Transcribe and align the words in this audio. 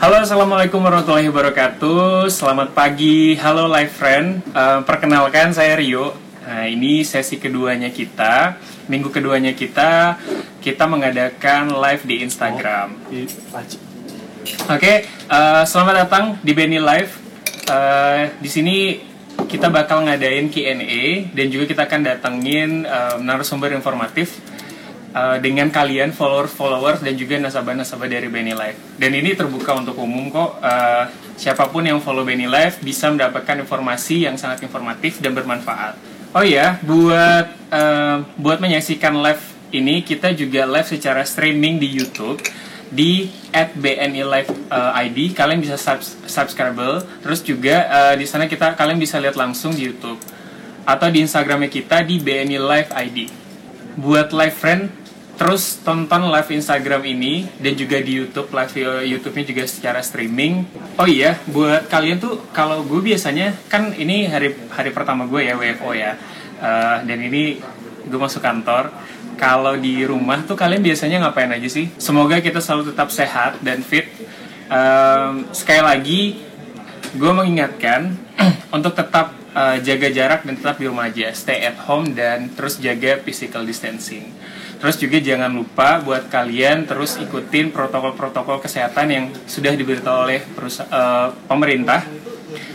Halo, 0.00 0.16
assalamualaikum 0.16 0.80
warahmatullahi 0.80 1.28
wabarakatuh. 1.28 2.32
Selamat 2.32 2.72
pagi, 2.72 3.36
halo 3.36 3.68
live 3.68 3.92
friend. 3.92 4.40
Uh, 4.56 4.80
perkenalkan 4.80 5.52
saya 5.52 5.76
Rio. 5.76 6.16
Nah, 6.40 6.64
ini 6.64 7.04
sesi 7.04 7.36
keduanya 7.36 7.92
kita. 7.92 8.56
Minggu 8.88 9.12
keduanya 9.12 9.52
kita, 9.52 10.16
kita 10.64 10.88
mengadakan 10.88 11.76
live 11.76 12.00
di 12.08 12.24
Instagram. 12.24 12.96
Oke, 13.12 13.28
okay, 14.72 14.96
uh, 15.28 15.68
selamat 15.68 16.08
datang 16.08 16.24
di 16.40 16.56
Benny 16.56 16.80
Live. 16.80 17.20
Uh, 17.68 18.32
di 18.40 18.48
sini 18.48 19.04
kita 19.52 19.68
bakal 19.68 20.08
ngadain 20.08 20.48
Q&A 20.48 21.28
dan 21.28 21.46
juga 21.52 21.68
kita 21.68 21.84
akan 21.84 22.00
datengin 22.08 22.88
uh, 22.88 23.20
narasumber 23.20 23.76
informatif 23.76 24.40
uh, 25.14 25.38
dengan 25.38 25.68
kalian 25.70 26.14
follower-followers 26.14 27.02
dan 27.02 27.14
juga 27.14 27.38
nasabah-nasabah 27.38 28.08
dari 28.10 28.28
Benny 28.30 28.54
Live. 28.54 28.78
Dan 28.98 29.14
ini 29.14 29.34
terbuka 29.34 29.76
untuk 29.78 29.98
umum 29.98 30.30
kok. 30.30 30.58
Uh, 30.62 31.04
siapa 31.34 31.70
pun 31.70 31.86
yang 31.86 31.98
follow 32.02 32.22
Benny 32.22 32.46
Live 32.46 32.82
bisa 32.82 33.10
mendapatkan 33.10 33.62
informasi 33.62 34.26
yang 34.28 34.36
sangat 34.38 34.62
informatif 34.66 35.18
dan 35.18 35.34
bermanfaat. 35.34 35.96
Oh 36.30 36.46
ya, 36.46 36.78
buat 36.86 37.46
uh, 37.74 38.22
buat 38.38 38.62
menyaksikan 38.62 39.18
live 39.18 39.42
ini 39.74 40.02
kita 40.02 40.34
juga 40.34 40.66
live 40.66 40.86
secara 40.86 41.22
streaming 41.26 41.78
di 41.78 41.90
YouTube 41.90 42.42
di 42.90 43.30
at 43.54 43.70
BNI 43.78 44.22
Live 44.26 44.50
uh, 44.66 44.90
ID 44.98 45.30
kalian 45.30 45.62
bisa 45.62 45.78
subs 45.78 46.18
subscribe 46.26 47.06
terus 47.22 47.38
juga 47.46 47.86
uh, 47.86 48.14
di 48.18 48.26
sana 48.26 48.50
kita 48.50 48.74
kalian 48.74 48.98
bisa 48.98 49.22
lihat 49.22 49.38
langsung 49.38 49.70
di 49.70 49.86
YouTube 49.86 50.18
atau 50.82 51.06
di 51.06 51.22
Instagramnya 51.22 51.70
kita 51.70 52.02
di 52.02 52.18
BNI 52.18 52.58
Live 52.58 52.90
ID 52.90 53.18
buat 53.94 54.34
live 54.34 54.56
friend 54.58 54.90
terus 55.40 55.80
tonton 55.80 56.28
live 56.28 56.52
Instagram 56.52 57.00
ini 57.16 57.48
dan 57.56 57.72
juga 57.72 57.96
di 57.96 58.20
YouTube 58.20 58.52
live 58.52 58.74
eh, 58.76 59.08
YouTube-nya 59.16 59.44
juga 59.48 59.64
secara 59.64 60.04
streaming. 60.04 60.68
Oh 61.00 61.08
iya, 61.08 61.40
buat 61.48 61.88
kalian 61.88 62.20
tuh 62.20 62.52
kalau 62.52 62.84
gue 62.84 63.00
biasanya 63.00 63.56
kan 63.72 63.96
ini 63.96 64.28
hari 64.28 64.52
hari 64.68 64.92
pertama 64.92 65.24
gue 65.24 65.48
ya 65.48 65.56
WFO 65.56 65.96
ya, 65.96 66.12
uh, 66.60 67.00
dan 67.08 67.18
ini 67.24 67.56
gue 68.04 68.20
masuk 68.20 68.44
kantor. 68.44 68.92
Kalau 69.40 69.80
di 69.80 70.04
rumah 70.04 70.44
tuh 70.44 70.52
kalian 70.52 70.84
biasanya 70.84 71.24
ngapain 71.24 71.48
aja 71.48 71.72
sih? 71.72 71.88
Semoga 71.96 72.44
kita 72.44 72.60
selalu 72.60 72.92
tetap 72.92 73.08
sehat 73.08 73.64
dan 73.64 73.80
fit. 73.80 74.12
Um, 74.68 75.48
sekali 75.56 75.80
lagi, 75.80 76.20
gue 77.16 77.32
mengingatkan 77.32 78.12
untuk 78.76 78.92
tetap 78.92 79.32
uh, 79.56 79.80
jaga 79.80 80.12
jarak 80.12 80.44
dan 80.44 80.60
tetap 80.60 80.76
di 80.76 80.84
rumah 80.84 81.08
aja, 81.08 81.32
stay 81.32 81.64
at 81.64 81.80
home 81.88 82.12
dan 82.12 82.52
terus 82.52 82.76
jaga 82.76 83.16
physical 83.24 83.64
distancing. 83.64 84.36
Terus 84.80 84.96
juga 84.96 85.20
jangan 85.20 85.52
lupa 85.52 86.00
buat 86.00 86.32
kalian 86.32 86.88
terus 86.88 87.20
ikutin 87.20 87.68
protokol-protokol 87.68 88.64
kesehatan 88.64 89.06
yang 89.12 89.24
sudah 89.44 89.76
diberitahu 89.76 90.16
oleh 90.24 90.40
uh, 90.88 91.36
pemerintah. 91.44 92.08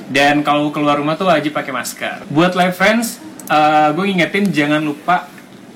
Dan 0.05 0.45
kalau 0.45 0.69
keluar 0.69 1.01
rumah 1.01 1.17
tuh 1.17 1.25
wajib 1.25 1.57
pakai 1.57 1.73
masker. 1.73 2.29
Buat 2.29 2.53
live 2.53 2.77
friends, 2.77 3.17
uh, 3.49 3.89
gue 3.89 4.05
ngingetin 4.05 4.53
jangan 4.53 4.85
lupa 4.85 5.25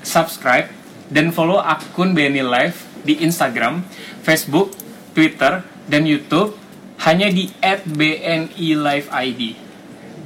subscribe 0.06 0.70
dan 1.10 1.34
follow 1.34 1.58
akun 1.58 2.14
BNI 2.14 2.46
Live 2.46 2.78
di 3.02 3.18
Instagram, 3.26 3.82
Facebook, 4.22 4.70
Twitter, 5.18 5.66
dan 5.90 6.06
YouTube 6.06 6.54
hanya 7.02 7.26
di 7.26 7.50
@bni_live_id 7.58 9.40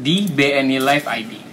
di 0.04 0.16
BNI 0.28 0.78
Live 0.84 1.06
ID. 1.08 1.43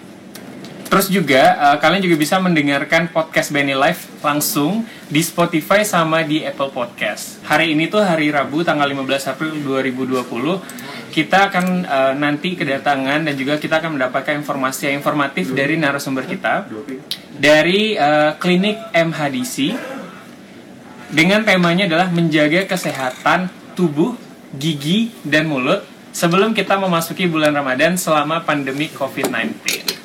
Terus 0.91 1.07
juga 1.07 1.55
uh, 1.55 1.77
kalian 1.79 2.03
juga 2.03 2.19
bisa 2.19 2.35
mendengarkan 2.43 3.07
podcast 3.15 3.55
Benny 3.55 3.71
Live 3.71 4.11
langsung 4.19 4.83
di 5.07 5.23
Spotify 5.23 5.87
sama 5.87 6.19
di 6.19 6.43
Apple 6.43 6.67
Podcast. 6.67 7.39
Hari 7.47 7.71
ini 7.71 7.87
tuh 7.87 8.03
hari 8.03 8.27
Rabu 8.27 8.59
tanggal 8.67 8.91
15 8.91 9.31
April 9.31 9.55
2020. 9.63 10.19
Kita 11.15 11.47
akan 11.47 11.87
uh, 11.87 12.11
nanti 12.19 12.59
kedatangan 12.59 13.23
dan 13.23 13.33
juga 13.39 13.55
kita 13.55 13.79
akan 13.79 13.95
mendapatkan 13.95 14.35
informasi 14.35 14.91
yang 14.91 14.99
informatif 14.99 15.55
dari 15.55 15.79
narasumber 15.79 16.27
kita 16.27 16.67
dari 17.39 17.95
uh, 17.95 18.35
klinik 18.35 18.91
MHDC 18.91 19.55
dengan 21.07 21.47
temanya 21.47 21.87
adalah 21.87 22.11
menjaga 22.11 22.67
kesehatan 22.67 23.47
tubuh, 23.79 24.19
gigi, 24.59 25.15
dan 25.23 25.47
mulut 25.47 25.87
sebelum 26.11 26.51
kita 26.51 26.75
memasuki 26.75 27.31
bulan 27.31 27.55
Ramadan 27.55 27.95
selama 27.95 28.43
pandemi 28.43 28.91
COVID-19. 28.91 30.00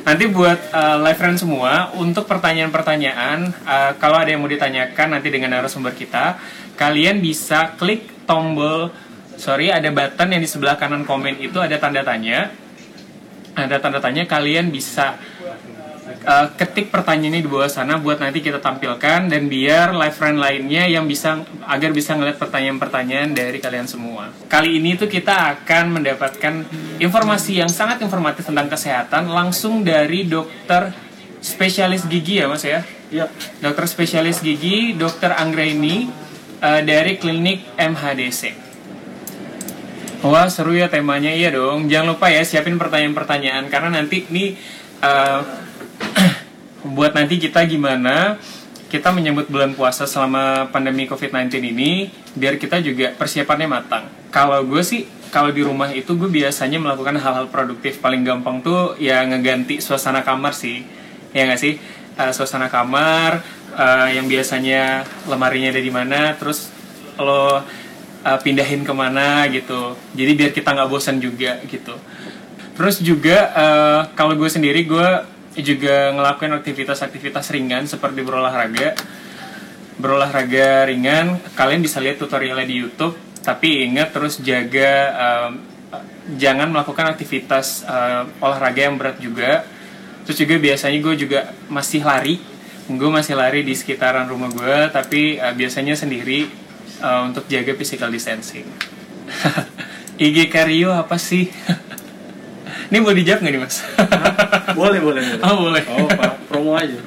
Nanti 0.00 0.24
buat 0.32 0.72
uh, 0.72 0.96
live 1.04 1.18
friend 1.20 1.36
semua, 1.36 1.92
untuk 2.00 2.24
pertanyaan-pertanyaan, 2.24 3.52
uh, 3.68 3.92
kalau 4.00 4.16
ada 4.16 4.32
yang 4.32 4.40
mau 4.40 4.48
ditanyakan 4.48 5.12
nanti 5.12 5.28
dengan 5.28 5.52
narasumber 5.52 5.92
kita, 5.92 6.40
kalian 6.80 7.20
bisa 7.20 7.76
klik 7.76 8.24
tombol, 8.24 8.88
sorry, 9.36 9.68
ada 9.68 9.92
button 9.92 10.32
yang 10.32 10.40
di 10.40 10.48
sebelah 10.48 10.80
kanan 10.80 11.04
komen 11.04 11.36
itu 11.44 11.60
ada 11.60 11.76
tanda 11.76 12.00
tanya. 12.00 12.48
Ada 13.52 13.76
tanda 13.76 14.00
tanya, 14.00 14.24
kalian 14.24 14.72
bisa 14.72 15.20
uh, 16.24 16.46
ketik 16.56 16.92
pertanyaannya 16.92 17.40
di 17.40 17.50
bawah 17.50 17.70
sana 17.70 17.96
buat 17.96 18.20
nanti 18.20 18.44
kita 18.44 18.60
tampilkan 18.60 19.30
dan 19.30 19.42
biar 19.48 19.96
live 19.96 20.16
friend 20.16 20.38
lainnya 20.40 20.84
yang 20.88 21.08
bisa 21.08 21.40
agar 21.64 21.90
bisa 21.92 22.16
ngeliat 22.16 22.36
pertanyaan-pertanyaan 22.36 23.32
dari 23.32 23.58
kalian 23.60 23.88
semua. 23.88 24.32
Kali 24.48 24.80
ini 24.80 24.96
tuh 24.96 25.08
kita 25.08 25.56
akan 25.56 26.00
mendapatkan 26.00 26.54
informasi 27.00 27.60
yang 27.60 27.70
sangat 27.70 28.02
informatif 28.04 28.48
tentang 28.48 28.68
kesehatan 28.68 29.30
langsung 29.30 29.80
dari 29.86 30.26
dokter 30.28 30.92
spesialis 31.40 32.04
gigi 32.04 32.40
ya 32.40 32.46
mas 32.48 32.64
ya? 32.64 32.84
Iya. 33.10 33.26
Dokter 33.58 33.90
spesialis 33.90 34.38
gigi, 34.44 34.94
dokter 34.94 35.34
Anggraini 35.34 36.06
uh, 36.62 36.80
dari 36.84 37.16
klinik 37.16 37.74
MHDC. 37.74 38.70
Wah 40.20 40.52
seru 40.52 40.76
ya 40.76 40.92
temanya 40.92 41.32
iya 41.32 41.48
dong. 41.48 41.88
Jangan 41.88 42.12
lupa 42.12 42.28
ya 42.28 42.44
siapin 42.44 42.76
pertanyaan-pertanyaan 42.76 43.72
karena 43.72 43.88
nanti 43.88 44.28
nih 44.28 44.52
uh, 45.00 45.40
buat 46.84 47.12
nanti 47.12 47.36
kita 47.36 47.64
gimana 47.68 48.40
kita 48.90 49.14
menyambut 49.14 49.46
bulan 49.46 49.70
puasa 49.78 50.02
selama 50.02 50.66
pandemi 50.74 51.06
COVID-19 51.06 51.62
ini 51.62 52.10
biar 52.34 52.58
kita 52.58 52.82
juga 52.82 53.14
persiapannya 53.14 53.68
matang. 53.70 54.10
Kalau 54.34 54.66
gue 54.66 54.82
sih 54.82 55.06
kalau 55.30 55.54
di 55.54 55.62
rumah 55.62 55.94
itu 55.94 56.18
gue 56.18 56.26
biasanya 56.26 56.82
melakukan 56.82 57.14
hal-hal 57.22 57.46
produktif. 57.46 58.02
Paling 58.02 58.26
gampang 58.26 58.66
tuh 58.66 58.98
ya 58.98 59.22
ngeganti 59.22 59.78
suasana 59.78 60.26
kamar 60.26 60.58
sih. 60.58 60.82
Ya 61.30 61.46
nggak 61.46 61.60
sih? 61.62 61.78
Uh, 62.18 62.34
suasana 62.34 62.66
kamar 62.66 63.46
uh, 63.78 64.10
yang 64.10 64.26
biasanya 64.26 65.06
lemarinya 65.30 65.70
ada 65.70 65.80
di 65.80 65.92
mana 65.94 66.34
terus 66.34 66.74
lo 67.14 67.30
uh, 67.30 67.58
pindahin 68.42 68.82
ke 68.82 68.90
mana 68.90 69.46
gitu. 69.54 69.94
Jadi 70.18 70.30
biar 70.34 70.50
kita 70.50 70.74
nggak 70.74 70.90
bosan 70.90 71.22
juga 71.22 71.62
gitu. 71.70 71.94
Terus 72.74 72.98
juga 72.98 73.38
uh, 73.54 74.00
kalau 74.18 74.34
gue 74.34 74.50
sendiri 74.50 74.82
gue 74.82 75.08
juga 75.58 76.14
ngelakuin 76.14 76.54
aktivitas-aktivitas 76.62 77.50
ringan 77.50 77.90
seperti 77.90 78.22
berolahraga. 78.22 78.94
Berolahraga 79.98 80.86
ringan. 80.86 81.42
Kalian 81.58 81.82
bisa 81.82 81.98
lihat 81.98 82.22
tutorialnya 82.22 82.66
di 82.66 82.76
YouTube. 82.78 83.18
Tapi 83.42 83.88
ingat 83.88 84.14
terus 84.14 84.38
jaga 84.38 84.90
um, 85.16 85.52
jangan 86.38 86.70
melakukan 86.70 87.10
aktivitas 87.10 87.82
uh, 87.88 88.28
olahraga 88.38 88.86
yang 88.86 88.94
berat 89.00 89.18
juga. 89.18 89.66
Terus 90.28 90.38
juga 90.46 90.54
biasanya 90.62 90.98
gue 91.02 91.14
juga 91.18 91.40
masih 91.66 92.06
lari. 92.06 92.38
Gue 92.90 93.10
masih 93.10 93.34
lari 93.34 93.66
di 93.66 93.74
sekitaran 93.74 94.26
rumah 94.30 94.50
gue 94.50 94.90
tapi 94.94 95.38
uh, 95.40 95.54
biasanya 95.56 95.98
sendiri 95.98 96.46
uh, 97.02 97.26
untuk 97.26 97.50
jaga 97.50 97.74
physical 97.74 98.12
distancing. 98.12 98.66
IG 100.20 100.52
Karyo 100.52 100.92
apa 100.92 101.16
sih 101.16 101.48
Ini 102.90 102.98
mau 102.98 103.14
dijawab 103.14 103.38
nggak 103.38 103.52
nih 103.54 103.62
mas? 103.62 103.76
boleh 104.78 104.98
boleh 104.98 105.22
boleh. 105.22 105.46
Oh 105.46 105.56
boleh. 105.62 105.82
Oh 105.94 106.06
pak, 106.10 106.32
promo 106.50 106.74
aja. 106.74 106.98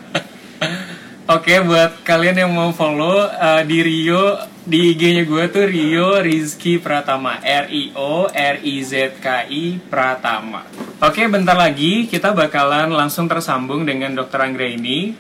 Oke, 1.28 1.60
buat 1.64 2.04
kalian 2.08 2.48
yang 2.48 2.52
mau 2.56 2.72
follow 2.72 3.28
uh, 3.28 3.64
di 3.68 3.84
Rio 3.84 4.40
di 4.64 4.96
IG-nya 4.96 5.28
gue 5.28 5.44
tuh 5.52 5.68
Rio 5.68 6.24
Rizky 6.24 6.80
Pratama 6.80 7.44
R 7.44 7.68
I 7.68 7.92
O 8.00 8.32
R 8.32 8.64
I 8.64 8.76
Z 8.80 9.20
K 9.20 9.44
I 9.52 9.76
Pratama. 9.76 10.64
Oke, 11.04 11.28
bentar 11.28 11.60
lagi 11.60 12.08
kita 12.08 12.32
bakalan 12.32 12.88
langsung 12.88 13.28
tersambung 13.28 13.84
dengan 13.84 14.16
Dokter 14.16 14.40
Anggra 14.40 14.68
ini 14.72 15.12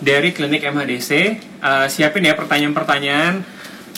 dari 0.00 0.32
klinik 0.32 0.64
MHDC. 0.64 1.10
Uh, 1.60 1.86
siapin 1.88 2.28
ya 2.28 2.32
pertanyaan-pertanyaan 2.32 3.44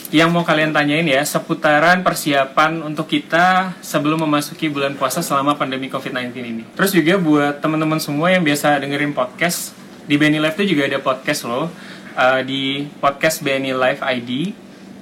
yang 0.07 0.31
mau 0.31 0.47
kalian 0.47 0.71
tanyain 0.71 1.03
ya 1.03 1.19
seputaran 1.27 1.99
persiapan 1.99 2.79
untuk 2.79 3.11
kita 3.11 3.75
sebelum 3.83 4.23
memasuki 4.23 4.71
bulan 4.71 4.95
puasa 4.95 5.19
selama 5.19 5.59
pandemi 5.59 5.91
COVID-19 5.91 6.31
ini. 6.39 6.63
Terus 6.79 6.95
juga 6.95 7.19
buat 7.19 7.59
teman-teman 7.59 7.99
semua 7.99 8.31
yang 8.31 8.43
biasa 8.43 8.79
dengerin 8.79 9.11
podcast, 9.11 9.75
di 10.07 10.15
Benny 10.15 10.39
Live 10.39 10.55
itu 10.63 10.75
juga 10.75 10.87
ada 10.87 10.99
podcast 11.03 11.43
loh, 11.43 11.67
uh, 12.15 12.39
di 12.47 12.87
podcast 13.03 13.43
Benny 13.43 13.75
Live 13.75 13.99
ID. 13.99 14.55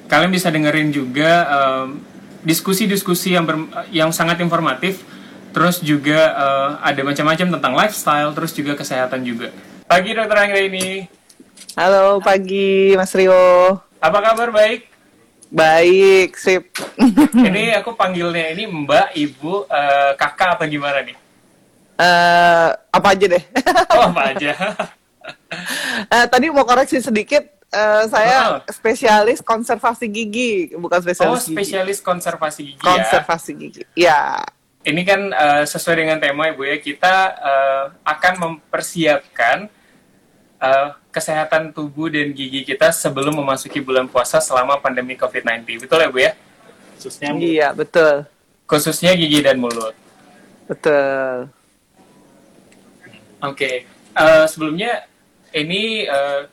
Kalian 0.10 0.34
bisa 0.34 0.50
dengerin 0.50 0.90
juga 0.90 1.50
diskusi-diskusi 2.46 3.34
um, 3.34 3.36
yang 3.38 3.46
ber, 3.46 3.58
yang 3.90 4.10
sangat 4.10 4.42
informatif. 4.42 5.06
Terus 5.54 5.80
juga 5.80 6.36
uh, 6.36 6.70
ada 6.84 7.02
macam-macam 7.06 7.48
tentang 7.58 7.74
lifestyle, 7.78 8.36
terus 8.36 8.52
juga 8.52 8.76
kesehatan 8.76 9.24
juga. 9.24 9.54
Pagi 9.88 10.12
Dokter 10.12 10.36
Angga 10.36 10.60
ini. 10.60 11.08
Halo 11.80 12.20
pagi 12.20 12.92
Mas 12.98 13.14
Rio. 13.16 13.80
Apa 14.04 14.20
kabar 14.20 14.52
baik? 14.52 14.95
Baik, 15.56 16.36
sip. 16.36 16.68
ini 17.32 17.72
aku 17.72 17.96
panggilnya 17.96 18.52
ini 18.52 18.68
Mbak, 18.68 19.16
Ibu, 19.16 19.72
uh, 19.72 20.12
Kakak 20.20 20.60
atau 20.60 20.68
gimana 20.68 21.00
nih? 21.00 21.16
Uh, 21.96 22.76
apa 22.92 23.16
aja 23.16 23.26
deh. 23.32 23.44
oh, 23.96 24.12
apa 24.12 24.36
aja. 24.36 24.52
uh, 26.12 26.26
tadi 26.28 26.52
mau 26.52 26.68
koreksi 26.68 27.00
sedikit, 27.00 27.48
uh, 27.72 28.04
saya 28.12 28.60
oh. 28.60 28.68
spesialis 28.68 29.40
konservasi 29.40 30.12
gigi, 30.12 30.76
bukan 30.76 31.00
spesialis. 31.00 31.32
Oh, 31.32 31.40
spesialis 31.40 32.04
gigi. 32.04 32.08
konservasi 32.12 32.62
gigi. 32.76 32.84
Konservasi 32.84 33.52
ya? 33.56 33.60
gigi, 33.64 33.82
ya. 33.96 34.22
Ini 34.84 35.02
kan 35.08 35.22
uh, 35.32 35.64
sesuai 35.64 36.04
dengan 36.04 36.20
tema 36.20 36.52
ibu 36.52 36.68
ya, 36.68 36.84
kita 36.84 37.16
uh, 37.32 37.84
akan 38.04 38.34
mempersiapkan 38.44 39.72
uh, 40.66 40.88
kesehatan 41.14 41.70
tubuh 41.72 42.10
dan 42.10 42.34
gigi 42.34 42.66
kita 42.66 42.90
sebelum 42.90 43.38
memasuki 43.38 43.78
bulan 43.80 44.10
puasa 44.10 44.42
selama 44.42 44.82
pandemi 44.82 45.14
COVID-19. 45.14 45.86
Betul 45.86 46.02
ya 46.02 46.10
bu 46.10 46.20
ya? 46.20 46.32
Khususnya 46.98 47.30
Iya 47.38 47.68
betul. 47.72 48.26
Khususnya 48.66 49.14
gigi 49.14 49.46
dan 49.46 49.62
mulut. 49.62 49.94
Betul. 50.66 51.54
Oke, 53.46 53.54
okay. 53.54 53.76
uh, 54.18 54.50
sebelumnya 54.50 55.06
ini 55.54 56.10
uh, 56.10 56.50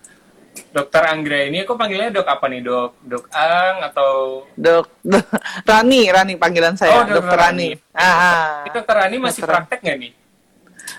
Dokter 0.73 1.09
Anggra 1.09 1.49
ini 1.49 1.65
aku 1.65 1.77
panggilnya 1.81 2.13
dok 2.13 2.29
apa 2.29 2.45
nih 2.53 2.61
dok? 2.61 3.01
Dok 3.01 3.25
Ang 3.33 3.77
atau 3.89 4.13
dok, 4.53 4.89
dok 5.01 5.25
Rani, 5.69 6.13
Rani 6.13 6.35
panggilan 6.37 6.77
saya. 6.77 7.01
Oh, 7.01 7.05
dokter 7.09 7.39
Rani. 7.41 7.73
Rani. 7.73 7.97
Ah, 7.97 8.05
ah. 8.05 8.49
Dokter 8.69 8.97
Rani 8.97 9.17
masih 9.17 9.41
dokter. 9.41 9.57
praktek 9.57 9.81
nggak 9.81 9.97
nih? 9.97 10.13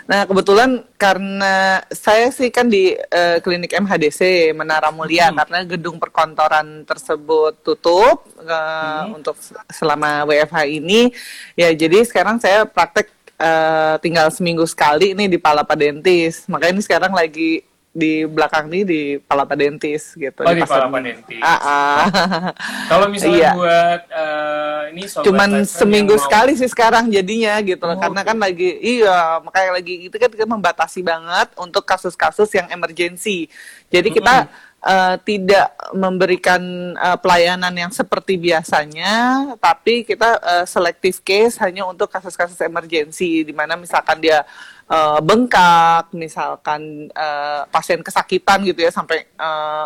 Nah 0.04 0.28
kebetulan 0.28 0.84
karena 1.00 1.80
saya 1.88 2.28
sih 2.28 2.52
kan 2.52 2.68
di 2.68 2.92
uh, 2.92 3.38
klinik 3.40 3.72
MHDC 3.72 4.52
Menara 4.52 4.92
Mulia 4.92 5.32
hmm. 5.32 5.38
karena 5.40 5.60
gedung 5.64 5.98
perkantoran 5.98 6.84
tersebut 6.84 7.64
tutup 7.64 8.28
uh, 8.44 9.08
hmm. 9.08 9.18
untuk 9.20 9.36
selama 9.72 10.28
WFH 10.28 10.68
ini 10.68 11.12
ya 11.56 11.72
jadi 11.72 12.04
sekarang 12.04 12.44
saya 12.44 12.68
praktek 12.68 13.08
uh, 13.40 13.96
tinggal 14.04 14.28
seminggu 14.30 14.64
sekali 14.68 15.16
nih 15.16 15.28
di 15.28 15.38
Palapa 15.40 15.76
Dentis. 15.76 16.46
Makanya 16.52 16.80
ini 16.80 16.84
sekarang 16.84 17.12
lagi 17.16 17.64
di 17.94 18.26
belakang 18.26 18.74
nih 18.74 18.84
di 18.84 19.02
Palapa 19.22 19.54
Dentis 19.54 20.18
gitu. 20.18 20.42
Oh 20.42 20.50
di, 20.50 20.60
di 20.60 20.66
Palapa 20.66 20.98
Dentis. 20.98 21.38
Ah, 21.46 21.62
ah. 21.62 21.98
Kalau 22.92 23.06
misalnya 23.06 23.38
iya. 23.38 23.52
buat 23.54 24.02
uh, 24.10 24.82
ini 24.90 25.06
sobat 25.06 25.26
cuman 25.30 25.50
seminggu 25.62 26.18
mau... 26.18 26.24
sekali 26.26 26.58
sih 26.58 26.66
sekarang 26.66 27.14
jadinya 27.14 27.54
gitu 27.62 27.86
loh. 27.86 27.94
Oh, 27.94 28.02
Karena 28.02 28.26
kan 28.26 28.38
lagi 28.42 28.82
iya 28.82 29.38
makanya 29.46 29.78
lagi 29.78 30.10
itu 30.10 30.16
kan 30.18 30.28
kita 30.34 30.50
membatasi 30.50 31.06
banget 31.06 31.54
untuk 31.54 31.86
kasus-kasus 31.86 32.50
yang 32.58 32.66
emergensi. 32.74 33.46
Jadi 33.94 34.10
kita 34.10 34.36
mm 34.44 34.48
-hmm 34.50 34.72
uh, 34.84 35.16
tidak 35.24 35.74
memberikan 35.96 36.94
uh, 37.00 37.18
pelayanan 37.18 37.72
yang 37.74 37.92
seperti 37.92 38.36
biasanya, 38.36 39.56
tapi 39.58 40.04
kita 40.04 40.38
uh, 40.44 40.66
selective 40.68 41.24
case 41.24 41.56
hanya 41.64 41.88
untuk 41.88 42.12
kasus-kasus 42.12 42.60
emergensi, 42.60 43.48
di 43.48 43.54
mana 43.56 43.80
misalkan 43.80 44.20
dia 44.20 44.44
uh, 44.90 45.20
bengkak, 45.24 46.12
misalkan 46.16 47.12
uh, 47.14 47.68
pasien 47.70 48.02
kesakitan 48.04 48.64
gitu 48.68 48.84
ya 48.84 48.92
sampai 48.92 49.28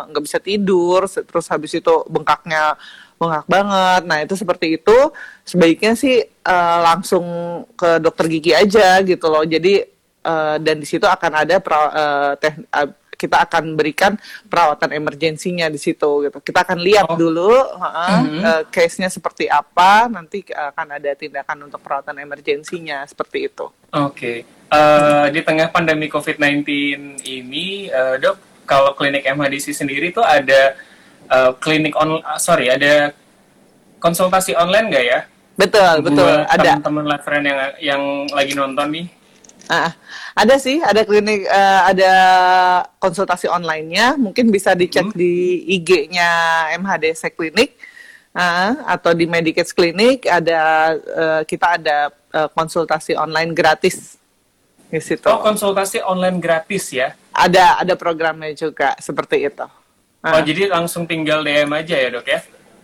nggak 0.08 0.22
uh, 0.22 0.26
bisa 0.26 0.38
tidur, 0.42 1.06
terus 1.06 1.46
habis 1.50 1.74
itu 1.76 1.94
bengkaknya 2.08 2.74
bengkak 3.18 3.46
banget. 3.50 4.02
Nah 4.06 4.18
itu 4.22 4.34
seperti 4.38 4.78
itu 4.78 4.98
sebaiknya 5.42 5.98
sih 5.98 6.22
uh, 6.22 6.78
langsung 6.82 7.26
ke 7.74 7.98
dokter 7.98 8.26
gigi 8.30 8.52
aja 8.54 9.02
gitu 9.02 9.26
loh. 9.26 9.42
Jadi 9.42 9.82
uh, 10.26 10.56
dan 10.62 10.78
di 10.78 10.86
situ 10.86 11.04
akan 11.04 11.32
ada 11.34 11.58
pra, 11.58 11.78
uh, 11.90 12.32
teh, 12.38 12.54
uh, 12.54 12.90
kita 13.18 13.42
akan 13.50 13.74
berikan 13.74 14.14
perawatan 14.46 14.94
emergensinya 14.94 15.66
di 15.66 15.74
situ 15.82 16.30
gitu. 16.30 16.38
Kita 16.38 16.62
akan 16.62 16.78
lihat 16.78 17.10
oh. 17.10 17.18
dulu 17.18 17.50
uh, 17.50 17.82
mm-hmm. 17.82 18.42
uh, 18.46 18.62
case-nya 18.70 19.10
seperti 19.10 19.50
apa, 19.50 20.06
nanti 20.06 20.46
akan 20.46 21.02
ada 21.02 21.10
tindakan 21.18 21.66
untuk 21.66 21.82
perawatan 21.82 22.22
emergensinya 22.22 23.02
seperti 23.10 23.50
itu. 23.50 23.66
Oke. 23.90 24.14
Okay. 24.14 24.38
Uh, 24.68 25.32
di 25.32 25.40
tengah 25.40 25.72
pandemi 25.72 26.12
COVID-19 26.12 26.60
ini, 27.24 27.88
uh, 27.88 28.20
Dok, 28.20 28.36
kalau 28.68 28.92
klinik 28.92 29.24
MHDC 29.24 29.72
sendiri 29.72 30.12
tuh 30.12 30.20
ada 30.20 30.76
uh, 31.32 31.56
klinik 31.56 31.96
on 31.96 32.20
uh, 32.20 32.36
sorry, 32.36 32.68
ada 32.68 33.16
konsultasi 33.96 34.52
online 34.52 34.92
nggak 34.92 35.04
ya? 35.08 35.20
Betul, 35.56 36.04
Buat 36.04 36.12
betul. 36.12 36.34
Ada 36.52 36.76
teman-teman 36.76 37.04
live 37.08 37.24
friend 37.24 37.44
yang 37.48 37.58
yang 37.80 38.02
lagi 38.30 38.52
nonton 38.52 38.88
nih 38.92 39.08
Uh, 39.68 39.92
ada 40.32 40.56
sih, 40.56 40.80
ada 40.80 41.04
klinik, 41.04 41.44
uh, 41.44 41.92
ada 41.92 42.12
konsultasi 42.96 43.52
online-nya. 43.52 44.16
Mungkin 44.16 44.48
bisa 44.48 44.72
dicek 44.72 45.12
hmm. 45.12 45.16
di 45.16 45.60
IG-nya 45.76 46.30
MHDC 46.80 47.36
Klinik 47.36 47.76
uh, 48.32 48.80
atau 48.88 49.12
di 49.12 49.28
Medicate 49.28 49.68
Klinik. 49.68 50.24
Ada 50.24 50.60
uh, 50.96 51.42
kita 51.44 51.76
ada 51.76 52.08
uh, 52.32 52.48
konsultasi 52.48 53.12
online 53.12 53.52
gratis 53.52 54.16
di 54.88 55.00
situ. 55.00 55.24
Oh, 55.28 55.44
konsultasi 55.44 56.00
online 56.04 56.40
gratis 56.40 56.92
ya? 56.92 57.12
Ada, 57.32 57.84
ada 57.84 57.94
programnya 57.94 58.52
juga 58.56 58.96
seperti 58.98 59.46
itu. 59.46 59.66
Oh, 60.24 60.42
jadi 60.42 60.72
langsung 60.72 61.06
tinggal 61.06 61.46
DM 61.46 61.70
aja 61.72 61.94
ya 61.94 62.08
dok 62.10 62.26
ya? 62.26 62.40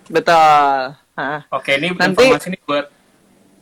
Betul. 0.06 0.94
Uh. 1.14 1.40
Oke, 1.50 1.80
ini 1.80 1.90
Nanti, 1.94 2.26
informasi 2.30 2.46
ini 2.54 2.58
buat 2.62 2.86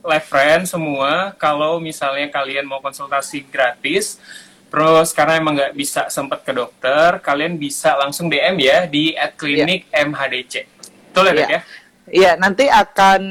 live 0.03 0.27
friend 0.27 0.67
semua 0.67 1.31
kalau 1.39 1.79
misalnya 1.79 2.27
kalian 2.27 2.67
mau 2.67 2.83
konsultasi 2.83 3.47
gratis 3.47 4.19
terus 4.67 5.15
karena 5.15 5.39
emang 5.39 5.53
nggak 5.55 5.73
bisa 5.77 6.09
sempat 6.11 6.43
ke 6.43 6.51
dokter 6.51 7.21
kalian 7.23 7.55
bisa 7.55 7.95
langsung 7.95 8.27
DM 8.27 8.59
ya 8.59 8.83
di 8.83 9.15
at 9.15 9.37
klinik 9.39 9.87
yeah. 9.87 10.03
MHDC 10.03 10.53
betul 11.13 11.29
ya 11.31 11.33
yeah. 11.39 11.49
ya 11.55 11.59
Iya, 12.03 12.35
nanti 12.35 12.67
akan 12.67 13.21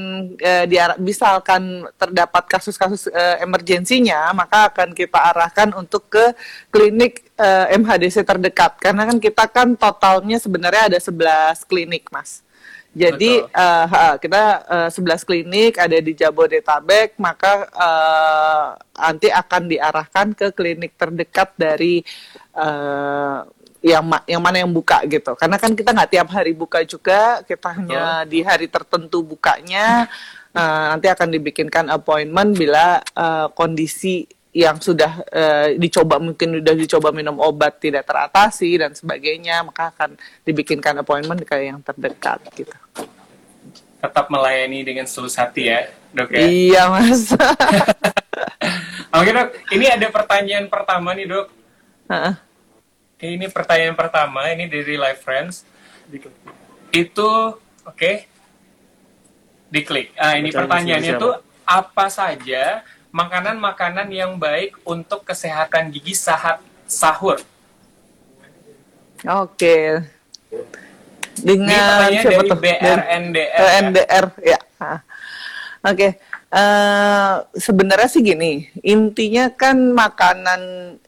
e, 0.41 0.53
diarah, 0.65 0.97
misalkan 0.97 1.85
terdapat 2.01 2.49
kasus-kasus 2.49 3.13
e, 3.13 3.25
emergensinya, 3.45 4.33
maka 4.33 4.73
akan 4.73 4.97
kita 4.97 5.21
arahkan 5.33 5.77
untuk 5.77 6.09
ke 6.09 6.33
klinik 6.73 7.21
e, 7.37 7.49
MHDC 7.77 8.25
terdekat. 8.25 8.81
Karena 8.81 9.05
kan 9.05 9.21
kita 9.21 9.45
kan 9.53 9.77
totalnya 9.77 10.41
sebenarnya 10.41 10.89
ada 10.89 10.99
11 10.99 11.69
klinik, 11.69 12.09
Mas. 12.09 12.41
Jadi 12.93 13.41
uh, 13.41 14.17
kita 14.21 14.69
uh, 14.69 14.93
eh, 14.93 15.17
11 15.17 15.25
klinik 15.25 15.81
ada 15.81 15.97
di 15.97 16.13
Jabodetabek, 16.13 17.17
maka 17.17 17.65
uh, 17.73 18.77
nanti 19.01 19.33
akan 19.33 19.63
diarahkan 19.73 20.37
ke 20.37 20.53
klinik 20.53 20.93
terdekat 21.01 21.57
dari 21.57 22.05
uh, 22.53 23.49
yang 23.83 24.07
ma 24.07 24.23
yang 24.31 24.39
mana 24.39 24.63
yang 24.63 24.71
buka 24.71 25.03
gitu. 25.11 25.35
Karena 25.35 25.59
kan 25.59 25.75
kita 25.75 25.91
nggak 25.91 26.11
tiap 26.15 26.29
hari 26.31 26.55
buka 26.55 26.87
juga, 26.87 27.43
kita 27.43 27.69
hanya 27.75 28.23
di 28.23 28.41
hari 28.41 28.71
tertentu 28.71 29.27
bukanya. 29.27 30.07
Uh, 30.55 30.85
nanti 30.97 31.11
akan 31.11 31.29
dibikinkan 31.35 31.91
appointment 31.91 32.55
bila 32.55 33.03
uh, 33.19 33.51
kondisi 33.51 34.25
yang 34.53 34.79
sudah 34.79 35.25
uh, 35.33 35.67
dicoba 35.75 36.21
mungkin 36.21 36.61
sudah 36.61 36.77
dicoba 36.77 37.09
minum 37.11 37.41
obat 37.41 37.81
tidak 37.81 38.05
teratasi 38.05 38.77
dan 38.77 38.93
sebagainya 38.93 39.65
maka 39.65 39.91
akan 39.97 40.15
dibikinkan 40.45 41.01
appointment 41.01 41.43
ke 41.43 41.57
yang 41.67 41.83
terdekat 41.83 42.39
gitu. 42.55 42.77
Tetap 43.99 44.29
melayani 44.29 44.85
dengan 44.87 45.09
selus 45.09 45.35
hati 45.35 45.73
ya 45.73 45.89
dok 46.13 46.31
ya? 46.31 46.47
Iya 46.47 46.83
mas. 46.93 47.33
Oke 49.19 49.31
dok. 49.33 49.49
Ini 49.73 49.99
ada 49.99 50.07
pertanyaan 50.13 50.69
pertama 50.69 51.17
nih 51.17 51.27
dok 51.27 51.47
ini 53.23 53.47
pertanyaan 53.47 53.95
pertama 53.95 54.51
ini 54.51 54.67
dari 54.67 54.99
live 54.99 55.23
friends 55.23 55.63
itu 56.91 57.31
oke 57.31 57.57
okay. 57.87 58.27
diklik 59.71 60.11
ah 60.19 60.35
ini 60.35 60.51
pertanyaannya 60.51 61.15
tuh 61.17 61.39
apa 61.63 62.11
saja 62.11 62.83
makanan-makanan 63.13 64.09
yang 64.09 64.41
baik 64.41 64.73
untuk 64.89 65.23
kesehatan 65.29 65.93
gigi 65.93 66.17
saat 66.17 66.65
sahur. 66.89 67.39
Oke. 69.23 70.03
Dengan 71.37 72.09
Ini 72.09 72.25
siapa 72.25 72.43
dari 72.43 72.51
tuh? 72.51 72.59
BRNDR. 72.59 73.61
BRNDR 73.61 74.27
ya. 74.41 74.51
ya. 74.51 74.59
Oke. 74.61 74.97
Okay. 75.85 76.11
Uh, 76.53 77.49
sebenarnya 77.57 78.13
sih 78.13 78.21
gini, 78.21 78.69
intinya 78.85 79.49
kan 79.49 79.73
makanan 79.97 80.61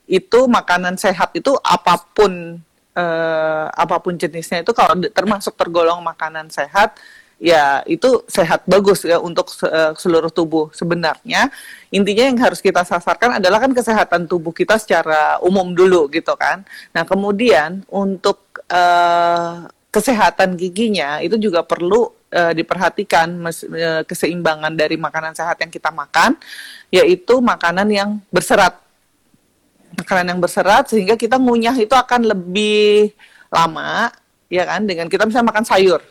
itu 0.08 0.48
makanan 0.48 0.96
sehat 0.96 1.36
itu 1.36 1.52
apa 1.60 2.00
pun 2.16 2.64
uh, 2.96 3.66
apa 3.68 4.00
pun 4.00 4.16
jenisnya 4.16 4.64
itu 4.64 4.72
kalau 4.72 4.96
termasuk 5.12 5.52
tergolong 5.52 6.00
makanan 6.00 6.48
sehat 6.48 6.96
ya 7.36 7.84
itu 7.84 8.24
sehat 8.24 8.64
bagus 8.64 9.04
ya 9.04 9.20
untuk 9.20 9.52
uh, 9.68 9.92
seluruh 9.92 10.32
tubuh 10.32 10.72
sebenarnya. 10.72 11.52
Intinya 11.92 12.24
yang 12.24 12.38
harus 12.40 12.64
kita 12.64 12.80
sasarkan 12.86 13.36
adalah 13.36 13.60
kan 13.60 13.76
kesehatan 13.76 14.24
tubuh 14.24 14.56
kita 14.56 14.80
secara 14.80 15.36
umum 15.44 15.76
dulu 15.76 16.08
gitu 16.08 16.32
kan. 16.40 16.64
Nah 16.96 17.04
kemudian 17.04 17.84
untuk 17.92 18.40
uh, 18.72 19.68
kesehatan 19.92 20.56
giginya 20.56 21.20
itu 21.20 21.38
juga 21.38 21.62
perlu 21.62 22.10
uh, 22.34 22.52
diperhatikan 22.52 23.30
mes, 23.30 23.62
uh, 23.62 24.02
keseimbangan 24.02 24.74
dari 24.74 24.98
makanan 24.98 25.38
sehat 25.38 25.56
yang 25.62 25.70
kita 25.70 25.94
makan 25.94 26.34
yaitu 26.90 27.38
makanan 27.38 27.86
yang 27.88 28.10
berserat 28.34 28.84
makanan 29.94 30.34
yang 30.34 30.40
berserat 30.42 30.90
sehingga 30.90 31.14
kita 31.14 31.38
ngunyah 31.38 31.78
itu 31.78 31.94
akan 31.94 32.26
lebih 32.26 33.14
lama 33.48 34.10
ya 34.50 34.66
kan? 34.66 34.82
Dengan 34.82 35.06
kita 35.06 35.24
bisa 35.26 35.40
makan 35.40 35.62
sayur. 35.62 36.02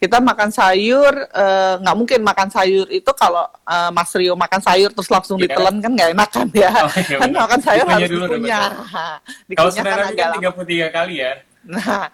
Kita 0.00 0.16
makan 0.16 0.48
sayur 0.48 1.12
eh, 1.28 1.74
nggak 1.84 1.96
mungkin 1.96 2.20
makan 2.24 2.48
sayur 2.48 2.88
itu 2.88 3.10
kalau 3.12 3.44
eh, 3.68 3.90
Mas 3.92 4.08
Rio 4.16 4.32
makan 4.32 4.60
sayur 4.64 4.90
terus 4.96 5.12
langsung 5.12 5.36
Iya. 5.36 5.52
ditelan 5.52 5.76
kan 5.78 5.92
nggak 5.92 6.10
enak 6.16 6.30
kan 6.32 6.48
ya. 6.56 6.72
Oh, 6.72 6.90
iya 6.96 7.16
kan 7.20 7.30
makan 7.30 7.60
sayur 7.60 7.84
Dikunyah 7.84 8.00
harus 8.00 8.10
dikunyah. 8.10 8.68
Kalau 9.60 9.70
Dikunyah 9.70 9.84
kan 9.84 9.98
agak 10.08 10.26
kan 10.26 10.40
lama. 10.40 10.62
33 10.64 10.96
kali 10.96 11.14
ya. 11.20 11.32
Nah, 11.60 12.08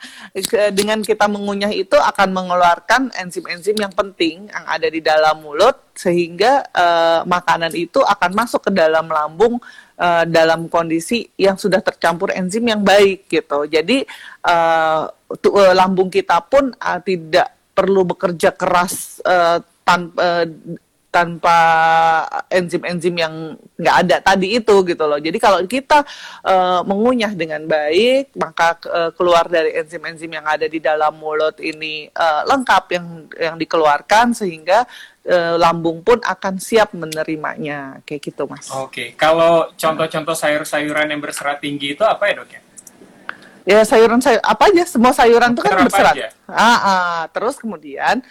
dengan 0.75 0.99
kita 1.07 1.31
mengunyah 1.31 1.71
itu 1.71 1.95
akan 1.95 2.35
mengeluarkan 2.35 3.15
enzim-enzim 3.15 3.79
yang 3.79 3.95
penting 3.95 4.50
yang 4.50 4.65
ada 4.67 4.91
di 4.91 4.99
dalam 4.99 5.38
mulut 5.38 5.95
sehingga 5.95 6.67
eh, 6.75 7.21
makanan 7.23 7.71
itu 7.79 8.03
akan 8.03 8.31
masuk 8.35 8.67
ke 8.67 8.71
dalam 8.75 9.07
lambung 9.07 9.62
eh, 9.95 10.25
dalam 10.26 10.67
kondisi 10.67 11.31
yang 11.38 11.55
sudah 11.55 11.79
tercampur 11.79 12.35
enzim 12.35 12.67
yang 12.67 12.83
baik 12.83 13.31
gitu. 13.31 13.71
Jadi 13.71 14.03
eh, 14.43 15.03
tu- 15.38 15.55
eh, 15.55 15.75
lambung 15.79 16.11
kita 16.11 16.43
pun 16.43 16.75
eh, 16.75 17.00
tidak 17.07 17.55
perlu 17.71 18.03
bekerja 18.03 18.50
keras 18.50 19.23
eh, 19.23 19.62
tanpa 19.87 20.43
tanpa 21.16 21.58
enzim-enzim 22.52 23.16
yang 23.16 23.56
nggak 23.80 23.96
ada 24.04 24.16
tadi 24.20 24.61
itu 24.61 24.85
gitu 24.85 25.04
loh. 25.08 25.16
Jadi 25.16 25.40
kalau 25.40 25.64
kita 25.64 26.04
eh, 26.44 26.80
mengunyah 26.85 27.32
dengan 27.32 27.64
baik, 27.64 28.37
maka 28.37 28.76
eh, 28.85 29.11
keluar 29.16 29.49
dari 29.49 29.80
enzim-enzim 29.80 30.28
yang 30.28 30.44
ada 30.44 30.68
di 30.68 30.76
dalam 30.76 31.16
mulut 31.16 31.56
ini 31.64 32.12
eh, 32.12 32.42
lengkap 32.44 32.85
yang 32.92 33.06
yang 33.32 33.56
dikeluarkan 33.56 34.37
sehingga 34.37 34.85
eh, 35.25 35.56
lambung 35.56 36.04
pun 36.04 36.20
akan 36.20 36.61
siap 36.61 36.92
menerimanya 36.92 38.04
kayak 38.04 38.20
gitu 38.20 38.44
mas. 38.44 38.68
Oke, 38.76 39.16
kalau 39.16 39.73
contoh-contoh 39.73 40.37
sayur-sayuran 40.37 41.16
yang 41.16 41.20
berserat 41.25 41.64
tinggi 41.64 41.96
itu 41.96 42.04
apa 42.04 42.28
ya 42.28 42.44
dok 42.44 42.50
ya? 42.52 42.61
Ya 43.66 43.80
sayuran 43.82 44.23
sayur 44.23 44.38
apa 44.46 44.70
aja 44.70 44.85
semua 44.87 45.11
sayuran 45.11 45.56
itu 45.56 45.64
kan 45.64 45.80
berserat. 45.80 46.14
Ah, 46.46 46.62
ah. 46.62 47.18
terus 47.35 47.58
kemudian 47.58 48.23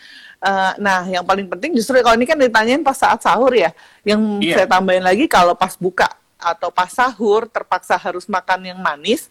eh, 0.45 0.71
nah 0.77 1.01
yang 1.09 1.25
paling 1.25 1.49
penting 1.49 1.73
justru 1.73 1.97
kalau 2.05 2.13
ini 2.13 2.29
kan 2.29 2.37
ditanyain 2.37 2.85
pas 2.85 2.93
saat 2.93 3.17
sahur 3.19 3.49
ya. 3.51 3.73
Yang 4.05 4.21
Iya. 4.45 4.55
saya 4.61 4.67
tambahin 4.69 5.01
lagi 5.01 5.25
kalau 5.25 5.57
pas 5.57 5.73
buka 5.73 6.05
atau 6.37 6.69
pas 6.69 6.87
sahur 6.87 7.49
terpaksa 7.49 7.97
harus 7.97 8.29
makan 8.29 8.61
yang 8.69 8.79
manis. 8.79 9.25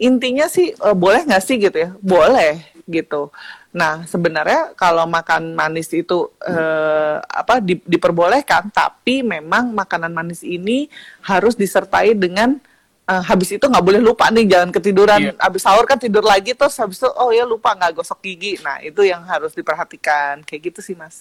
Intinya 0.00 0.48
sih 0.48 0.72
eh, 0.72 0.96
boleh 0.96 1.22
nggak 1.22 1.44
sih 1.44 1.60
gitu 1.60 1.76
ya? 1.76 1.90
Boleh 2.00 2.64
gitu. 2.84 3.28
Nah 3.74 4.04
sebenarnya 4.06 4.72
kalau 4.76 5.04
makan 5.04 5.52
manis 5.52 5.90
itu 5.90 6.30
eh, 6.42 7.16
apa 7.20 7.60
di- 7.60 7.84
diperbolehkan, 7.84 8.72
tapi 8.72 9.20
memang 9.22 9.70
makanan 9.70 10.10
manis 10.10 10.40
ini 10.40 10.88
harus 11.20 11.54
disertai 11.54 12.14
dengan 12.14 12.56
eh, 13.04 13.22
habis 13.22 13.48
itu 13.50 13.62
nggak 13.62 13.82
boleh 13.82 14.00
lupa 14.00 14.28
nih 14.28 14.46
jangan 14.46 14.70
ketiduran 14.70 15.20
Iya. 15.20 15.32
habis 15.38 15.60
sahur 15.60 15.84
kan 15.84 15.96
tidur 15.96 16.22
lagi 16.22 16.52
terus 16.52 16.72
habis 16.74 16.96
itu 16.96 17.08
oh 17.10 17.28
ya 17.28 17.44
lupa 17.44 17.72
nggak 17.72 17.92
gosok 17.94 18.20
gigi 18.20 18.56
nah 18.58 18.80
itu 18.80 19.02
yang 19.02 19.20
harus 19.24 19.52
diperhatikan 19.52 20.40
kayak 20.42 20.68
gitu 20.68 20.80
sih 20.80 20.94
mas 20.94 21.20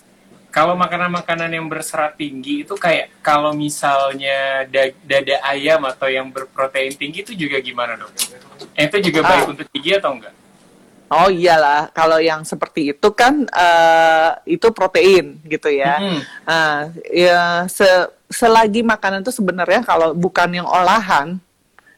Kalau 0.49 0.77
makanan-makanan 0.77 1.49
yang 1.49 1.65
berserat 1.65 2.13
tinggi 2.13 2.61
itu 2.61 2.77
kayak 2.77 3.09
kalau 3.19 3.57
misalnya 3.57 4.61
da- 4.63 4.93
dada 5.01 5.41
ayam 5.43 5.81
atau 5.83 6.05
yang 6.05 6.29
berprotein 6.29 6.93
tinggi 6.93 7.19
itu 7.21 7.33
juga 7.33 7.57
gimana 7.57 7.97
dok? 7.97 8.13
Itu 8.71 9.01
juga 9.01 9.19
Ah. 9.19 9.29
baik 9.33 9.49
untuk 9.49 9.65
gigi 9.69 9.97
atau 9.97 10.13
enggak? 10.13 10.29
oh 11.09 11.29
iyalah 11.29 11.89
kalau 11.89 12.17
yang 12.17 12.41
seperti 12.41 12.89
itu 12.89 13.07
kan 13.11 13.45
eh, 13.45 14.29
itu 14.47 14.69
protein 14.69 15.41
gitu 15.43 15.69
ya 15.69 15.97
Mm-mm. 15.97 16.21
Nah, 16.43 16.73
ya 17.09 17.41
se- 17.65 18.09
selagi 18.29 18.81
makanan 18.81 19.21
itu 19.21 19.29
sebenarnya 19.29 19.81
kalau 19.81 20.13
bukan 20.13 20.53
yang 20.53 20.65
olahan, 20.65 21.37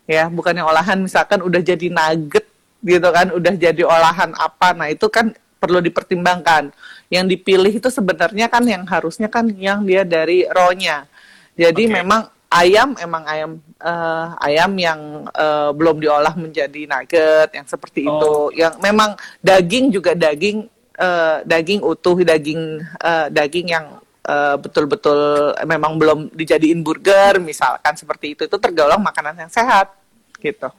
ya 0.06 0.30
bukan 0.30 0.54
yang 0.54 0.70
olahan 0.70 1.02
misalkan 1.02 1.42
udah 1.42 1.62
jadi 1.62 1.90
nugget 1.90 2.46
gitu 2.86 3.10
kan, 3.10 3.34
udah 3.34 3.54
jadi 3.58 3.82
olahan 3.82 4.32
apa, 4.38 4.78
nah 4.78 4.88
itu 4.90 5.10
kan 5.10 5.34
perlu 5.58 5.82
dipertimbangkan. 5.82 6.70
Yang 7.10 7.26
dipilih 7.38 7.74
itu 7.82 7.90
sebenarnya 7.90 8.46
kan 8.50 8.62
yang 8.66 8.86
harusnya 8.86 9.30
kan 9.30 9.50
yang 9.58 9.82
dia 9.86 10.06
dari 10.06 10.46
raw-nya. 10.46 11.10
Jadi 11.58 11.90
Oke. 11.90 11.94
memang 12.02 12.22
ayam 12.50 12.94
emang 13.02 13.24
ayam 13.26 13.52
eh, 13.82 14.28
ayam 14.46 14.72
yang 14.78 15.00
eh, 15.34 15.70
belum 15.74 15.98
diolah 16.02 16.34
menjadi 16.38 16.86
nugget 16.86 17.50
yang 17.58 17.66
seperti 17.66 18.06
itu. 18.06 18.30
Oh. 18.30 18.50
Yang 18.54 18.78
memang 18.82 19.18
daging 19.42 19.90
juga 19.90 20.14
daging 20.14 20.70
eh, 20.98 21.38
daging 21.46 21.82
utuh, 21.82 22.18
daging 22.22 22.62
eh, 22.82 23.28
daging 23.34 23.68
yang 23.74 23.86
eh, 24.26 24.56
betul-betul 24.58 25.54
memang 25.64 25.96
belum 25.96 26.20
dijadiin 26.34 26.82
burger 26.82 27.38
misalkan 27.38 27.94
seperti 27.94 28.34
itu 28.34 28.42
itu 28.50 28.58
tergolong 28.58 29.00
makanan 29.00 29.38
yang 29.46 29.52
sehat 29.52 29.94
gitu. 30.42 30.70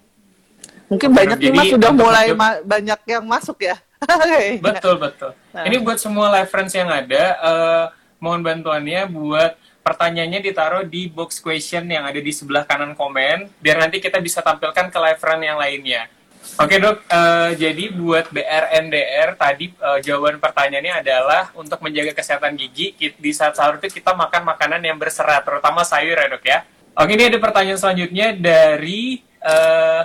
Mungkin 0.86 1.10
Benar, 1.10 1.18
banyak 1.18 1.38
nih 1.42 1.52
mas 1.54 1.66
sudah 1.74 1.90
mulai 1.90 2.26
ma- 2.34 2.62
banyak 2.62 3.00
yang 3.10 3.24
masuk 3.26 3.58
ya. 3.62 3.76
Betul 4.60 5.00
betul. 5.00 5.32
Nah. 5.56 5.64
Ini 5.64 5.80
buat 5.80 5.96
semua 5.96 6.28
live 6.28 6.52
friends 6.52 6.76
yang 6.76 6.86
ada, 6.86 7.24
eh, 7.32 7.84
mohon 8.20 8.44
bantuannya 8.44 9.08
buat 9.08 9.56
pertanyaannya 9.80 10.40
ditaruh 10.44 10.84
di 10.84 11.08
box 11.08 11.40
question 11.40 11.88
yang 11.88 12.04
ada 12.04 12.20
di 12.20 12.28
sebelah 12.28 12.68
kanan 12.68 12.92
komen, 12.92 13.48
biar 13.56 13.80
nanti 13.80 14.02
kita 14.02 14.20
bisa 14.20 14.44
tampilkan 14.44 14.92
ke 14.92 14.98
live 15.00 15.16
friend 15.16 15.42
yang 15.46 15.56
lainnya. 15.56 16.12
Oke 16.56 16.78
dok, 16.78 17.02
eh, 17.10 17.50
jadi 17.58 17.84
buat 17.90 18.30
BRNDR 18.30 19.34
tadi 19.34 19.74
eh, 19.74 19.98
jawaban 20.06 20.38
pertanyaannya 20.38 21.02
adalah 21.02 21.50
untuk 21.58 21.82
menjaga 21.82 22.14
kesehatan 22.14 22.54
gigi 22.54 22.94
ki- 22.94 23.18
di 23.18 23.30
saat 23.34 23.58
sahur 23.58 23.82
itu 23.82 23.90
kita 23.98 24.14
makan 24.14 24.46
makanan 24.46 24.80
yang 24.86 24.96
berserat, 24.96 25.42
terutama 25.42 25.82
sayur 25.82 26.14
ya 26.14 26.30
dok 26.30 26.44
ya. 26.46 26.62
Oke 26.96 27.12
ini 27.12 27.28
ada 27.28 27.36
pertanyaan 27.42 27.76
selanjutnya 27.76 28.32
dari 28.32 29.20
eh, 29.42 30.02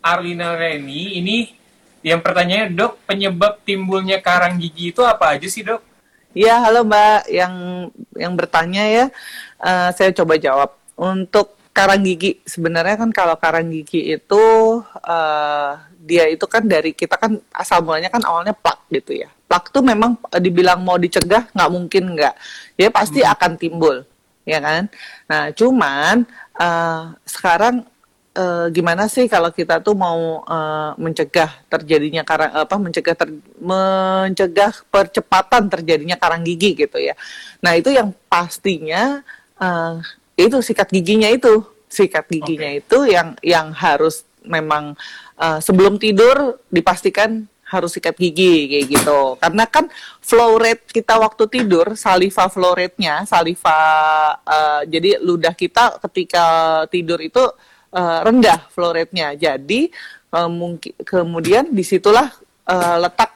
Arlina 0.00 0.56
Reni. 0.56 1.18
Ini 1.20 1.36
yang 2.02 2.24
pertanyaannya 2.24 2.72
dok 2.72 3.04
penyebab 3.04 3.62
timbulnya 3.62 4.18
karang 4.22 4.56
gigi 4.58 4.90
itu 4.96 5.02
apa 5.04 5.36
aja 5.36 5.46
sih 5.50 5.62
dok? 5.62 5.82
Ya, 6.32 6.64
halo 6.64 6.88
Mbak 6.88 7.28
yang 7.28 7.54
yang 8.16 8.32
bertanya 8.32 8.82
ya. 8.88 9.04
Eh, 9.60 9.90
saya 9.92 10.10
coba 10.16 10.40
jawab. 10.40 10.70
Untuk 10.96 11.52
karang 11.72 12.04
gigi, 12.04 12.38
sebenarnya 12.44 13.00
kan 13.00 13.10
kalau 13.10 13.34
karang 13.40 13.72
gigi 13.72 14.12
itu 14.12 14.44
eh, 15.08 15.70
dia 16.04 16.24
itu 16.28 16.44
kan 16.44 16.62
dari 16.68 16.92
kita 16.92 17.16
kan 17.16 17.40
asal 17.56 17.80
mulanya 17.80 18.12
kan 18.12 18.20
awalnya 18.22 18.52
plak 18.52 18.84
gitu 18.92 19.24
ya. 19.24 19.28
Plak 19.48 19.72
tuh 19.72 19.80
memang 19.80 20.20
eh, 20.28 20.40
dibilang 20.40 20.84
mau 20.84 21.00
dicegah 21.00 21.48
nggak 21.50 21.70
mungkin 21.72 22.12
nggak. 22.12 22.34
Ya 22.76 22.88
pasti 22.92 23.24
akan 23.24 23.56
timbul, 23.56 24.04
ya 24.44 24.60
kan. 24.60 24.92
Nah, 25.26 25.48
cuman 25.56 26.28
eh, 26.60 27.02
sekarang 27.24 27.88
eh, 28.36 28.66
gimana 28.68 29.08
sih 29.08 29.24
kalau 29.32 29.48
kita 29.48 29.80
tuh 29.80 29.96
mau 29.96 30.44
eh, 30.44 30.90
mencegah 31.00 31.50
terjadinya 31.72 32.20
karang 32.20 32.52
apa 32.52 32.76
mencegah 32.76 33.16
ter- 33.16 33.44
mencegah 33.56 34.72
percepatan 34.92 35.72
terjadinya 35.72 36.20
karang 36.20 36.44
gigi 36.44 36.76
gitu 36.76 37.00
ya. 37.00 37.16
Nah, 37.64 37.80
itu 37.80 37.88
yang 37.88 38.12
pastinya 38.28 39.24
eh, 39.56 40.20
itu 40.46 40.58
sikat 40.60 40.88
giginya 40.90 41.30
itu. 41.30 41.62
Sikat 41.92 42.24
giginya 42.32 42.72
itu 42.72 43.04
yang 43.04 43.36
yang 43.44 43.70
harus 43.76 44.24
memang 44.42 44.96
eh, 45.38 45.58
sebelum 45.62 46.00
tidur 46.00 46.58
dipastikan 46.72 47.46
harus 47.72 47.96
sikat 47.96 48.20
gigi 48.20 48.68
kayak 48.68 48.86
gitu. 48.92 49.20
Karena 49.40 49.64
kan 49.64 49.88
flow 50.20 50.60
rate 50.60 50.84
kita 50.92 51.16
waktu 51.16 51.48
tidur, 51.48 51.96
saliva 51.96 52.52
flow 52.52 52.76
rate-nya, 52.76 53.24
saliva 53.24 53.78
eh, 54.44 54.82
jadi 54.92 55.10
ludah 55.24 55.56
kita 55.56 55.96
ketika 56.08 56.44
tidur 56.92 57.16
itu 57.24 57.40
eh, 57.96 58.18
rendah 58.24 58.68
flow 58.68 58.92
rate-nya. 58.92 59.32
Jadi 59.36 59.88
eh, 60.32 60.50
mungkin 60.52 60.92
kemudian 61.00 61.72
di 61.72 61.80
situlah 61.80 62.28
eh, 62.68 62.96
letak 63.00 63.32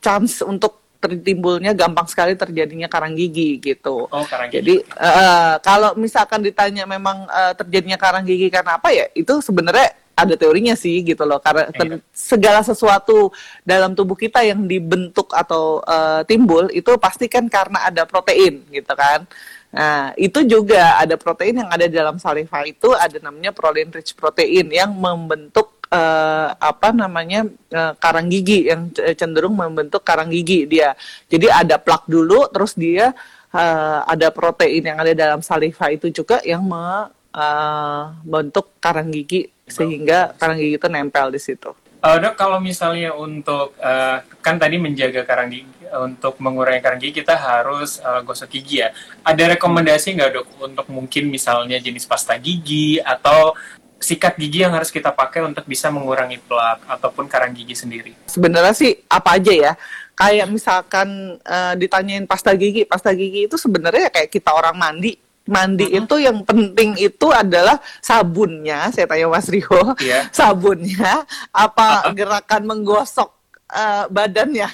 chance 0.00 0.44
untuk 0.44 0.79
tertimbulnya 1.00 1.72
gampang 1.72 2.04
sekali 2.04 2.36
terjadinya 2.36 2.84
karang 2.86 3.16
gigi 3.16 3.56
gitu. 3.56 4.04
Oh 4.06 4.24
karang 4.28 4.52
gigi. 4.52 4.60
Jadi 4.60 4.74
eh, 4.84 5.54
kalau 5.64 5.96
misalkan 5.96 6.44
ditanya 6.44 6.84
memang 6.84 7.24
eh, 7.24 7.56
terjadinya 7.56 7.96
karang 7.96 8.28
gigi 8.28 8.52
karena 8.52 8.76
apa 8.76 8.92
ya? 8.92 9.08
Itu 9.16 9.40
sebenarnya 9.40 9.96
ada 10.12 10.36
teorinya 10.36 10.76
sih 10.76 11.00
gitu 11.00 11.24
loh. 11.24 11.40
Karena 11.40 11.72
ter- 11.72 12.04
segala 12.12 12.60
sesuatu 12.60 13.32
dalam 13.64 13.96
tubuh 13.96 14.12
kita 14.12 14.44
yang 14.44 14.68
dibentuk 14.68 15.32
atau 15.32 15.80
eh, 15.88 16.20
timbul 16.28 16.68
itu 16.68 16.92
pasti 17.00 17.32
kan 17.32 17.48
karena 17.48 17.88
ada 17.88 18.04
protein 18.04 18.60
gitu 18.68 18.92
kan. 18.92 19.24
Nah, 19.70 20.10
itu 20.18 20.42
juga 20.44 20.98
ada 20.98 21.14
protein 21.14 21.62
yang 21.62 21.70
ada 21.70 21.86
dalam 21.86 22.18
saliva 22.18 22.66
itu 22.66 22.90
ada 22.90 23.22
namanya 23.22 23.54
proline 23.54 23.88
rich 23.94 24.18
protein 24.18 24.66
yang 24.66 24.90
membentuk 24.90 25.79
eh, 25.90 26.48
apa 26.54 26.94
namanya 26.94 27.44
eh, 27.70 27.92
karang 27.98 28.30
gigi 28.30 28.70
yang 28.70 28.94
cenderung 29.18 29.58
membentuk 29.58 30.06
karang 30.06 30.30
gigi 30.30 30.70
dia. 30.70 30.94
Jadi 31.26 31.50
ada 31.50 31.76
plak 31.76 32.06
dulu 32.06 32.46
terus 32.48 32.78
dia 32.78 33.12
eh, 33.50 34.00
ada 34.06 34.30
protein 34.30 34.86
yang 34.86 34.98
ada 35.02 35.12
dalam 35.12 35.42
saliva 35.42 35.90
itu 35.90 36.08
juga 36.14 36.38
yang 36.46 36.62
membentuk 36.64 38.70
karang 38.78 39.10
gigi 39.10 39.50
sehingga 39.70 40.34
karang 40.38 40.58
gigi 40.58 40.78
itu 40.78 40.88
nempel 40.90 41.30
di 41.30 41.40
situ. 41.42 41.70
Eh, 42.00 42.16
dok 42.16 42.32
kalau 42.32 42.56
misalnya 42.64 43.12
untuk 43.12 43.76
eh, 43.76 44.24
kan 44.40 44.56
tadi 44.56 44.80
menjaga 44.80 45.20
karang 45.28 45.52
gigi 45.52 45.68
untuk 46.00 46.40
mengurangi 46.40 46.80
karang 46.80 46.96
gigi 46.96 47.20
kita 47.20 47.36
harus 47.36 48.00
eh, 48.00 48.24
gosok 48.24 48.56
gigi 48.56 48.80
ya. 48.80 48.88
Ada 49.20 49.60
rekomendasi 49.60 50.16
nggak 50.16 50.30
dok 50.32 50.46
untuk 50.64 50.86
mungkin 50.88 51.28
misalnya 51.28 51.76
jenis 51.76 52.08
pasta 52.08 52.40
gigi 52.40 52.96
atau 53.04 53.52
sikat 54.00 54.40
gigi 54.40 54.64
yang 54.64 54.72
harus 54.72 54.88
kita 54.88 55.12
pakai 55.12 55.44
untuk 55.44 55.68
bisa 55.68 55.92
mengurangi 55.92 56.40
plak 56.40 56.88
ataupun 56.88 57.28
karang 57.28 57.52
gigi 57.52 57.76
sendiri? 57.76 58.16
Sebenarnya 58.26 58.72
sih 58.72 58.96
apa 59.06 59.36
aja 59.36 59.52
ya. 59.52 59.72
Kayak 60.16 60.48
misalkan 60.48 61.38
uh, 61.44 61.74
ditanyain 61.76 62.24
pasta 62.24 62.56
gigi, 62.56 62.88
pasta 62.88 63.12
gigi 63.12 63.46
itu 63.46 63.60
sebenarnya 63.60 64.08
kayak 64.08 64.32
kita 64.32 64.50
orang 64.56 64.74
mandi. 64.74 65.20
Mandi 65.50 65.88
uh 65.88 65.90
-huh. 65.92 66.00
itu 66.04 66.14
yang 66.20 66.38
penting 66.44 66.96
itu 67.00 67.26
adalah 67.32 67.80
sabunnya. 68.00 68.92
Saya 68.92 69.08
tanya 69.08 69.28
Mas 69.28 69.48
Rio, 69.48 69.96
yeah. 70.00 70.28
sabunnya 70.36 71.24
apa 71.52 71.86
uh 71.86 71.96
-huh. 72.08 72.12
gerakan 72.16 72.62
menggosok 72.68 73.30
uh, 73.72 74.04
badannya? 74.12 74.68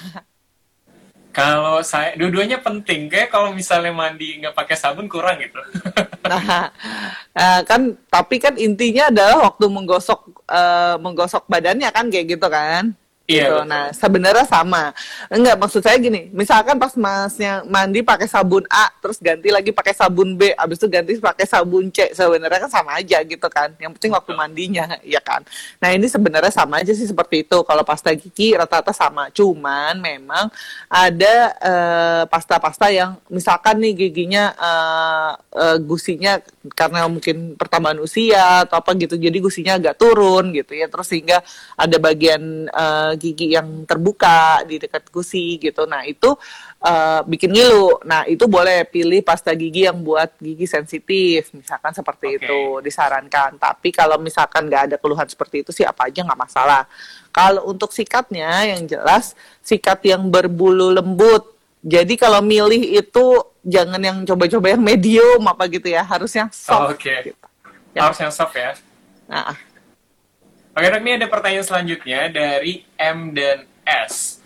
Kalau 1.37 1.85
saya 1.85 2.17
dua-duanya 2.17 2.57
penting, 2.65 3.13
kayak 3.13 3.29
kalau 3.29 3.53
misalnya 3.53 3.93
mandi 3.93 4.41
nggak 4.41 4.57
pakai 4.57 4.73
sabun 4.73 5.05
kurang 5.05 5.37
gitu. 5.37 5.61
nah, 6.25 6.73
uh, 7.37 7.61
kan 7.61 7.93
tapi 8.09 8.41
kan 8.41 8.57
intinya 8.57 9.13
adalah 9.13 9.45
waktu 9.45 9.69
menggosok 9.69 10.33
uh, 10.49 10.97
menggosok 10.97 11.45
badannya 11.45 11.93
kan 11.93 12.09
kayak 12.09 12.33
gitu 12.33 12.47
kan. 12.49 12.97
Iya. 13.27 13.51
Gitu. 13.51 13.55
Nah, 13.67 13.91
sebenarnya 13.91 14.47
sama. 14.47 14.95
Enggak, 15.27 15.59
maksud 15.59 15.83
saya 15.83 15.99
gini, 15.99 16.31
misalkan 16.31 16.79
pas 16.79 16.95
masnya 16.95 17.59
mandi 17.67 17.99
pakai 17.99 18.23
sabun 18.23 18.63
A, 18.71 18.87
terus 19.03 19.19
ganti 19.19 19.51
lagi 19.51 19.75
pakai 19.75 19.91
sabun 19.91 20.39
B, 20.39 20.55
abis 20.55 20.79
itu 20.79 20.87
ganti 20.87 21.11
pakai 21.19 21.43
sabun 21.43 21.91
C, 21.91 22.15
sebenarnya 22.15 22.63
kan 22.65 22.71
sama 22.71 22.95
aja 22.95 23.19
gitu 23.27 23.43
kan. 23.51 23.75
Yang 23.83 23.99
penting 23.99 24.15
waktu 24.15 24.31
mandinya, 24.31 24.95
ya 25.03 25.19
kan. 25.19 25.43
Nah, 25.83 25.91
ini 25.91 26.07
sebenarnya 26.07 26.55
sama 26.55 26.79
aja 26.79 26.95
sih 26.95 27.03
seperti 27.03 27.43
itu. 27.43 27.59
Kalau 27.67 27.83
pasta 27.83 28.15
gigi 28.15 28.55
rata-rata 28.55 28.95
sama. 28.95 29.27
Cuman 29.35 29.99
memang 29.99 30.47
ada 30.87 31.35
uh, 31.59 32.23
pasta-pasta 32.31 32.87
yang 32.95 33.19
misalkan 33.27 33.83
nih 33.83 34.07
giginya 34.07 34.55
uh, 34.55 35.31
uh, 35.51 35.77
gusinya 35.83 36.39
karena 36.71 37.11
mungkin 37.11 37.59
pertambahan 37.59 37.99
usia 37.99 38.63
atau 38.63 38.79
apa 38.79 38.95
gitu, 38.95 39.19
jadi 39.19 39.35
gusinya 39.43 39.75
agak 39.75 39.99
turun 39.99 40.55
gitu 40.55 40.79
ya. 40.79 40.87
Terus 40.87 41.11
sehingga 41.11 41.43
ada 41.75 41.97
bagian 41.99 42.71
uh, 42.71 43.16
gigi 43.17 43.57
yang 43.57 43.83
terbuka 43.83 44.61
di 44.63 44.77
dekat 44.77 45.09
gusi 45.09 45.57
gitu. 45.57 45.83
Nah 45.89 46.05
itu 46.05 46.37
uh, 46.85 47.21
bikin 47.25 47.51
ngilu. 47.51 47.99
Nah 48.05 48.23
itu 48.29 48.45
boleh 48.45 48.85
pilih 48.85 49.19
pasta 49.25 49.51
gigi 49.57 49.89
yang 49.89 49.99
buat 50.05 50.37
gigi 50.37 50.69
sensitif, 50.69 51.51
misalkan 51.51 51.91
seperti 51.91 52.37
okay. 52.37 52.39
itu 52.45 52.59
disarankan. 52.85 53.57
Tapi 53.57 53.89
kalau 53.89 54.21
misalkan 54.21 54.69
nggak 54.69 54.93
ada 54.93 54.95
keluhan 55.01 55.25
seperti 55.25 55.65
itu 55.65 55.73
sih 55.73 55.83
apa 55.83 56.07
aja 56.07 56.21
nggak 56.23 56.39
masalah. 56.39 56.85
Kalau 57.33 57.67
untuk 57.67 57.91
sikatnya 57.91 58.77
yang 58.77 58.85
jelas 58.85 59.33
sikat 59.65 60.05
yang 60.05 60.29
berbulu 60.29 60.93
lembut. 60.93 61.57
Jadi 61.87 62.17
kalau 62.17 62.41
milih 62.41 62.99
itu 62.99 63.25
jangan 63.61 64.01
yang 64.01 64.17
coba-coba 64.25 64.73
yang 64.73 64.81
medium 64.81 65.41
apa 65.45 65.67
gitu 65.69 65.87
ya, 65.91 66.01
harus 66.03 66.33
yang 66.33 66.49
soft. 66.49 66.73
Oh, 66.73 66.91
Oke. 66.95 67.05
Okay. 67.05 67.19
Gitu. 67.31 67.45
Ya. 67.93 68.01
Harus 68.07 68.17
yang 68.19 68.33
soft 68.33 68.55
ya. 68.57 68.73
Nah, 69.27 69.55
Oke 70.77 70.93
dok, 70.93 71.01
ini 71.01 71.17
ada 71.17 71.25
pertanyaan 71.25 71.65
selanjutnya 71.65 72.29
dari 72.29 72.85
M 73.01 73.33
dan 73.33 73.65
S. 73.81 74.37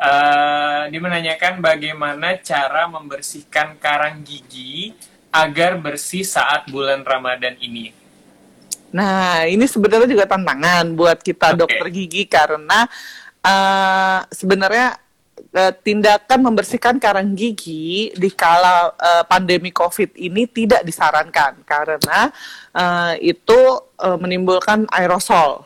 Uh, 0.00 0.88
dia 0.88 0.96
menanyakan 0.96 1.60
bagaimana 1.60 2.40
cara 2.40 2.88
membersihkan 2.88 3.76
karang 3.76 4.24
gigi 4.24 4.96
agar 5.28 5.76
bersih 5.76 6.24
saat 6.24 6.72
bulan 6.72 7.04
Ramadan 7.04 7.52
ini. 7.60 7.92
Nah, 8.96 9.44
ini 9.44 9.68
sebenarnya 9.68 10.08
juga 10.08 10.24
tantangan 10.24 10.88
buat 10.96 11.20
kita 11.20 11.52
okay. 11.52 11.60
dokter 11.60 11.86
gigi 11.92 12.24
karena 12.24 12.88
uh, 13.44 14.24
sebenarnya 14.32 14.96
uh, 15.54 15.72
tindakan 15.84 16.38
membersihkan 16.50 16.96
karang 17.00 17.32
gigi 17.34 18.10
di 18.14 18.30
kala 18.32 18.92
uh, 18.94 19.24
pandemi 19.24 19.72
COVID 19.72 20.16
ini 20.18 20.46
tidak 20.50 20.84
disarankan 20.84 21.62
karena 21.64 22.30
uh, 22.74 23.14
itu 23.18 23.58
uh, 24.00 24.18
menimbulkan 24.18 24.86
aerosol. 24.92 25.64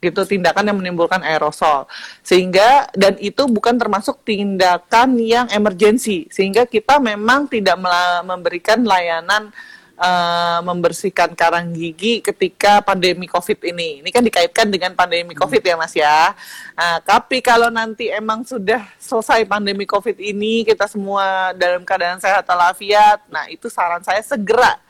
Gitu 0.00 0.16
tindakan 0.24 0.64
yang 0.64 0.78
menimbulkan 0.80 1.20
aerosol. 1.20 1.84
Sehingga 2.24 2.88
dan 2.96 3.20
itu 3.20 3.44
bukan 3.44 3.76
termasuk 3.76 4.24
tindakan 4.24 5.20
yang 5.20 5.44
emergensi. 5.52 6.24
Sehingga 6.32 6.64
kita 6.64 6.96
memang 6.96 7.52
tidak 7.52 7.76
memberikan 8.24 8.80
layanan 8.80 9.52
uh, 10.00 10.58
membersihkan 10.64 11.36
karang 11.36 11.70
gigi 11.76 12.24
ketika 12.24 12.80
pandemi 12.80 13.28
covid 13.28 13.60
ini 13.60 14.00
ini 14.00 14.08
kan 14.08 14.24
dikaitkan 14.24 14.72
dengan 14.72 14.96
pandemi 14.96 15.36
hmm. 15.36 15.40
covid 15.44 15.62
ya 15.62 15.76
mas 15.76 15.92
ya 15.92 16.32
uh, 16.74 16.98
tapi 17.04 17.44
kalau 17.44 17.68
nanti 17.68 18.08
emang 18.08 18.42
sudah 18.42 18.80
selesai 18.96 19.44
pandemi 19.44 19.84
covid 19.84 20.16
ini 20.16 20.64
kita 20.64 20.88
semua 20.88 21.52
dalam 21.54 21.84
keadaan 21.84 22.18
sehat 22.18 22.48
walafiat 22.48 23.20
nah 23.28 23.44
itu 23.52 23.68
saran 23.68 24.00
saya 24.00 24.24
segera 24.24 24.80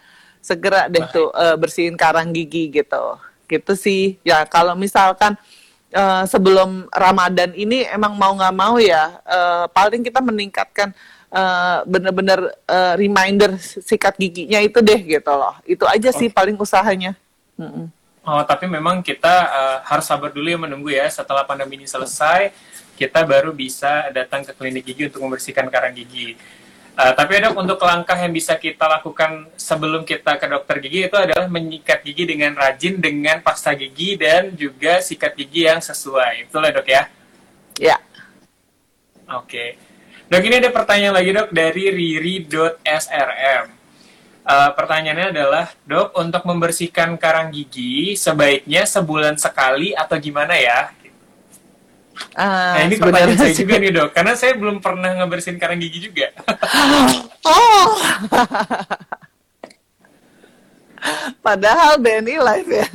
segera 0.41 0.89
deh 0.89 1.03
Baik. 1.05 1.13
tuh 1.13 1.29
uh, 1.35 1.57
bersihin 1.59 1.99
karang 1.99 2.31
gigi 2.31 2.71
gitu 2.71 3.19
gitu 3.51 3.75
sih 3.75 4.17
ya 4.23 4.47
kalau 4.47 4.79
misalkan 4.79 5.35
uh, 5.93 6.25
sebelum 6.25 6.87
Ramadan 6.95 7.51
ini 7.59 7.83
emang 7.91 8.15
mau 8.15 8.33
nggak 8.39 8.55
mau 8.55 8.79
ya 8.79 9.21
uh, 9.27 9.67
paling 9.75 10.07
kita 10.07 10.23
meningkatkan 10.23 10.95
uh, 11.31 11.87
bener-bener 11.87 12.53
uh, 12.67 12.95
reminder 12.99 13.57
sikat 13.59 14.19
giginya 14.19 14.61
itu 14.61 14.79
deh 14.83 15.01
gitu 15.01 15.33
loh 15.33 15.55
itu 15.65 15.83
aja 15.87 16.11
sih 16.13 16.29
paling 16.29 16.59
usahanya 16.59 17.15
mm 17.57 17.65
-mm. 17.65 17.87
oh 18.27 18.43
tapi 18.45 18.67
memang 18.67 19.01
kita 19.01 19.35
uh, 19.49 19.79
harus 19.87 20.07
sabar 20.07 20.31
dulu 20.31 20.47
ya 20.51 20.59
menunggu 20.59 20.91
ya 20.93 21.07
setelah 21.09 21.47
pandemi 21.47 21.81
ini 21.81 21.87
selesai 21.87 22.53
kita 22.99 23.25
baru 23.25 23.55
bisa 23.57 24.13
datang 24.13 24.45
ke 24.45 24.53
klinik 24.53 24.85
gigi 24.85 25.09
untuk 25.09 25.25
membersihkan 25.25 25.67
karang 25.73 25.97
gigi 25.97 26.37
Uh, 27.01 27.17
tapi 27.17 27.41
dok 27.41 27.57
untuk 27.57 27.81
langkah 27.81 28.13
yang 28.19 28.29
bisa 28.29 28.61
kita 28.61 28.85
lakukan 28.85 29.49
sebelum 29.57 30.05
kita 30.05 30.37
ke 30.37 30.45
dokter 30.45 30.85
gigi 30.85 31.09
itu 31.09 31.17
adalah 31.17 31.49
menyikat 31.49 32.05
gigi 32.05 32.29
dengan 32.29 32.53
rajin 32.53 33.01
dengan 33.01 33.41
pasta 33.41 33.73
gigi 33.73 34.21
dan 34.21 34.53
juga 34.53 35.01
sikat 35.01 35.33
gigi 35.33 35.65
yang 35.65 35.81
sesuai. 35.81 36.51
Betul 36.51 36.67
ya 36.67 36.73
dok 36.77 36.89
ya? 36.93 37.03
Ya. 37.81 37.97
Oke. 39.33 39.49
Okay. 39.49 39.69
Dok 40.31 40.47
ini 40.47 40.63
ada 40.63 40.71
pertanyaan 40.71 41.19
lagi 41.19 41.35
dok 41.35 41.51
dari 41.51 41.91
riri.srm. 41.91 43.65
Uh, 44.47 44.47
eh, 44.47 44.71
pertanyaannya 44.79 45.35
adalah 45.35 45.67
dok 45.83 46.15
untuk 46.15 46.47
membersihkan 46.47 47.19
karang 47.19 47.51
gigi 47.51 48.15
sebaiknya 48.15 48.87
sebulan 48.87 49.35
sekali 49.43 49.91
atau 49.91 50.15
gimana 50.23 50.55
ya? 50.55 50.95
Uh, 52.39 52.79
nah 52.79 52.83
ini 52.87 52.95
pertanyaan 52.95 53.43
saya 53.43 53.59
juga 53.67 53.75
nih 53.83 53.91
dok, 53.91 54.15
karena 54.15 54.33
saya 54.39 54.55
belum 54.55 54.79
pernah 54.79 55.19
ngebersihin 55.19 55.59
karang 55.59 55.83
gigi 55.83 55.99
juga. 55.99 56.31
oh. 57.51 57.91
Padahal 61.43 61.99
BNI 61.99 62.39
live 62.39 62.71
ya. 62.71 62.87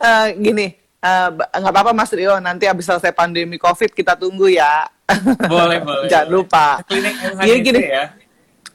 uh, 0.00 0.32
gini, 0.40 0.87
uh, 1.02 1.28
nggak 1.34 1.72
apa-apa 1.72 1.92
Mas 1.94 2.12
Rio, 2.14 2.38
nanti 2.38 2.66
habis 2.66 2.86
selesai 2.86 3.14
pandemi 3.14 3.58
COVID 3.58 3.94
kita 3.94 4.14
tunggu 4.18 4.50
ya. 4.50 4.86
Boleh, 5.46 5.78
boleh. 5.82 6.08
Jangan 6.12 6.28
lupa. 6.28 6.82
Klinik 6.84 7.14
gini, 7.42 7.60
gini. 7.62 7.80
ya? 7.84 8.04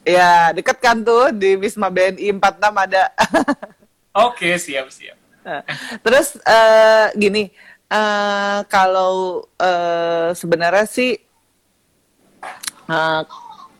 Ya, 0.04 0.32
deket 0.52 0.84
kan 0.84 1.00
tuh 1.00 1.32
di 1.32 1.56
Wisma 1.56 1.88
BNI 1.88 2.36
46 2.36 2.84
ada. 2.84 3.04
Oke, 4.28 4.60
siap, 4.60 4.92
siap. 4.92 5.16
Terus 6.04 6.36
uh, 6.44 7.08
gini, 7.16 7.48
uh, 7.88 8.60
kalau 8.68 9.44
uh, 9.56 10.36
sebenarnya 10.36 10.84
sih 10.84 11.16
uh, 12.88 13.22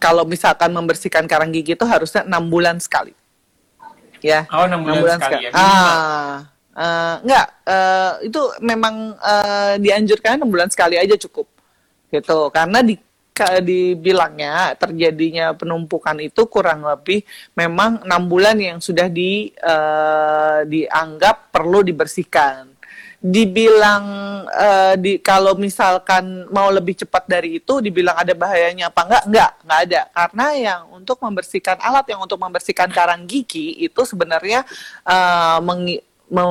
kalau 0.01 0.25
misalkan 0.29 0.69
membersihkan 0.73 1.25
karang 1.25 1.53
gigi 1.53 1.77
itu 1.77 1.87
harusnya 1.89 2.25
enam 2.25 2.49
bulan 2.49 2.77
sekali. 2.81 3.17
Ya. 4.25 4.49
Oh, 4.49 4.65
enam 4.65 4.81
bulan, 4.85 5.01
bulan 5.01 5.19
sekali. 5.21 5.49
sekali. 5.49 5.53
Ya, 5.53 5.61
ah, 5.61 6.33
uh, 6.75 7.23
enggak, 7.23 7.47
uh, 7.65 8.13
itu 8.23 8.41
memang 8.61 9.17
uh, 9.19 9.75
dianjurkan 9.81 10.39
enam 10.39 10.51
bulan 10.51 10.69
sekali 10.69 10.99
aja 11.01 11.15
cukup. 11.17 11.49
Gitu. 12.11 12.39
Karena 12.55 12.83
di 12.83 12.95
dibilangnya 13.43 14.79
terjadinya 14.79 15.51
penumpukan 15.59 16.15
itu 16.23 16.47
kurang 16.47 16.87
lebih 16.87 17.27
memang 17.59 18.07
enam 18.07 18.31
bulan 18.31 18.55
yang 18.55 18.79
sudah 18.79 19.11
di 19.11 19.51
uh, 19.59 20.63
dianggap 20.63 21.51
perlu 21.51 21.83
dibersihkan. 21.83 22.71
Dibilang 23.25 24.05
uh, 24.47 24.95
di 25.01 25.19
kalau 25.19 25.57
misalkan 25.59 26.47
mau 26.53 26.69
lebih 26.71 26.93
cepat 26.93 27.27
dari 27.27 27.59
itu, 27.59 27.81
dibilang 27.83 28.15
ada 28.15 28.37
bahayanya 28.37 28.93
apa 28.93 29.01
enggak? 29.03 29.25
Enggak, 29.27 29.51
enggak 29.65 29.81
ada. 29.81 30.01
Karena 30.13 30.47
yang 30.55 30.81
untuk 30.95 31.19
membersihkan 31.19 31.77
alat 31.83 32.07
yang 32.07 32.21
untuk 32.23 32.39
membersihkan 32.39 32.93
karang 32.93 33.25
gigi 33.27 33.83
itu 33.83 34.01
sebenarnya 34.07 34.63
uh, 35.09 35.59
me, 36.31 36.45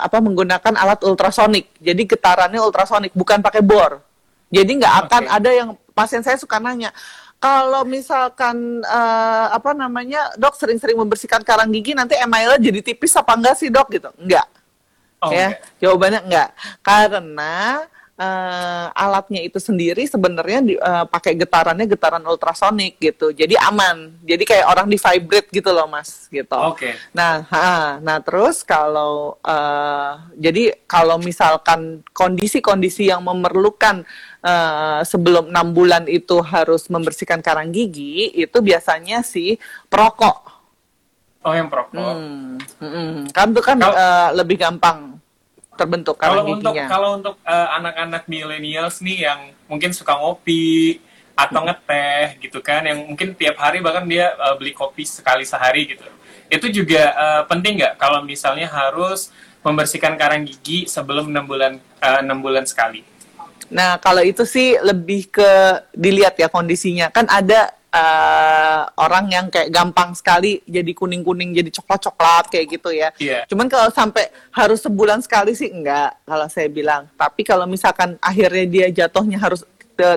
apa 0.00 0.18
menggunakan 0.20 0.74
alat 0.76 1.00
ultrasonik. 1.04 1.72
Jadi 1.80 2.02
getarannya 2.04 2.60
ultrasonik, 2.60 3.12
bukan 3.16 3.40
pakai 3.40 3.62
bor. 3.64 4.00
Jadi 4.48 4.80
nggak 4.80 4.94
akan 5.06 5.22
okay. 5.28 5.36
ada 5.36 5.50
yang 5.52 5.68
pasien 5.92 6.24
saya 6.24 6.40
suka 6.40 6.56
nanya, 6.56 6.92
kalau 7.38 7.86
misalkan 7.86 8.82
uh, 8.82 9.46
apa 9.54 9.70
namanya 9.70 10.34
dok 10.34 10.58
sering-sering 10.58 10.98
membersihkan 10.98 11.46
karang 11.46 11.70
gigi 11.70 11.94
nanti 11.94 12.18
emailnya 12.18 12.58
jadi 12.58 12.82
tipis 12.82 13.14
apa 13.14 13.38
enggak 13.38 13.54
sih 13.54 13.70
dok 13.70 13.86
gitu 13.94 14.10
enggak 14.18 14.46
oh, 15.22 15.30
ya 15.30 15.54
okay. 15.54 15.78
jawabannya 15.78 16.20
enggak 16.26 16.50
karena 16.82 17.86
eh, 18.18 18.86
alatnya 18.90 19.40
itu 19.46 19.62
sendiri 19.62 20.02
sebenarnya 20.04 20.58
eh, 20.66 21.04
pakai 21.06 21.38
getarannya 21.38 21.86
getaran 21.86 22.26
ultrasonik 22.26 22.98
gitu. 22.98 23.30
Jadi 23.30 23.54
aman. 23.54 24.18
Jadi 24.26 24.42
kayak 24.42 24.66
orang 24.66 24.86
di 24.90 24.98
vibrate 24.98 25.48
gitu 25.54 25.70
loh, 25.70 25.86
Mas, 25.86 26.26
gitu. 26.28 26.58
Oke. 26.58 26.98
Nah, 27.14 27.46
ha, 27.48 28.02
nah 28.02 28.18
terus 28.18 28.66
kalau 28.66 29.38
eh, 29.46 30.12
jadi 30.34 30.74
kalau 30.90 31.22
misalkan 31.22 32.02
kondisi-kondisi 32.10 33.08
yang 33.08 33.22
memerlukan 33.22 34.02
eh, 34.42 35.00
sebelum 35.06 35.54
enam 35.54 35.70
bulan 35.70 36.10
itu 36.10 36.42
harus 36.42 36.90
membersihkan 36.90 37.38
karang 37.38 37.70
gigi, 37.70 38.34
itu 38.34 38.58
biasanya 38.58 39.22
si 39.22 39.56
perokok. 39.86 40.50
Oh, 41.46 41.54
yang 41.54 41.70
perokok. 41.70 41.94
Hmm, 41.94 42.58
mm-mm. 42.82 43.30
kan 43.30 43.54
itu 43.54 43.62
kan 43.62 43.78
eh, 43.78 44.28
lebih 44.34 44.58
gampang 44.58 45.17
terbentuk 45.78 46.18
Kalau 46.18 46.42
untuk 46.42 46.74
kalau 46.90 47.10
untuk 47.14 47.34
eh, 47.46 47.68
anak-anak 47.78 48.26
millennials 48.26 48.98
nih 48.98 49.30
yang 49.30 49.54
mungkin 49.70 49.94
suka 49.94 50.18
ngopi 50.18 50.98
atau 51.38 51.62
ngeteh 51.62 52.42
gitu 52.42 52.58
kan, 52.58 52.82
yang 52.82 52.98
mungkin 53.06 53.38
tiap 53.38 53.54
hari 53.62 53.78
bahkan 53.78 54.02
dia 54.02 54.34
eh, 54.34 54.54
beli 54.58 54.74
kopi 54.74 55.06
sekali 55.06 55.46
sehari 55.46 55.94
gitu. 55.94 56.02
Itu 56.50 56.66
juga 56.74 57.14
eh, 57.14 57.42
penting 57.46 57.78
nggak 57.78 57.94
kalau 57.94 58.26
misalnya 58.26 58.66
harus 58.66 59.30
membersihkan 59.62 60.18
karang 60.18 60.42
gigi 60.42 60.90
sebelum 60.90 61.30
enam 61.30 61.46
bulan 61.46 61.78
enam 62.02 62.38
bulan 62.42 62.66
sekali? 62.66 63.06
Nah, 63.68 64.00
kalau 64.00 64.24
itu 64.24 64.48
sih 64.48 64.80
lebih 64.80 65.28
ke 65.28 65.50
dilihat 65.92 66.40
ya 66.40 66.48
kondisinya. 66.48 67.12
Kan 67.12 67.28
ada 67.28 67.77
eh, 67.88 68.82
orang 69.00 69.26
yang 69.32 69.46
kayak 69.48 69.72
gampang 69.72 70.12
sekali 70.12 70.60
jadi 70.68 70.92
kuning-kuning, 70.92 71.56
jadi 71.56 71.70
coklat-coklat 71.72 72.52
kayak 72.52 72.66
gitu 72.78 72.90
ya. 72.92 73.08
Iya. 73.16 73.48
Cuman 73.48 73.66
kalau 73.66 73.88
sampai 73.88 74.28
harus 74.52 74.84
sebulan 74.84 75.24
sekali 75.24 75.56
sih 75.56 75.72
enggak, 75.72 76.20
kalau 76.28 76.46
saya 76.52 76.68
bilang. 76.68 77.08
Tapi 77.16 77.42
kalau 77.44 77.64
misalkan 77.64 78.20
akhirnya 78.20 78.66
dia 78.68 78.86
jatuhnya 78.92 79.40
harus 79.40 79.64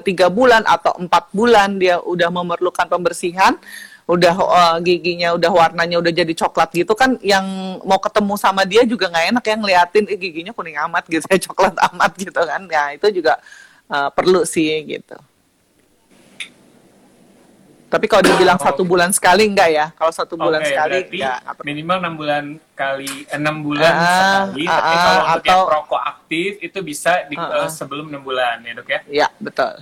tiga 0.06 0.30
bulan 0.30 0.62
atau 0.62 0.94
empat 0.94 1.34
bulan 1.34 1.82
dia 1.82 1.98
udah 1.98 2.30
memerlukan 2.30 2.86
pembersihan, 2.86 3.58
udah 4.06 4.36
eh, 4.36 4.78
giginya 4.86 5.34
udah 5.34 5.52
warnanya 5.52 5.98
udah 6.04 6.12
jadi 6.12 6.34
coklat 6.36 6.70
gitu 6.76 6.94
kan, 6.94 7.18
yang 7.24 7.46
mau 7.88 7.98
ketemu 7.98 8.36
sama 8.38 8.68
dia 8.68 8.84
juga 8.86 9.10
nggak 9.10 9.26
enak 9.34 9.44
ya 9.48 9.56
ngeliatin 9.58 10.06
eh, 10.12 10.20
giginya 10.20 10.52
kuning 10.54 10.78
amat 10.92 11.08
gitu, 11.10 11.26
ya 11.26 11.40
coklat 11.50 11.74
amat 11.94 12.12
gitu 12.20 12.36
kan. 12.36 12.62
Ya 12.70 12.84
itu 12.94 13.08
juga 13.10 13.40
eh, 13.90 14.10
perlu 14.14 14.44
sih 14.46 14.70
gitu. 14.86 15.18
Tapi 17.92 18.08
kalau 18.08 18.24
dibilang 18.24 18.56
Oh, 18.56 18.64
satu 18.64 18.82
bulan 18.82 19.12
sekali 19.12 19.44
enggak 19.44 19.70
ya? 19.70 19.86
Kalau 19.92 20.10
satu 20.10 20.34
bulan 20.34 20.64
sekali 20.64 21.04
enggak. 21.04 21.60
Minimal 21.60 21.98
enam 22.00 22.14
bulan 22.16 22.44
kali 22.72 23.28
enam 23.28 23.60
bulan 23.60 23.92
Ah, 23.92 24.02
sekali. 24.48 24.64
ah, 24.64 24.72
tapi 24.72 24.88
ah, 24.88 24.98
kalau 24.98 25.20
untuk 25.20 25.44
yang 25.44 25.52
atau- 25.52 25.68
perokok 25.68 26.02
aktif 26.02 26.52
itu 26.62 26.78
bisa 26.80 27.12
di, 27.28 27.36
ah. 27.36 27.60
eh, 27.60 27.70
sebelum 27.70 28.08
enam 28.08 28.22
bulan 28.22 28.62
ya 28.62 28.72
dok 28.74 28.88
ya. 28.88 29.00
Ya, 29.06 29.28
betul. 29.38 29.74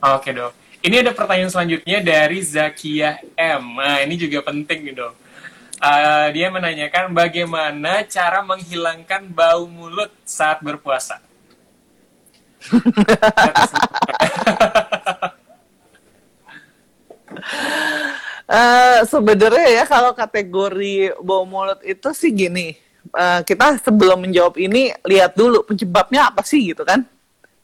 Oke 0.00 0.30
dok. 0.30 0.54
Ini 0.78 0.98
ada 0.98 1.10
pertanyaan 1.10 1.48
selanjutnya 1.48 1.98
dari 2.00 2.38
Zakia 2.40 3.18
M. 3.34 3.76
Nah 3.76 3.98
ini 3.98 4.14
juga 4.14 4.40
penting 4.40 4.82
nih 4.82 4.94
dok. 4.94 5.12
Eh, 5.76 6.26
dia 6.30 6.48
menanyakan 6.48 7.10
bagaimana 7.10 8.04
cara 8.04 8.40
menghilangkan 8.40 9.26
bau 9.26 9.66
mulut 9.66 10.10
saat 10.22 10.58
berpuasa. 10.58 11.18
Eh 18.52 19.00
sebenarnya 19.08 19.66
ya 19.80 19.84
kalau 19.88 20.12
kategori 20.12 21.16
bau 21.24 21.48
mulut 21.48 21.80
itu 21.80 22.12
sih 22.12 22.28
gini, 22.28 22.76
eh, 23.16 23.40
kita 23.48 23.80
sebelum 23.80 24.20
menjawab 24.28 24.60
ini 24.60 24.92
lihat 25.08 25.32
dulu 25.32 25.64
penyebabnya 25.64 26.28
apa 26.28 26.44
sih 26.44 26.60
gitu 26.76 26.84
kan, 26.84 27.00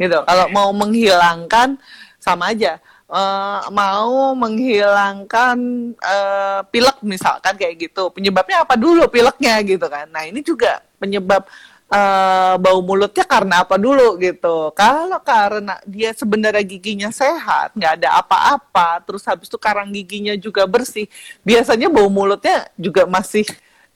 gitu. 0.01 0.25
Kalau 0.25 0.47
mau 0.49 0.73
menghilangkan 0.73 1.77
sama 2.17 2.57
aja, 2.57 2.81
Eh, 3.09 3.61
mau 3.73 4.37
menghilangkan 4.37 5.57
eh, 5.97 6.61
pilek 6.69 7.01
misalkan 7.01 7.57
kayak 7.57 7.89
gitu, 7.89 8.13
penyebabnya 8.13 8.69
apa 8.69 8.77
dulu 8.77 9.09
pileknya 9.09 9.57
gitu 9.65 9.89
kan. 9.89 10.05
Nah 10.13 10.29
ini 10.29 10.45
juga 10.45 10.85
penyebab 11.01 11.49
eh, 11.89 12.55
bau 12.61 12.81
mulutnya 12.85 13.25
karena 13.25 13.65
apa 13.65 13.77
dulu 13.81 14.17
gitu. 14.21 14.71
Kalau 14.77 15.21
karena 15.25 15.81
dia 15.89 16.13
sebenarnya 16.13 16.65
giginya 16.65 17.11
sehat, 17.13 17.73
nggak 17.77 17.93
ada 18.05 18.21
apa-apa, 18.21 19.01
terus 19.05 19.25
habis 19.25 19.49
itu 19.49 19.59
karang 19.61 19.89
giginya 19.93 20.35
juga 20.37 20.65
bersih, 20.69 21.09
biasanya 21.43 21.89
bau 21.89 22.09
mulutnya 22.13 22.69
juga 22.77 23.05
masih 23.09 23.45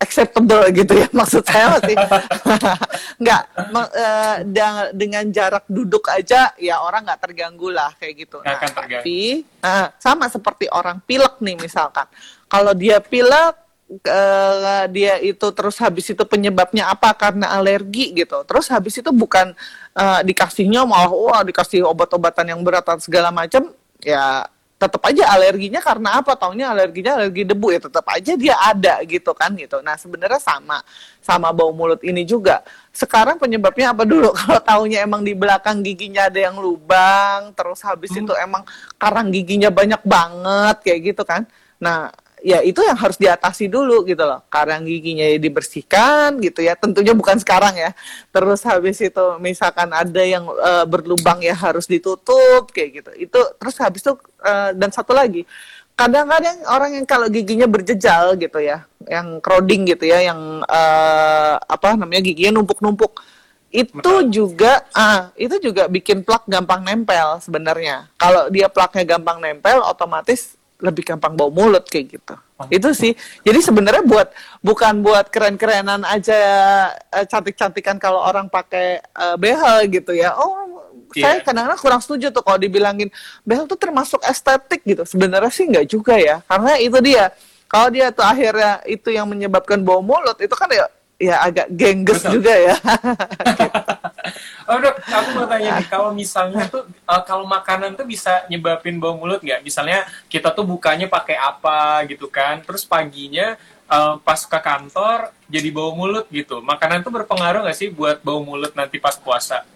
acceptable 0.02 0.66
gitu 0.74 0.98
ya 0.98 1.06
maksud 1.14 1.46
saya 1.46 1.78
masih 1.78 1.94
nggak 3.22 3.42
eh, 3.94 4.36
dengan 4.90 5.24
jarak 5.30 5.62
duduk 5.70 6.10
aja 6.10 6.50
ya 6.58 6.82
orang 6.82 7.06
nggak 7.06 7.22
terganggu 7.22 7.70
lah 7.70 7.94
kayak 7.96 8.26
gitu. 8.26 8.42
Nggak 8.42 8.50
Nah, 8.50 8.58
akan 8.58 8.70
terganggu. 8.74 9.04
tapi 9.06 9.18
nah, 9.62 9.86
sama 10.02 10.26
seperti 10.26 10.66
orang 10.74 10.98
pilek 11.06 11.38
nih 11.38 11.54
misalkan, 11.54 12.10
kalau 12.50 12.74
dia 12.74 12.98
pilek 12.98 13.54
eh, 14.00 14.84
dia 14.88 15.20
itu 15.20 15.46
terus 15.52 15.76
habis 15.82 16.08
itu 16.08 16.24
penyebabnya 16.24 16.88
apa? 16.88 17.12
Karena 17.12 17.52
alergi 17.52 18.16
gitu. 18.16 18.40
Terus 18.48 18.72
habis 18.72 18.96
itu 18.96 19.10
bukan 19.12 19.52
eh, 19.98 20.20
dikasihnya 20.24 20.88
malah 20.88 21.12
wah 21.12 21.42
dikasih 21.44 21.84
obat-obatan 21.84 22.48
yang 22.48 22.60
berat 22.64 22.86
dan 22.88 22.98
segala 23.02 23.28
macam 23.28 23.74
ya 24.00 24.48
tetap 24.82 24.98
aja 25.06 25.30
alerginya 25.30 25.78
karena 25.78 26.18
apa? 26.18 26.34
Taunya 26.34 26.74
alerginya 26.74 27.14
alergi 27.14 27.46
debu 27.46 27.70
ya 27.70 27.78
tetap 27.78 28.02
aja 28.10 28.32
dia 28.34 28.58
ada 28.58 28.98
gitu 29.06 29.30
kan 29.30 29.54
gitu. 29.54 29.78
Nah 29.78 29.94
sebenarnya 29.94 30.42
sama 30.42 30.82
sama 31.22 31.54
bau 31.54 31.70
mulut 31.70 32.02
ini 32.02 32.26
juga. 32.26 32.66
Sekarang 32.90 33.38
penyebabnya 33.38 33.94
apa 33.94 34.02
dulu? 34.02 34.34
Kalau 34.40 34.58
taunya 34.58 35.06
emang 35.06 35.22
di 35.22 35.38
belakang 35.38 35.86
giginya 35.86 36.26
ada 36.26 36.40
yang 36.42 36.58
lubang 36.58 37.54
terus 37.54 37.78
habis 37.86 38.10
itu 38.10 38.34
emang 38.34 38.66
karang 38.98 39.30
giginya 39.30 39.70
banyak 39.70 40.02
banget 40.02 40.76
kayak 40.82 41.00
gitu 41.14 41.22
kan. 41.22 41.46
Nah 41.78 42.10
ya 42.42 42.58
itu 42.60 42.82
yang 42.82 42.98
harus 42.98 43.16
diatasi 43.16 43.70
dulu 43.70 44.02
gitu 44.04 44.26
loh. 44.26 44.42
Karang 44.50 44.84
giginya 44.84 45.24
ya 45.24 45.38
dibersihkan 45.38 46.42
gitu 46.42 46.60
ya. 46.60 46.74
Tentunya 46.76 47.14
bukan 47.14 47.38
sekarang 47.38 47.78
ya. 47.78 47.94
Terus 48.34 48.60
habis 48.66 48.98
itu 48.98 49.24
misalkan 49.38 49.88
ada 49.94 50.22
yang 50.22 50.44
eh, 50.50 50.84
berlubang 50.84 51.40
ya 51.40 51.54
harus 51.54 51.86
ditutup 51.86 52.68
kayak 52.74 53.02
gitu. 53.02 53.10
Itu 53.30 53.40
terus 53.56 53.78
habis 53.78 54.02
itu 54.02 54.12
eh, 54.42 54.70
dan 54.76 54.90
satu 54.90 55.14
lagi. 55.14 55.46
Kadang-kadang 55.94 56.66
orang 56.66 56.90
yang 56.98 57.06
kalau 57.06 57.30
giginya 57.30 57.68
berjejal 57.70 58.34
gitu 58.40 58.58
ya 58.58 58.88
yang 59.06 59.38
crowding 59.38 59.86
gitu 59.86 60.10
ya 60.10 60.20
yang 60.34 60.66
eh, 60.66 61.54
apa 61.62 61.94
namanya 61.94 62.26
giginya 62.26 62.58
numpuk-numpuk 62.60 63.22
itu 63.72 64.12
juga 64.28 64.84
ah 64.92 65.32
itu 65.32 65.56
juga 65.56 65.88
bikin 65.88 66.20
plak 66.28 66.44
gampang 66.44 66.84
nempel 66.84 67.40
sebenarnya. 67.40 68.12
Kalau 68.20 68.52
dia 68.52 68.68
plaknya 68.68 69.16
gampang 69.16 69.40
nempel 69.40 69.80
otomatis 69.80 70.60
lebih 70.82 71.06
gampang 71.06 71.38
bau 71.38 71.48
mulut 71.48 71.86
kayak 71.86 72.18
gitu. 72.18 72.34
Oh. 72.58 72.66
itu 72.70 72.90
sih. 72.94 73.12
Jadi 73.42 73.58
sebenarnya 73.62 74.02
buat 74.06 74.28
bukan 74.62 75.02
buat 75.02 75.30
keren-kerenan 75.30 76.02
aja 76.02 76.38
eh, 77.10 77.26
cantik-cantikan 77.26 77.96
kalau 78.02 78.18
orang 78.18 78.50
pakai 78.50 78.98
eh, 78.98 79.36
behel 79.38 79.86
gitu 79.88 80.12
ya. 80.12 80.34
Oh 80.34 80.62
saya 81.12 81.38
Iya. 81.38 81.44
kadang-kadang 81.44 81.80
kurang 81.80 82.00
setuju 82.00 82.32
tuh 82.32 82.40
kalau 82.40 82.56
dibilangin 82.56 83.08
behel 83.46 83.68
tuh 83.68 83.78
termasuk 83.78 84.20
estetik 84.26 84.82
gitu. 84.82 85.06
Sebenarnya 85.06 85.52
sih 85.54 85.70
nggak 85.70 85.86
juga 85.86 86.18
ya. 86.18 86.42
Karena 86.50 86.72
itu 86.82 86.98
dia. 87.04 87.30
Kalau 87.70 87.88
dia 87.88 88.12
tuh 88.12 88.24
akhirnya 88.26 88.84
itu 88.84 89.08
yang 89.08 89.24
menyebabkan 89.24 89.80
bau 89.80 90.04
mulut 90.04 90.36
itu 90.36 90.52
kan 90.52 90.68
ya 90.68 90.84
ya 91.22 91.38
agak 91.38 91.70
gengges 91.70 92.18
Betul. 92.26 92.42
juga 92.42 92.52
ya 92.52 92.74
Oh 94.70 94.78
dok, 94.78 94.94
aku 95.02 95.28
mau 95.34 95.46
tanya 95.50 95.78
nih, 95.78 95.86
kalau 95.90 96.10
misalnya 96.14 96.70
tuh 96.70 96.86
eh, 96.86 97.22
kalau 97.26 97.42
makanan 97.44 97.98
tuh 97.98 98.06
bisa 98.06 98.46
nyebabin 98.46 99.02
bau 99.02 99.18
mulut 99.18 99.42
nggak? 99.42 99.60
Misalnya 99.66 100.06
kita 100.30 100.54
tuh 100.54 100.62
bukanya 100.62 101.10
pakai 101.10 101.34
apa 101.34 102.06
gitu 102.06 102.30
kan, 102.30 102.62
terus 102.62 102.86
paginya 102.86 103.58
eh, 103.90 104.14
pas 104.22 104.40
ke 104.42 104.58
kantor 104.58 105.34
jadi 105.50 105.68
bau 105.74 105.92
mulut 105.98 106.30
gitu. 106.30 106.62
Makanan 106.62 107.02
tuh 107.02 107.10
berpengaruh 107.10 107.66
nggak 107.66 107.78
sih 107.78 107.90
buat 107.90 108.22
bau 108.22 108.40
mulut 108.40 108.72
nanti 108.78 109.02
pas 109.02 109.18
puasa? 109.18 109.66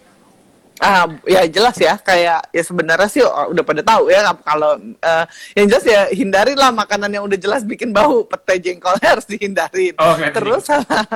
Ah, 0.77 1.09
ya 1.25 1.41
jelas 1.49 1.73
ya, 1.75 1.97
kayak 1.97 2.53
ya 2.53 2.63
sebenarnya 2.63 3.09
sih 3.09 3.25
oh, 3.25 3.49
udah 3.49 3.63
pada 3.65 3.81
tahu 3.81 4.13
ya 4.13 4.29
kalau 4.45 4.77
eh, 4.79 5.25
yang 5.57 5.65
jelas 5.73 5.85
ya 5.85 6.01
hindarilah 6.13 6.69
makanan 6.69 7.09
yang 7.09 7.25
udah 7.25 7.33
jelas 7.33 7.65
bikin 7.65 7.89
bau, 7.89 8.21
pete 8.23 8.61
jengkolnya 8.61 9.17
harus 9.17 9.25
dihindarin. 9.25 9.97
Oh, 9.97 10.13
nggak 10.13 10.37
terus 10.37 10.69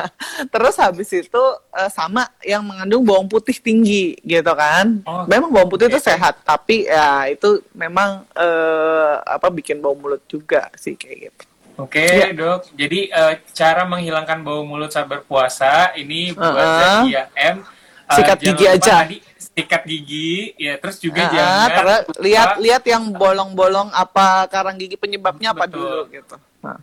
terus 0.54 0.76
habis 0.82 1.10
itu 1.14 1.44
eh, 1.78 1.90
sama 1.94 2.26
yang 2.42 2.66
mengandung 2.66 3.06
bawang 3.06 3.30
putih 3.30 3.54
tinggi 3.54 4.18
gitu 4.26 4.54
kan. 4.58 5.06
Oh, 5.06 5.30
memang 5.30 5.54
bawang 5.54 5.70
putih 5.70 5.94
itu 5.94 6.02
oke. 6.02 6.10
sehat, 6.10 6.42
tapi 6.42 6.90
ya 6.90 7.30
itu 7.30 7.62
memang 7.78 8.26
eh, 8.34 9.14
apa 9.22 9.48
bikin 9.54 9.78
bau 9.78 9.94
mulut 9.94 10.26
juga 10.26 10.74
sih 10.74 10.98
kayak 10.98 11.18
gitu. 11.30 11.44
Oke 11.80 12.04
Iya. 12.04 12.34
dok, 12.36 12.70
jadi 12.74 13.00
eh, 13.10 13.34
cara 13.54 13.86
menghilangkan 13.86 14.42
bau 14.42 14.62
mulut 14.62 14.90
saat 14.90 15.06
berpuasa 15.06 15.94
ini 15.94 16.34
buat 16.34 16.50
Uh-uh. 16.50 16.78
Zakia 17.06 17.24
M. 17.34 17.58
eh, 17.62 17.81
Sikat 18.14 18.38
jangan 18.38 18.46
gigi 18.48 18.66
lupa 18.66 18.76
aja. 18.76 18.94
Tadi 18.98 19.18
sikat 19.52 19.84
gigi, 19.84 20.32
ya 20.56 20.74
terus 20.76 20.98
juga 20.98 21.22
Ah, 21.22 21.32
jangan 21.32 21.68
terus 21.76 22.00
lupa- 22.08 22.20
lihat 22.24 22.50
lihat 22.58 22.84
yang 22.88 23.04
bolong-bolong 23.12 23.90
apa 23.92 24.48
karang 24.48 24.76
gigi 24.76 24.96
penyebabnya 24.96 25.52
apa 25.52 25.68
Betul. 25.68 25.80
dulu 25.80 26.02
gitu. 26.10 26.36
Nah. 26.62 26.80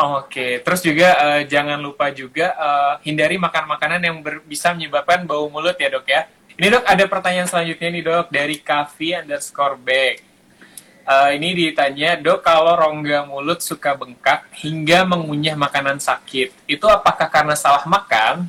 Oke, 0.00 0.60
terus 0.60 0.80
juga 0.80 1.08
eh, 1.36 1.42
jangan 1.44 1.76
lupa 1.76 2.08
juga 2.08 2.52
eh, 2.52 2.94
hindari 3.04 3.36
makan 3.36 3.64
makanan 3.68 4.00
yang 4.00 4.16
ber- 4.20 4.40
bisa 4.42 4.72
menyebabkan 4.72 5.24
bau 5.24 5.48
mulut 5.48 5.76
ya 5.76 5.88
dok 5.88 6.04
ya. 6.04 6.24
Ini 6.56 6.66
dok 6.68 6.84
ada 6.84 7.04
pertanyaan 7.04 7.48
selanjutnya 7.48 7.88
nih 7.88 8.02
dok 8.02 8.26
dari 8.28 8.56
Kavi 8.58 9.16
underscore 9.16 9.76
back. 9.76 10.16
Uh, 11.00 11.32
ini 11.32 11.56
ditanya 11.56 12.14
dok 12.14 12.44
kalau 12.44 12.76
rongga 12.76 13.24
mulut 13.24 13.58
suka 13.58 13.96
bengkak 13.96 14.46
hingga 14.54 15.02
mengunyah 15.02 15.56
makanan 15.58 15.98
sakit 15.98 16.52
itu 16.68 16.86
apakah 16.86 17.26
karena 17.26 17.56
salah 17.56 17.82
makan 17.82 18.46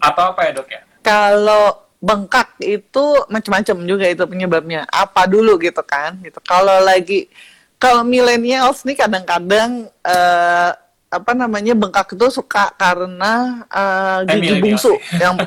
atau 0.00 0.32
apa 0.32 0.48
ya 0.48 0.52
dok 0.56 0.68
ya? 0.68 0.82
Kalau 1.08 1.88
bengkak 2.04 2.60
itu 2.60 3.04
macam-macam 3.32 3.76
juga 3.88 4.04
itu 4.04 4.24
penyebabnya. 4.28 4.84
Apa 4.92 5.24
dulu 5.24 5.56
gitu 5.56 5.80
kan? 5.80 6.20
Gitu. 6.20 6.36
Kalau 6.44 6.84
lagi 6.84 7.32
kalau 7.78 8.02
millennials 8.02 8.82
nih 8.82 8.98
kadang-kadang 8.98 9.88
uh, 10.02 10.70
apa 11.08 11.32
namanya 11.32 11.72
bengkak 11.72 12.12
itu 12.12 12.28
suka 12.28 12.68
karena 12.76 13.64
uh, 13.72 14.20
gigi 14.28 14.60
bungsu 14.60 14.92
yang 15.16 15.40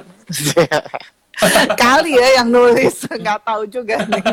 kali 1.82 2.18
ya 2.18 2.42
yang 2.42 2.50
nulis 2.50 3.06
nggak 3.06 3.40
tahu 3.46 3.70
juga 3.70 4.02
nih 4.10 4.26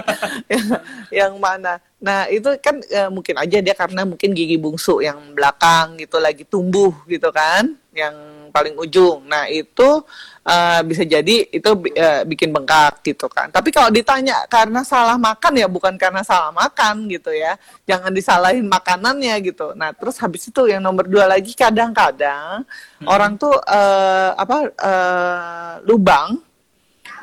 yang, 1.21 1.37
mana 1.37 1.83
nah 2.01 2.25
itu 2.33 2.49
kan 2.63 2.81
uh, 2.81 3.11
mungkin 3.13 3.37
aja 3.37 3.61
dia 3.61 3.75
karena 3.77 4.09
mungkin 4.09 4.33
gigi 4.33 4.57
bungsu 4.57 5.05
yang 5.05 5.21
belakang 5.37 6.01
gitu 6.01 6.17
lagi 6.17 6.49
tumbuh 6.49 6.97
gitu 7.05 7.29
kan 7.29 7.77
yang 7.93 8.17
paling 8.51 8.75
ujung. 8.77 9.25
Nah 9.29 9.47
itu 9.47 10.03
uh, 10.45 10.81
bisa 10.83 11.07
jadi 11.07 11.49
itu 11.49 11.71
uh, 11.73 12.23
bikin 12.27 12.51
bengkak 12.51 13.01
gitu 13.05 13.29
kan. 13.31 13.49
Tapi 13.53 13.69
kalau 13.71 13.89
ditanya 13.89 14.49
karena 14.51 14.83
salah 14.83 15.17
makan 15.17 15.53
ya 15.61 15.69
bukan 15.71 15.95
karena 15.95 16.21
salah 16.27 16.51
makan 16.51 17.09
gitu 17.09 17.31
ya. 17.31 17.55
Jangan 17.87 18.11
disalahin 18.11 18.67
makanannya 18.67 19.35
gitu. 19.45 19.73
Nah 19.79 19.95
terus 19.95 20.19
habis 20.19 20.49
itu 20.49 20.67
yang 20.67 20.83
nomor 20.83 21.07
dua 21.07 21.29
lagi 21.31 21.53
kadang-kadang 21.53 22.67
hmm. 23.01 23.07
orang 23.07 23.39
tuh 23.39 23.55
uh, 23.55 24.35
apa 24.35 24.57
uh, 24.77 25.73
lubang 25.87 26.41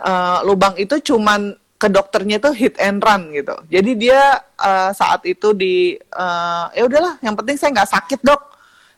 uh, 0.02 0.40
lubang 0.46 0.74
itu 0.80 1.00
cuman 1.14 1.54
ke 1.76 1.92
dokternya 1.92 2.40
itu 2.40 2.52
hit 2.56 2.76
and 2.80 3.04
run 3.04 3.36
gitu. 3.36 3.52
Jadi 3.68 3.92
dia 4.00 4.40
uh, 4.56 4.96
saat 4.96 5.28
itu 5.28 5.52
di 5.52 6.00
uh, 6.16 6.72
ya 6.72 6.88
udahlah, 6.88 7.20
yang 7.20 7.36
penting 7.36 7.60
saya 7.60 7.76
nggak 7.76 7.92
sakit 7.92 8.20
dok 8.24 8.55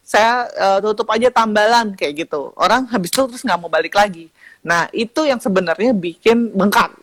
saya 0.08 0.48
uh, 0.56 0.80
tutup 0.80 1.12
aja 1.12 1.28
tambalan 1.28 1.92
kayak 2.00 2.24
gitu. 2.24 2.56
Orang 2.56 2.88
habis 2.88 3.12
itu 3.12 3.20
terus 3.28 3.44
nggak 3.44 3.60
mau 3.60 3.68
balik 3.68 3.92
lagi. 3.92 4.32
Nah 4.64 4.88
itu 4.96 5.28
yang 5.28 5.44
sebenarnya 5.44 5.92
bikin 5.92 6.56
bengkak 6.56 6.96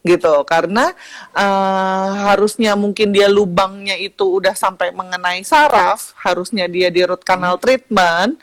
gitu 0.00 0.32
karena 0.48 0.96
uh, 1.36 2.32
harusnya 2.32 2.72
mungkin 2.72 3.12
dia 3.12 3.28
lubangnya 3.28 4.00
itu 4.00 4.40
udah 4.40 4.56
sampai 4.56 4.96
mengenai 4.96 5.44
saraf 5.44 6.16
harusnya 6.16 6.64
dia 6.64 6.88
di 6.88 7.04
root 7.04 7.20
canal 7.20 7.60
treatment 7.60 8.40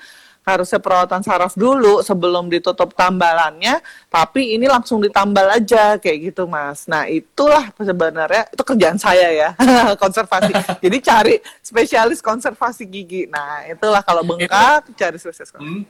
harusnya 0.47 0.79
perawatan 0.79 1.19
saraf 1.19 1.59
dulu 1.59 1.99
sebelum 1.99 2.47
ditutup 2.47 2.95
tambalannya, 2.95 3.83
tapi 4.07 4.55
ini 4.55 4.63
langsung 4.71 5.03
ditambal 5.03 5.51
aja 5.51 5.99
kayak 5.99 6.31
gitu 6.31 6.47
mas. 6.47 6.87
Nah 6.87 7.03
itulah 7.11 7.67
sebenarnya 7.75 8.47
itu 8.47 8.63
kerjaan 8.63 8.95
saya 8.95 9.27
ya 9.35 9.49
konservasi. 10.03 10.55
Jadi 10.79 10.97
cari 11.03 11.35
spesialis 11.59 12.23
konservasi 12.23 12.87
gigi. 12.87 13.27
Nah 13.27 13.67
itulah 13.67 13.99
kalau 13.99 14.23
bengkak 14.23 14.87
cari 14.95 15.19
spesialis. 15.19 15.51
Hmm. 15.59 15.83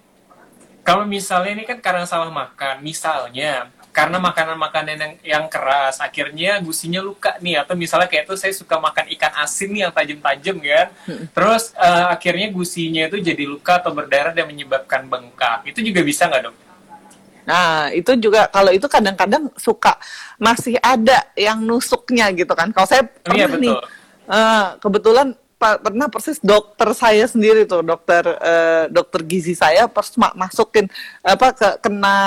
Kalau 0.82 1.04
misalnya 1.04 1.52
ini 1.52 1.63
kan 1.67 1.78
karena 1.84 2.08
salah 2.08 2.32
makan, 2.32 2.80
misalnya 2.80 3.70
karena 3.97 4.21
makanan-makanan 4.21 4.93
yang, 4.93 5.13
yang 5.25 5.45
keras 5.49 5.97
akhirnya 5.97 6.62
gusinya 6.62 7.01
luka 7.01 7.33
nih 7.41 7.65
atau 7.65 7.73
misalnya 7.73 8.05
kayak 8.05 8.29
itu 8.29 8.38
saya 8.38 8.53
suka 8.53 8.77
makan 8.77 9.10
ikan 9.17 9.33
asin 9.41 9.73
nih 9.73 9.89
yang 9.89 9.93
tajam-tajam 9.97 10.55
kan 10.62 10.88
hmm. 11.10 11.25
terus 11.33 11.73
uh, 11.73 12.13
akhirnya 12.13 12.53
gusinya 12.53 13.10
itu 13.10 13.17
jadi 13.25 13.49
luka 13.49 13.81
atau 13.81 13.97
berdarah 13.97 14.38
dan 14.38 14.45
menyebabkan 14.45 15.10
bengkak 15.10 15.65
itu 15.65 15.81
juga 15.81 16.05
bisa 16.05 16.29
nggak 16.29 16.41
dok? 16.45 16.55
Nah 17.49 17.89
itu 17.89 18.12
juga 18.21 18.45
kalau 18.53 18.69
itu 18.69 18.86
kadang-kadang 18.86 19.49
suka 19.57 19.97
masih 20.38 20.77
ada 20.77 21.25
yang 21.33 21.57
nusuknya 21.65 22.29
gitu 22.38 22.53
kan 22.53 22.69
kalau 22.69 22.86
saya 22.86 23.10
oh, 23.10 23.33
iya, 23.33 23.49
pernah 23.49 23.57
iya, 23.57 23.63
nih 23.65 23.75
uh, 24.29 24.65
kebetulan 24.77 25.27
pernah 25.58 26.06
persis 26.06 26.38
dokter 26.38 26.86
saya 26.93 27.26
sendiri 27.26 27.65
tuh 27.65 27.82
dokter 27.82 28.22
uh, 28.30 28.86
dokter 28.93 29.26
gizi 29.26 29.58
saya 29.58 29.89
pers 29.89 30.13
masukin 30.38 30.86
apa 31.26 31.50
ke 31.50 31.70
kena 31.82 32.17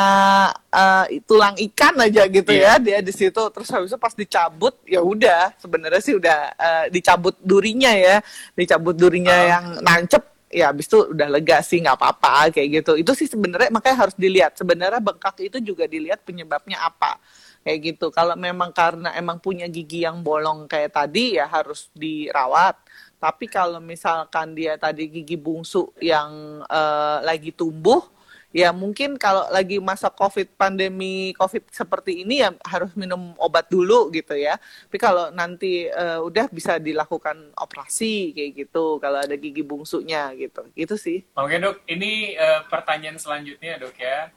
uh, 0.67 1.07
tulang 1.31 1.55
ikan 1.71 1.95
aja 2.03 2.27
gitu 2.27 2.51
yeah. 2.51 2.75
ya 2.75 2.83
dia 2.83 2.99
di 2.99 3.15
situ 3.15 3.39
terus 3.55 3.71
habis 3.71 3.95
itu 3.95 3.99
pas 4.03 4.11
dicabut 4.11 4.75
ya 4.83 4.99
udah 4.99 5.55
sebenarnya 5.63 6.03
sih 6.03 6.19
udah 6.19 6.39
uh, 6.59 6.85
dicabut 6.91 7.39
durinya 7.39 7.95
ya 7.95 8.19
dicabut 8.59 8.99
durinya 8.99 9.37
uh. 9.39 9.47
yang 9.47 9.65
nancep 9.79 10.27
ya 10.51 10.75
habis 10.75 10.91
itu 10.91 10.99
udah 11.15 11.29
lega 11.31 11.63
sih 11.63 11.79
nggak 11.79 11.95
apa-apa 11.95 12.51
kayak 12.51 12.83
gitu 12.83 12.99
itu 12.99 13.13
sih 13.15 13.31
sebenarnya 13.31 13.71
makanya 13.71 14.11
harus 14.11 14.17
dilihat 14.19 14.59
sebenarnya 14.59 14.99
bengkak 14.99 15.39
itu 15.39 15.63
juga 15.63 15.87
dilihat 15.87 16.27
penyebabnya 16.27 16.83
apa 16.83 17.23
kayak 17.63 17.79
gitu 17.95 18.11
kalau 18.11 18.35
memang 18.35 18.75
karena 18.75 19.15
emang 19.15 19.39
punya 19.39 19.71
gigi 19.71 20.03
yang 20.03 20.27
bolong 20.27 20.67
kayak 20.67 20.91
tadi 20.91 21.39
ya 21.39 21.47
harus 21.47 21.87
dirawat 21.95 22.75
tapi 23.21 23.45
kalau 23.53 23.85
misalkan 23.85 24.57
dia 24.57 24.81
tadi 24.81 25.05
gigi 25.05 25.37
bungsu 25.37 25.93
yang 26.01 26.65
uh, 26.65 27.21
lagi 27.21 27.53
tumbuh, 27.53 28.01
ya 28.49 28.73
mungkin 28.73 29.21
kalau 29.21 29.45
lagi 29.53 29.77
masa 29.77 30.09
COVID 30.09 30.57
pandemi 30.57 31.37
COVID 31.37 31.69
seperti 31.69 32.25
ini 32.25 32.41
ya 32.41 32.57
harus 32.65 32.89
minum 32.97 33.37
obat 33.37 33.69
dulu 33.69 34.09
gitu 34.09 34.33
ya. 34.33 34.57
Tapi 34.57 34.97
kalau 34.97 35.29
nanti 35.37 35.93
uh, 35.93 36.25
udah 36.25 36.49
bisa 36.49 36.81
dilakukan 36.81 37.53
operasi 37.61 38.33
kayak 38.33 38.67
gitu 38.67 38.97
kalau 38.97 39.21
ada 39.21 39.37
gigi 39.37 39.61
bungsunya 39.61 40.33
gitu. 40.41 40.65
Gitu 40.73 40.97
sih. 40.97 41.21
Oke 41.37 41.61
dok, 41.61 41.85
ini 41.93 42.41
uh, 42.41 42.65
pertanyaan 42.73 43.21
selanjutnya 43.21 43.77
dok 43.77 44.01
ya. 44.01 44.33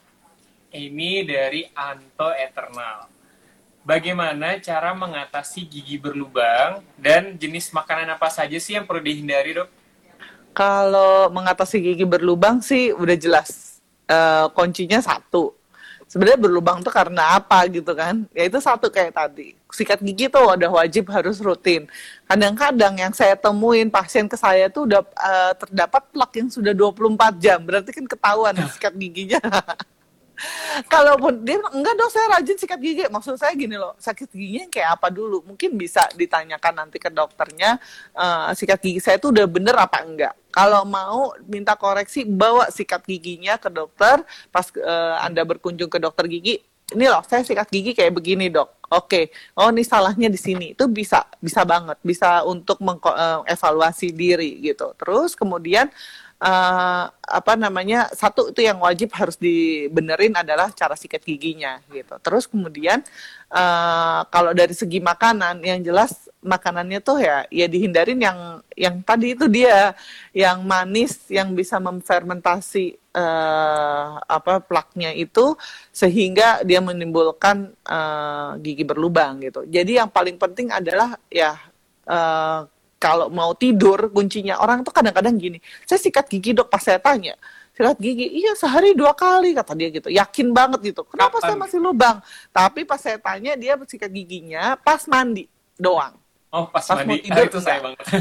Ini 0.74 1.24
dari 1.24 1.64
Anto 1.72 2.36
Eternal 2.36 3.13
bagaimana 3.84 4.58
cara 4.58 4.96
mengatasi 4.96 5.68
gigi 5.68 6.00
berlubang 6.00 6.80
dan 6.96 7.36
jenis 7.36 7.70
makanan 7.70 8.16
apa 8.16 8.32
saja 8.32 8.56
sih 8.56 8.74
yang 8.74 8.88
perlu 8.88 9.04
dihindari 9.04 9.54
dok? 9.54 9.68
Kalau 10.56 11.28
mengatasi 11.30 11.78
gigi 11.84 12.08
berlubang 12.08 12.64
sih 12.64 12.90
udah 12.90 13.14
jelas 13.14 13.78
uh, 14.08 14.48
kuncinya 14.50 14.98
satu. 14.98 15.52
Sebenarnya 16.04 16.36
berlubang 16.36 16.78
tuh 16.84 16.92
karena 16.92 17.40
apa 17.40 17.64
gitu 17.66 17.90
kan? 17.96 18.28
Ya 18.36 18.46
itu 18.46 18.60
satu 18.60 18.92
kayak 18.92 19.16
tadi. 19.18 19.56
Sikat 19.72 19.98
gigi 19.98 20.30
tuh 20.30 20.46
udah 20.46 20.70
wajib 20.70 21.10
harus 21.10 21.42
rutin. 21.42 21.90
Kadang-kadang 22.28 22.94
yang 22.94 23.10
saya 23.10 23.34
temuin 23.34 23.90
pasien 23.90 24.30
ke 24.30 24.38
saya 24.38 24.70
tuh 24.70 24.86
udah 24.86 25.02
uh, 25.02 25.52
terdapat 25.58 26.06
plak 26.14 26.32
yang 26.38 26.48
sudah 26.52 26.70
24 26.70 27.42
jam. 27.42 27.58
Berarti 27.64 27.90
kan 27.90 28.06
ketahuan 28.06 28.54
sikat 28.76 28.94
giginya. 28.94 29.42
Kalaupun 30.92 31.46
dia 31.46 31.58
enggak 31.60 31.94
dong 31.94 32.10
saya 32.10 32.26
rajin 32.38 32.58
sikat 32.58 32.80
gigi. 32.82 33.04
Maksud 33.06 33.38
saya 33.38 33.54
gini 33.54 33.78
loh, 33.78 33.94
sakit 33.98 34.30
giginya 34.30 34.66
kayak 34.70 34.90
apa 35.00 35.08
dulu? 35.10 35.42
Mungkin 35.46 35.78
bisa 35.78 36.04
ditanyakan 36.14 36.84
nanti 36.84 36.98
ke 36.98 37.10
dokternya 37.10 37.78
uh, 38.14 38.50
sikat 38.52 38.80
gigi 38.82 39.00
saya 39.00 39.16
itu 39.18 39.30
udah 39.30 39.46
bener 39.46 39.76
apa 39.78 40.02
enggak. 40.02 40.34
Kalau 40.54 40.86
mau 40.86 41.34
minta 41.50 41.74
koreksi, 41.74 42.22
bawa 42.22 42.70
sikat 42.70 43.02
giginya 43.06 43.58
ke 43.58 43.66
dokter. 43.70 44.22
Pas 44.54 44.66
uh, 44.78 45.18
Anda 45.22 45.42
berkunjung 45.42 45.90
ke 45.90 45.98
dokter 45.98 46.30
gigi, 46.30 46.62
ini 46.92 47.06
loh 47.08 47.24
saya 47.26 47.42
sikat 47.42 47.72
gigi 47.72 47.96
kayak 47.96 48.12
begini 48.14 48.52
dok. 48.52 48.84
Oke, 48.94 49.32
okay. 49.32 49.58
oh 49.58 49.72
ini 49.74 49.82
salahnya 49.82 50.28
di 50.30 50.38
sini. 50.38 50.76
Itu 50.76 50.86
bisa 50.86 51.26
bisa 51.42 51.66
banget, 51.66 51.98
bisa 52.04 52.46
untuk 52.46 52.78
mengevaluasi 52.78 54.14
diri 54.14 54.62
gitu. 54.62 54.94
Terus 54.94 55.34
kemudian 55.34 55.90
uh, 56.40 57.04
apa 57.10 57.52
namanya 57.54 58.10
satu 58.12 58.50
itu 58.50 58.64
yang 58.64 58.78
wajib 58.82 59.10
harus 59.14 59.38
dibenerin 59.38 60.34
adalah 60.34 60.70
cara 60.74 60.94
sikat 60.98 61.22
giginya 61.22 61.78
gitu. 61.92 62.14
Terus 62.20 62.44
kemudian 62.50 63.02
uh, 63.52 64.26
kalau 64.28 64.52
dari 64.52 64.74
segi 64.74 64.98
makanan 64.98 65.62
yang 65.62 65.80
jelas 65.84 66.28
makanannya 66.44 67.00
tuh 67.00 67.24
ya 67.24 67.48
ya 67.48 67.66
dihindarin 67.66 68.20
yang 68.20 68.38
yang 68.76 69.00
tadi 69.00 69.32
itu 69.32 69.48
dia 69.48 69.96
yang 70.36 70.60
manis 70.60 71.24
yang 71.32 71.56
bisa 71.56 71.80
memfermentasi 71.80 73.00
uh, 73.16 74.20
apa 74.28 74.60
plaknya 74.60 75.16
itu 75.16 75.56
sehingga 75.88 76.60
dia 76.66 76.84
menimbulkan 76.84 77.72
uh, 77.88 78.60
gigi 78.60 78.84
berlubang 78.84 79.40
gitu. 79.40 79.64
Jadi 79.64 79.96
yang 79.96 80.12
paling 80.12 80.36
penting 80.36 80.68
adalah 80.68 81.16
ya 81.32 81.56
uh, 82.04 82.68
kalau 83.04 83.28
mau 83.28 83.52
tidur 83.52 84.08
kuncinya. 84.08 84.56
Orang 84.64 84.80
tuh 84.80 84.96
kadang-kadang 84.96 85.36
gini 85.36 85.60
saya 85.84 86.00
sikat 86.00 86.24
gigi 86.32 86.56
dok 86.56 86.72
pas 86.72 86.80
saya 86.80 86.96
tanya. 86.96 87.36
Sikat 87.76 88.00
gigi 88.00 88.32
iya 88.32 88.56
sehari 88.56 88.96
dua 88.96 89.12
kali 89.12 89.52
kata 89.52 89.76
dia 89.76 89.92
gitu. 89.92 90.08
Yakin 90.08 90.56
banget 90.56 90.80
gitu. 90.96 91.04
Kenapa 91.04 91.36
Kapan? 91.36 91.44
saya 91.52 91.56
masih 91.60 91.78
lubang? 91.84 92.24
Tapi 92.48 92.88
pas 92.88 92.96
saya 92.96 93.20
tanya 93.20 93.52
dia 93.60 93.76
sikat 93.76 94.08
giginya 94.08 94.80
pas 94.80 95.04
mandi 95.04 95.44
doang. 95.76 96.16
Oh 96.48 96.64
pas, 96.72 96.80
pas 96.80 97.04
mandi. 97.04 97.28
tidur, 97.28 97.44
ah, 97.44 97.48
itu 97.52 97.60
saya 97.60 97.78
banget. 97.84 98.00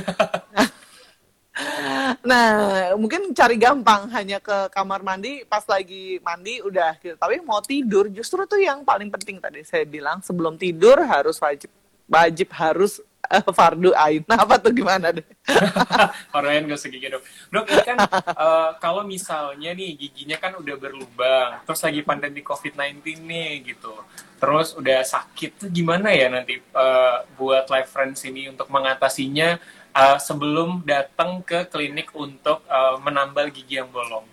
Nah 2.25 2.97
mungkin 2.97 3.29
cari 3.29 3.61
gampang 3.61 4.09
hanya 4.09 4.41
ke 4.41 4.73
kamar 4.73 5.05
mandi 5.05 5.45
pas 5.45 5.61
lagi 5.69 6.17
mandi 6.25 6.57
udah 6.65 6.97
gitu. 6.97 7.13
Tapi 7.13 7.45
mau 7.45 7.61
tidur 7.61 8.09
justru 8.09 8.41
tuh 8.49 8.57
yang 8.57 8.81
paling 8.81 9.13
penting 9.13 9.37
tadi 9.37 9.61
saya 9.61 9.85
bilang 9.85 10.17
sebelum 10.25 10.57
tidur 10.57 10.97
harus 11.05 11.37
wajib 11.37 11.69
wajib 12.09 12.49
harus 12.57 13.05
fardu 13.57 13.91
ain. 13.95 14.21
Apa 14.27 14.59
tuh 14.61 14.71
gimana 14.73 15.13
deh? 15.13 15.25
fardu 16.33 16.47
ain 16.49 16.63
gak 16.65 16.79
usah 16.79 16.89
gigi 16.89 17.07
dok. 17.09 17.23
Dok, 17.49 17.65
ini 17.69 17.81
kan 17.85 17.97
uh, 18.33 18.69
kalau 18.77 19.03
misalnya 19.05 19.71
nih 19.73 19.95
giginya 19.97 20.37
kan 20.37 20.57
udah 20.57 20.75
berlubang, 20.77 21.61
terus 21.65 21.81
lagi 21.81 22.01
pandemi 22.05 22.41
COVID-19 22.41 23.23
nih 23.23 23.51
gitu, 23.73 23.93
terus 24.37 24.75
udah 24.77 25.01
sakit 25.01 25.65
tuh 25.65 25.69
gimana 25.69 26.11
ya 26.13 26.29
nanti 26.29 26.59
uh, 26.73 27.25
buat 27.37 27.69
life 27.69 27.89
friends 27.89 28.25
ini 28.25 28.49
untuk 28.49 28.69
mengatasinya 28.69 29.57
uh, 29.93 30.17
sebelum 30.17 30.81
datang 30.83 31.41
ke 31.45 31.69
klinik 31.69 32.11
untuk 32.17 32.65
uh, 32.67 32.97
menambal 33.01 33.49
gigi 33.53 33.79
yang 33.79 33.89
bolong? 33.89 34.32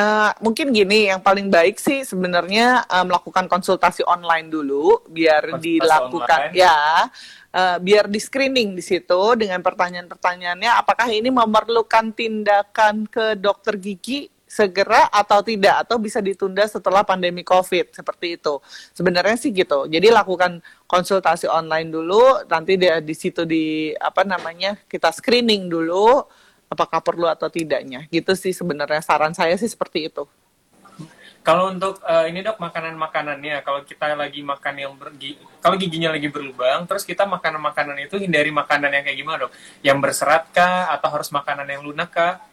Uh, 0.00 0.32
mungkin 0.40 0.72
gini, 0.72 1.12
yang 1.12 1.20
paling 1.20 1.52
baik 1.52 1.76
sih 1.76 2.00
sebenarnya 2.08 2.88
uh, 2.88 3.04
melakukan 3.04 3.44
konsultasi 3.44 4.00
online 4.08 4.48
dulu, 4.48 5.04
biar 5.12 5.60
konsultasi 5.60 5.76
dilakukan 5.76 6.40
online. 6.48 6.56
ya, 6.56 6.78
uh, 7.52 7.76
biar 7.76 8.08
di 8.08 8.16
screening 8.16 8.72
di 8.72 8.80
situ 8.80 9.20
dengan 9.36 9.60
pertanyaan-pertanyaannya, 9.60 10.72
apakah 10.80 11.04
ini 11.12 11.28
memerlukan 11.28 12.16
tindakan 12.16 13.04
ke 13.12 13.36
dokter 13.36 13.76
gigi 13.76 14.32
segera 14.48 15.12
atau 15.12 15.44
tidak, 15.44 15.84
atau 15.84 16.00
bisa 16.00 16.24
ditunda 16.24 16.64
setelah 16.64 17.04
pandemi 17.04 17.44
COVID 17.44 17.92
seperti 17.92 18.40
itu. 18.40 18.56
Sebenarnya 18.96 19.36
sih 19.36 19.52
gitu. 19.52 19.84
Jadi 19.84 20.08
lakukan 20.08 20.64
konsultasi 20.88 21.44
online 21.44 21.92
dulu, 21.92 22.48
nanti 22.48 22.80
dia 22.80 23.04
di 23.04 23.12
situ 23.12 23.44
di 23.44 23.92
apa 24.00 24.24
namanya 24.24 24.80
kita 24.88 25.12
screening 25.12 25.68
dulu 25.68 26.24
apakah 26.70 27.02
perlu 27.02 27.26
atau 27.26 27.50
tidaknya. 27.50 28.06
Gitu 28.08 28.32
sih 28.38 28.54
sebenarnya 28.54 29.02
saran 29.02 29.34
saya 29.34 29.58
sih 29.58 29.66
seperti 29.66 30.06
itu. 30.06 30.24
Kalau 31.40 31.72
untuk 31.72 32.04
uh, 32.04 32.28
ini 32.28 32.44
dok 32.44 32.60
makanan-makanannya, 32.60 33.64
kalau 33.64 33.80
kita 33.80 34.12
lagi 34.12 34.44
makan 34.44 34.74
yang 34.76 34.92
bergi, 34.92 35.40
kalau 35.64 35.80
giginya 35.80 36.12
lagi 36.12 36.28
berlubang, 36.28 36.84
terus 36.84 37.00
kita 37.00 37.24
makanan-makanan 37.24 37.96
itu 38.04 38.20
hindari 38.20 38.52
makanan 38.52 38.92
yang 38.92 39.04
kayak 39.08 39.18
gimana 39.18 39.36
dok? 39.48 39.52
Yang 39.80 39.98
berserat 40.04 40.52
kah 40.52 40.92
atau 40.92 41.08
harus 41.08 41.32
makanan 41.32 41.64
yang 41.64 41.80
lunak 41.80 42.12
kah? 42.12 42.44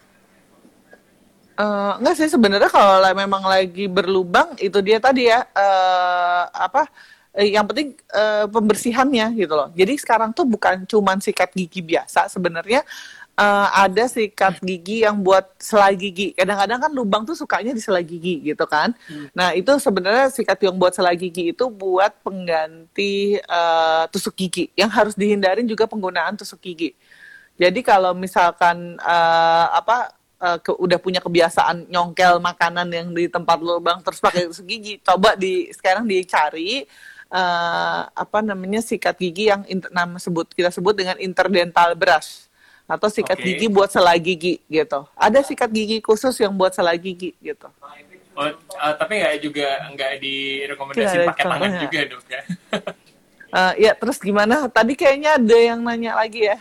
Uh, 1.60 2.00
enggak 2.00 2.16
sih 2.16 2.32
sebenarnya 2.32 2.70
kalau 2.72 3.02
memang 3.12 3.44
lagi 3.44 3.90
berlubang 3.90 4.56
itu 4.62 4.78
dia 4.80 5.02
tadi 5.02 5.26
ya 5.26 5.42
uh, 5.42 6.44
apa 6.54 6.86
yang 7.34 7.66
penting 7.70 7.98
uh, 8.14 8.46
pembersihannya 8.50 9.36
gitu 9.36 9.54
loh. 9.54 9.70
Jadi 9.76 9.94
sekarang 10.00 10.32
tuh 10.32 10.46
bukan 10.46 10.88
cuman 10.90 11.22
sikat 11.22 11.54
gigi 11.54 11.84
biasa 11.84 12.30
sebenarnya 12.32 12.82
uh, 12.82 13.17
ada 13.38 14.10
sikat 14.10 14.58
gigi 14.66 15.06
yang 15.06 15.22
buat 15.22 15.46
selai 15.62 15.94
gigi. 15.94 16.34
Kadang-kadang 16.34 16.90
kan 16.90 16.92
lubang 16.92 17.22
tuh 17.22 17.38
sukanya 17.38 17.70
di 17.70 17.78
selai 17.78 18.02
gigi 18.02 18.42
gitu 18.42 18.66
kan. 18.66 18.98
Hmm. 19.06 19.30
Nah 19.38 19.54
itu 19.54 19.70
sebenarnya 19.78 20.34
sikat 20.34 20.58
yang 20.66 20.74
buat 20.74 20.98
selai 20.98 21.14
gigi 21.14 21.54
itu 21.54 21.66
buat 21.70 22.18
pengganti 22.26 23.38
uh, 23.46 24.10
tusuk 24.10 24.34
gigi. 24.34 24.74
Yang 24.74 24.92
harus 24.98 25.14
dihindarin 25.14 25.70
juga 25.70 25.86
penggunaan 25.86 26.34
tusuk 26.34 26.58
gigi. 26.66 26.98
Jadi 27.62 27.86
kalau 27.86 28.18
misalkan 28.18 28.98
uh, 29.02 29.66
apa 29.70 30.18
uh, 30.42 30.58
ke, 30.58 30.74
udah 30.74 30.98
punya 30.98 31.22
kebiasaan 31.22 31.90
nyongkel 31.94 32.42
makanan 32.42 32.90
yang 32.90 33.08
di 33.14 33.30
tempat 33.30 33.62
lubang 33.62 34.02
terus 34.02 34.18
pakai 34.18 34.50
tusuk 34.50 34.66
gigi, 34.66 34.98
coba 35.02 35.38
di 35.38 35.70
sekarang 35.74 36.10
dicari 36.10 36.86
uh, 37.30 38.02
apa 38.14 38.40
namanya 38.42 38.82
sikat 38.82 39.18
gigi 39.18 39.50
yang 39.50 39.62
nama 39.94 40.18
sebut 40.18 40.50
kita 40.54 40.74
sebut 40.74 40.98
dengan 40.98 41.18
interdental 41.22 41.94
brush 41.94 42.47
atau 42.88 43.12
sikat 43.12 43.36
okay. 43.36 43.60
gigi 43.60 43.68
buat 43.68 43.92
selai 43.92 44.18
gigi 44.18 44.64
gitu. 44.72 45.04
Ada 45.20 45.44
sikat 45.44 45.70
gigi 45.76 46.00
khusus 46.00 46.34
yang 46.40 46.56
buat 46.56 46.72
selai 46.72 46.96
gigi 46.96 47.36
gitu. 47.44 47.68
Oh, 48.38 48.48
uh, 48.48 48.94
tapi 48.96 49.20
nggak 49.20 49.36
juga 49.44 49.68
nggak 49.92 50.12
direkomendasi 50.24 51.26
pakai 51.26 51.44
tangan 51.44 51.72
juga 51.84 52.00
dok 52.06 52.26
ya? 52.30 52.42
uh, 53.52 53.74
ya 53.90 53.92
terus 53.98 54.18
gimana? 54.24 54.72
Tadi 54.72 54.94
kayaknya 54.96 55.36
ada 55.36 55.58
yang 55.58 55.84
nanya 55.84 56.16
lagi 56.16 56.48
ya? 56.48 56.58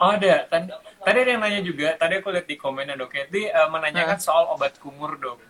Oh 0.00 0.16
ada. 0.16 0.48
Tadi, 0.48 0.72
tadi 1.04 1.18
ada 1.20 1.30
yang 1.36 1.42
nanya 1.42 1.60
juga. 1.60 1.88
Tadi 2.00 2.14
aku 2.16 2.28
lihat 2.32 2.46
di 2.48 2.56
komennya 2.56 2.96
dok 2.96 3.12
ya. 3.12 3.24
Dia 3.28 3.46
uh, 3.60 3.68
menanyakan 3.68 4.16
uh. 4.16 4.22
soal 4.22 4.44
obat 4.56 4.78
kumur 4.80 5.20
dok. 5.20 5.42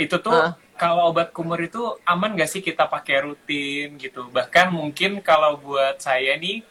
Itu 0.00 0.18
tuh 0.18 0.34
uh. 0.34 0.56
kalau 0.74 1.12
obat 1.12 1.36
kumur 1.36 1.60
itu 1.60 2.00
aman 2.08 2.34
nggak 2.34 2.48
sih 2.48 2.64
kita 2.64 2.88
pakai 2.88 3.28
rutin 3.28 4.00
gitu? 4.00 4.26
Bahkan 4.32 4.72
mungkin 4.72 5.20
kalau 5.20 5.60
buat 5.60 6.00
saya 6.00 6.32
nih 6.40 6.64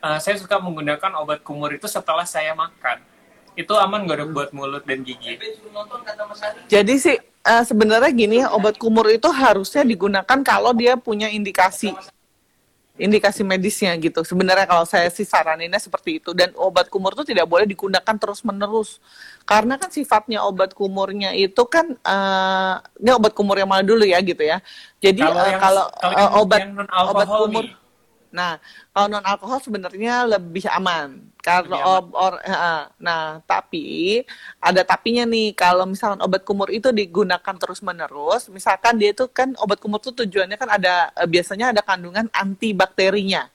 uh, 0.00 0.18
saya 0.18 0.36
suka 0.40 0.56
menggunakan 0.58 1.16
obat 1.20 1.44
kumur 1.44 1.70
itu 1.72 1.86
setelah 1.86 2.24
saya 2.24 2.56
makan. 2.56 3.00
Itu 3.54 3.76
aman 3.76 4.08
gak 4.08 4.24
dok 4.24 4.30
buat 4.32 4.50
mulut 4.56 4.84
dan 4.88 5.04
gigi? 5.04 5.36
Jadi 6.70 6.94
sih 6.96 7.16
uh, 7.44 7.64
sebenarnya 7.64 8.10
gini 8.12 8.38
obat 8.48 8.80
kumur 8.80 9.08
itu 9.12 9.28
harusnya 9.28 9.84
digunakan 9.84 10.38
kalau 10.44 10.72
dia 10.72 10.96
punya 10.96 11.28
indikasi 11.28 11.92
indikasi 13.00 13.40
medisnya 13.40 13.96
gitu. 13.96 14.20
Sebenarnya 14.20 14.68
kalau 14.68 14.84
saya 14.84 15.08
sih 15.08 15.24
saraninnya 15.24 15.80
seperti 15.80 16.20
itu 16.20 16.36
dan 16.36 16.52
obat 16.52 16.92
kumur 16.92 17.16
itu 17.16 17.32
tidak 17.32 17.48
boleh 17.48 17.64
digunakan 17.64 18.14
terus 18.20 18.44
menerus 18.44 19.00
karena 19.48 19.80
kan 19.80 19.88
sifatnya 19.88 20.44
obat 20.44 20.76
kumurnya 20.76 21.32
itu 21.32 21.64
kan 21.64 21.96
uh, 22.04 22.76
ini 23.00 23.10
obat 23.16 23.32
kumur 23.32 23.56
yang 23.56 23.72
mana 23.72 23.80
dulu 23.80 24.04
ya 24.04 24.20
gitu 24.20 24.44
ya. 24.44 24.60
Jadi 25.00 25.24
kalau, 25.24 25.40
uh, 25.40 25.48
yang, 25.48 25.60
kalau, 25.64 25.84
kalau 25.96 26.14
uh, 26.20 26.30
obat 26.44 26.60
obat 27.08 27.26
kumur 27.26 27.64
nih 27.64 27.79
Nah, 28.30 28.62
kalau 28.94 29.06
non 29.10 29.26
alkohol 29.26 29.58
sebenarnya 29.58 30.26
lebih 30.38 30.66
aman. 30.70 31.18
Kalau 31.42 32.06
or, 32.14 32.38
uh, 32.46 32.86
nah, 33.00 33.42
tapi 33.42 34.22
ada 34.62 34.86
tapinya 34.86 35.26
nih. 35.26 35.50
Kalau 35.58 35.84
misalkan 35.88 36.22
obat 36.22 36.46
kumur 36.46 36.70
itu 36.70 36.94
digunakan 36.94 37.54
terus 37.58 37.82
menerus, 37.82 38.46
misalkan 38.52 38.96
dia 39.02 39.10
itu 39.10 39.26
kan 39.26 39.58
obat 39.58 39.82
kumur 39.82 39.98
itu 39.98 40.14
tujuannya 40.14 40.54
kan 40.54 40.70
ada 40.70 41.10
uh, 41.18 41.26
biasanya 41.26 41.74
ada 41.74 41.82
kandungan 41.82 42.30
antibakterinya. 42.30 43.50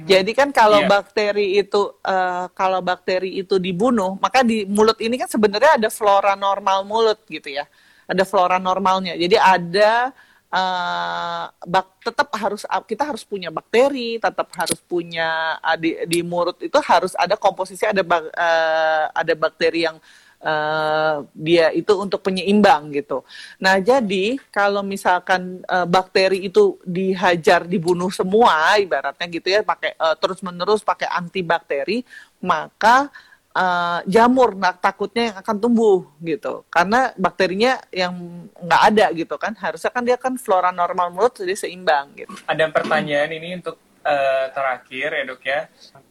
Hmm. 0.00 0.08
Jadi 0.08 0.32
kan 0.32 0.48
kalau 0.50 0.82
yeah. 0.82 0.90
bakteri 0.90 1.60
itu 1.60 1.92
uh, 2.02 2.50
kalau 2.56 2.80
bakteri 2.82 3.38
itu 3.38 3.60
dibunuh, 3.62 4.18
maka 4.18 4.42
di 4.42 4.66
mulut 4.66 4.98
ini 4.98 5.14
kan 5.20 5.30
sebenarnya 5.30 5.78
ada 5.78 5.88
flora 5.92 6.34
normal 6.34 6.82
mulut 6.82 7.20
gitu 7.30 7.46
ya. 7.52 7.68
Ada 8.10 8.26
flora 8.26 8.58
normalnya. 8.58 9.14
Jadi 9.14 9.38
ada 9.38 10.10
uh, 10.50 11.44
bak 11.64 11.86
tetap 12.02 12.28
harus 12.36 12.62
kita 12.86 13.02
harus 13.06 13.22
punya 13.22 13.48
bakteri, 13.48 14.18
tetap 14.18 14.50
harus 14.54 14.78
punya 14.84 15.56
uh, 15.62 15.78
di, 15.78 15.96
di 16.06 16.20
mulut 16.20 16.58
itu 16.60 16.76
harus 16.82 17.14
ada 17.14 17.38
komposisi 17.38 17.86
ada 17.86 18.02
bak, 18.02 18.28
uh, 18.34 19.04
ada 19.14 19.32
bakteri 19.38 19.86
yang 19.86 19.96
uh, 20.42 21.24
dia 21.36 21.70
itu 21.72 21.92
untuk 21.96 22.20
penyeimbang 22.24 22.90
gitu. 22.92 23.22
Nah 23.62 23.78
jadi 23.78 24.36
kalau 24.50 24.82
misalkan 24.82 25.62
uh, 25.68 25.86
bakteri 25.86 26.50
itu 26.50 26.76
dihajar 26.82 27.64
dibunuh 27.64 28.10
semua 28.10 28.76
ibaratnya 28.80 29.26
gitu 29.30 29.48
ya 29.48 29.60
pakai 29.62 29.94
uh, 29.96 30.16
terus 30.18 30.42
menerus 30.42 30.82
pakai 30.82 31.08
antibakteri 31.08 32.02
maka 32.40 33.12
uh, 33.54 34.00
jamur 34.06 34.54
nah 34.54 34.74
takutnya 34.74 35.34
yang 35.34 35.36
akan 35.38 35.56
tumbuh 35.58 36.06
gitu. 36.22 36.62
Karena 36.70 37.10
bakterinya 37.18 37.80
yang 37.90 38.14
nggak 38.58 38.82
ada 38.94 39.06
gitu 39.14 39.34
kan. 39.36 39.52
Harusnya 39.58 39.90
kan 39.90 40.02
dia 40.06 40.16
kan 40.18 40.34
flora 40.38 40.70
normal 40.70 41.10
mulut 41.10 41.34
jadi 41.38 41.54
seimbang 41.56 42.14
gitu. 42.14 42.34
Ada 42.46 42.70
pertanyaan 42.70 43.30
ini 43.34 43.58
untuk 43.58 43.76
uh, 44.06 44.46
terakhir 44.54 45.08
ya 45.14 45.22
dok 45.26 45.42
ya. 45.42 45.60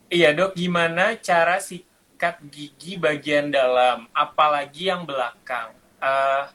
Iya 0.10 0.30
dok 0.34 0.52
gimana 0.58 1.16
cara 1.22 1.62
sikat 1.62 2.42
gigi 2.50 2.98
bagian 2.98 3.54
dalam 3.54 4.10
apalagi 4.12 4.90
yang 4.92 5.06
belakang? 5.06 5.76
Uh, 6.00 6.48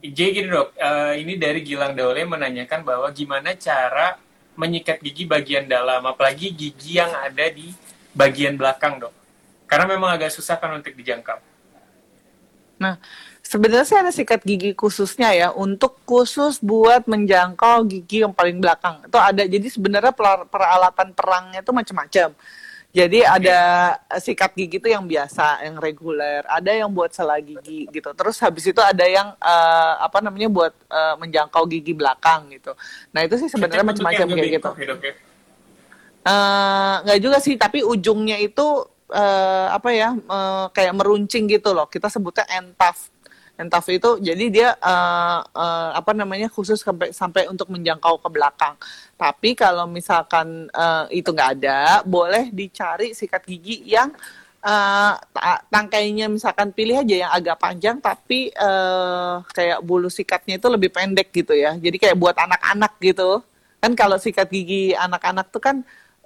jadi 0.00 0.30
gini 0.32 0.48
dok 0.48 0.72
uh, 0.80 1.12
ini 1.14 1.36
dari 1.36 1.60
Gilang 1.60 1.92
Daule 1.92 2.24
menanyakan 2.24 2.80
bahwa 2.80 3.08
gimana 3.12 3.52
cara 3.56 4.16
menyikat 4.56 5.04
gigi 5.04 5.28
bagian 5.28 5.68
dalam 5.68 6.00
apalagi 6.08 6.48
gigi 6.48 6.96
yang 6.96 7.12
ada 7.12 7.52
di 7.52 7.76
bagian 8.16 8.56
belakang 8.56 8.96
dok 8.96 9.12
karena 9.66 9.86
memang 9.90 10.14
agak 10.14 10.30
susah 10.30 10.56
kan 10.58 10.74
untuk 10.78 10.94
dijangkau. 10.94 11.38
Nah, 12.76 13.00
sebenarnya 13.40 13.86
saya 13.88 14.00
ada 14.04 14.12
sikat 14.12 14.44
gigi 14.44 14.76
khususnya 14.76 15.32
ya 15.32 15.48
untuk 15.54 15.96
khusus 16.04 16.60
buat 16.60 17.08
menjangkau 17.08 17.88
gigi 17.88 18.22
yang 18.26 18.34
paling 18.34 18.60
belakang. 18.60 19.00
Itu 19.06 19.16
ada 19.16 19.42
jadi 19.46 19.66
sebenarnya 19.70 20.12
peralatan 20.50 21.14
perangnya 21.16 21.60
itu 21.64 21.72
macam-macam. 21.72 22.30
Jadi 22.96 23.20
okay. 23.20 23.36
ada 23.36 23.58
sikat 24.16 24.56
gigi 24.56 24.80
itu 24.80 24.88
yang 24.88 25.04
biasa, 25.04 25.68
yang 25.68 25.76
reguler, 25.76 26.40
ada 26.48 26.72
yang 26.72 26.88
buat 26.88 27.12
selai 27.12 27.44
gigi 27.44 27.84
gitu. 27.92 28.08
Terus 28.16 28.40
habis 28.40 28.64
itu 28.64 28.80
ada 28.80 29.04
yang 29.04 29.36
uh, 29.36 29.94
apa 30.00 30.24
namanya 30.24 30.48
buat 30.48 30.72
uh, 30.88 31.20
menjangkau 31.20 31.68
gigi 31.68 31.92
belakang 31.92 32.48
gitu. 32.56 32.72
Nah 33.12 33.20
itu 33.20 33.36
sih 33.36 33.52
sebenarnya 33.52 33.84
macam-macam 33.84 34.26
kayak 34.32 34.48
gitu. 34.48 34.70
Uh, 36.24 37.04
nggak 37.04 37.20
juga 37.20 37.38
sih, 37.38 37.54
tapi 37.60 37.84
ujungnya 37.84 38.40
itu 38.40 38.88
uh, 39.10 39.68
apa 39.70 39.90
ya 39.92 40.14
uh, 40.16 40.66
kayak 40.72 40.94
meruncing 40.96 41.46
gitu 41.50 41.70
loh. 41.74 41.86
Kita 41.86 42.10
sebutnya 42.10 42.46
entaf. 42.50 43.10
Entaf 43.56 43.88
itu 43.88 44.20
jadi 44.20 44.44
dia 44.52 44.68
uh, 44.84 45.40
uh, 45.40 45.90
apa 45.96 46.12
namanya 46.12 46.52
khusus 46.52 46.76
sampai 46.76 47.08
sampai 47.08 47.48
untuk 47.48 47.72
menjangkau 47.72 48.20
ke 48.20 48.28
belakang. 48.28 48.76
Tapi 49.16 49.56
kalau 49.56 49.88
misalkan 49.88 50.68
uh, 50.76 51.08
itu 51.08 51.32
nggak 51.32 51.50
ada 51.60 52.04
boleh 52.04 52.52
dicari 52.52 53.16
sikat 53.16 53.48
gigi 53.48 53.80
yang 53.88 54.12
uh, 54.60 55.16
tangkainya 55.72 56.28
misalkan 56.28 56.68
pilih 56.76 57.00
aja 57.00 57.16
yang 57.16 57.32
agak 57.32 57.56
panjang 57.56 57.96
tapi 57.96 58.52
uh, 58.60 59.40
kayak 59.56 59.80
bulu 59.80 60.12
sikatnya 60.12 60.60
itu 60.60 60.68
lebih 60.68 60.92
pendek 60.92 61.32
gitu 61.32 61.56
ya. 61.56 61.72
Jadi 61.80 61.96
kayak 61.96 62.16
buat 62.20 62.36
anak-anak 62.36 62.92
gitu. 63.00 63.40
Kan 63.80 63.96
kalau 63.96 64.20
sikat 64.20 64.52
gigi 64.52 64.92
anak-anak 64.92 65.48
tuh 65.48 65.64
kan 65.64 65.76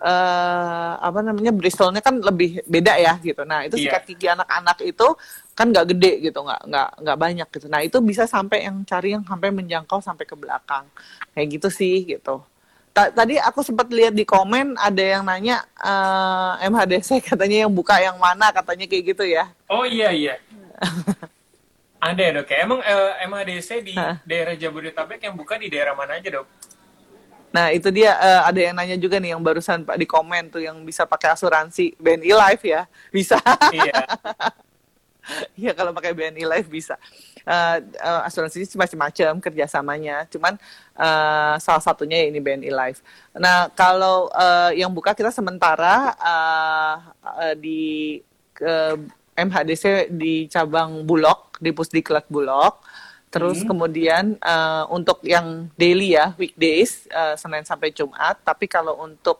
eh, 0.01 0.93
apa 0.97 1.21
namanya 1.21 1.53
bristolnya 1.53 2.01
kan 2.01 2.17
lebih 2.19 2.65
beda 2.65 2.97
ya 2.97 3.15
gitu. 3.21 3.45
Nah 3.45 3.69
itu 3.69 3.77
Iya. 3.77 3.93
sikat 3.97 4.03
gigi 4.09 4.27
anak-anak 4.27 4.79
itu 4.83 5.07
kan 5.53 5.69
nggak 5.69 5.87
gede 5.93 6.13
gitu, 6.25 6.41
nggak 6.41 6.61
nggak 6.67 6.89
nggak 7.05 7.19
banyak 7.21 7.49
gitu. 7.53 7.67
Nah 7.69 7.81
itu 7.85 8.01
bisa 8.01 8.25
sampai 8.25 8.65
yang 8.65 8.81
cari 8.83 9.13
yang 9.13 9.25
sampai 9.25 9.53
menjangkau 9.53 10.01
sampai 10.01 10.25
ke 10.25 10.33
belakang 10.33 10.89
kayak 11.33 11.47
gitu 11.55 11.69
sih 11.69 12.09
gitu. 12.09 12.41
Ta- 12.91 13.13
Tadi 13.13 13.39
aku 13.39 13.61
sempat 13.63 13.87
lihat 13.93 14.17
di 14.17 14.25
komen 14.25 14.75
ada 14.75 14.99
yang 15.05 15.23
nanya 15.23 15.63
eh, 15.79 16.67
MHDC 16.67 17.21
katanya 17.29 17.69
yang 17.69 17.73
buka 17.73 18.01
yang 18.01 18.17
mana 18.17 18.49
katanya 18.51 18.89
kayak 18.89 19.05
gitu 19.13 19.25
ya. 19.29 19.53
Oh 19.69 19.85
iya 19.85 20.09
iya. 20.11 20.35
Ada 22.01 22.17
ya 22.17 22.31
dok. 22.41 22.49
Emang 22.57 22.81
eh, 22.81 23.13
MHDC 23.29 23.69
di 23.85 23.93
Hah? 23.93 24.17
daerah 24.25 24.57
Jabodetabek 24.57 25.21
yang 25.21 25.37
buka 25.37 25.61
di 25.61 25.69
daerah 25.69 25.93
mana 25.93 26.17
aja 26.17 26.33
dok? 26.33 26.49
Nah 27.51 27.75
itu 27.75 27.91
dia 27.91 28.15
eh, 28.19 28.41
ada 28.47 28.61
yang 28.61 28.75
nanya 28.79 28.97
juga 28.97 29.19
nih 29.19 29.35
yang 29.35 29.43
barusan 29.43 29.83
Pak 29.83 29.99
di 29.99 30.07
komen 30.07 30.55
tuh 30.55 30.63
yang 30.63 30.79
bisa 30.87 31.03
pakai 31.07 31.35
asuransi 31.35 31.99
BNI 31.99 32.31
Life 32.35 32.65
ya 32.65 32.87
bisa. 33.11 33.39
iya. 33.75 33.95
Iya 35.55 35.79
kalau 35.79 35.95
pakai 35.95 36.11
BNI 36.11 36.43
Life 36.43 36.67
bisa. 36.67 36.99
Eh, 37.47 37.79
eh, 37.79 38.21
asuransi 38.27 38.67
sih 38.67 38.75
macam-macam 38.75 39.39
kerjasamanya. 39.39 40.27
Cuman 40.27 40.59
eh, 40.97 41.55
salah 41.63 41.83
satunya 41.83 42.19
ya 42.25 42.27
ini 42.35 42.41
BNI 42.43 42.71
Life. 42.73 43.01
Nah 43.39 43.71
kalau 43.73 44.27
eh, 44.35 44.83
yang 44.83 44.91
buka 44.91 45.15
kita 45.15 45.31
sementara 45.31 46.17
eh, 46.19 46.95
eh, 47.47 47.55
di 47.55 47.83
ke 48.57 48.99
MHDC 49.39 50.13
di 50.13 50.51
cabang 50.53 51.07
Bulog 51.07 51.57
di 51.63 51.71
Pusdiklat 51.73 52.27
Bulog. 52.27 52.81
Terus 53.31 53.63
kemudian 53.63 54.35
eh, 54.43 54.85
untuk 54.91 55.23
yang 55.23 55.71
daily 55.79 56.19
ya 56.19 56.35
weekdays 56.35 57.07
eh, 57.07 57.39
Senin 57.39 57.63
sampai 57.63 57.95
Jumat. 57.95 58.43
Tapi 58.43 58.67
kalau 58.67 58.99
untuk 58.99 59.39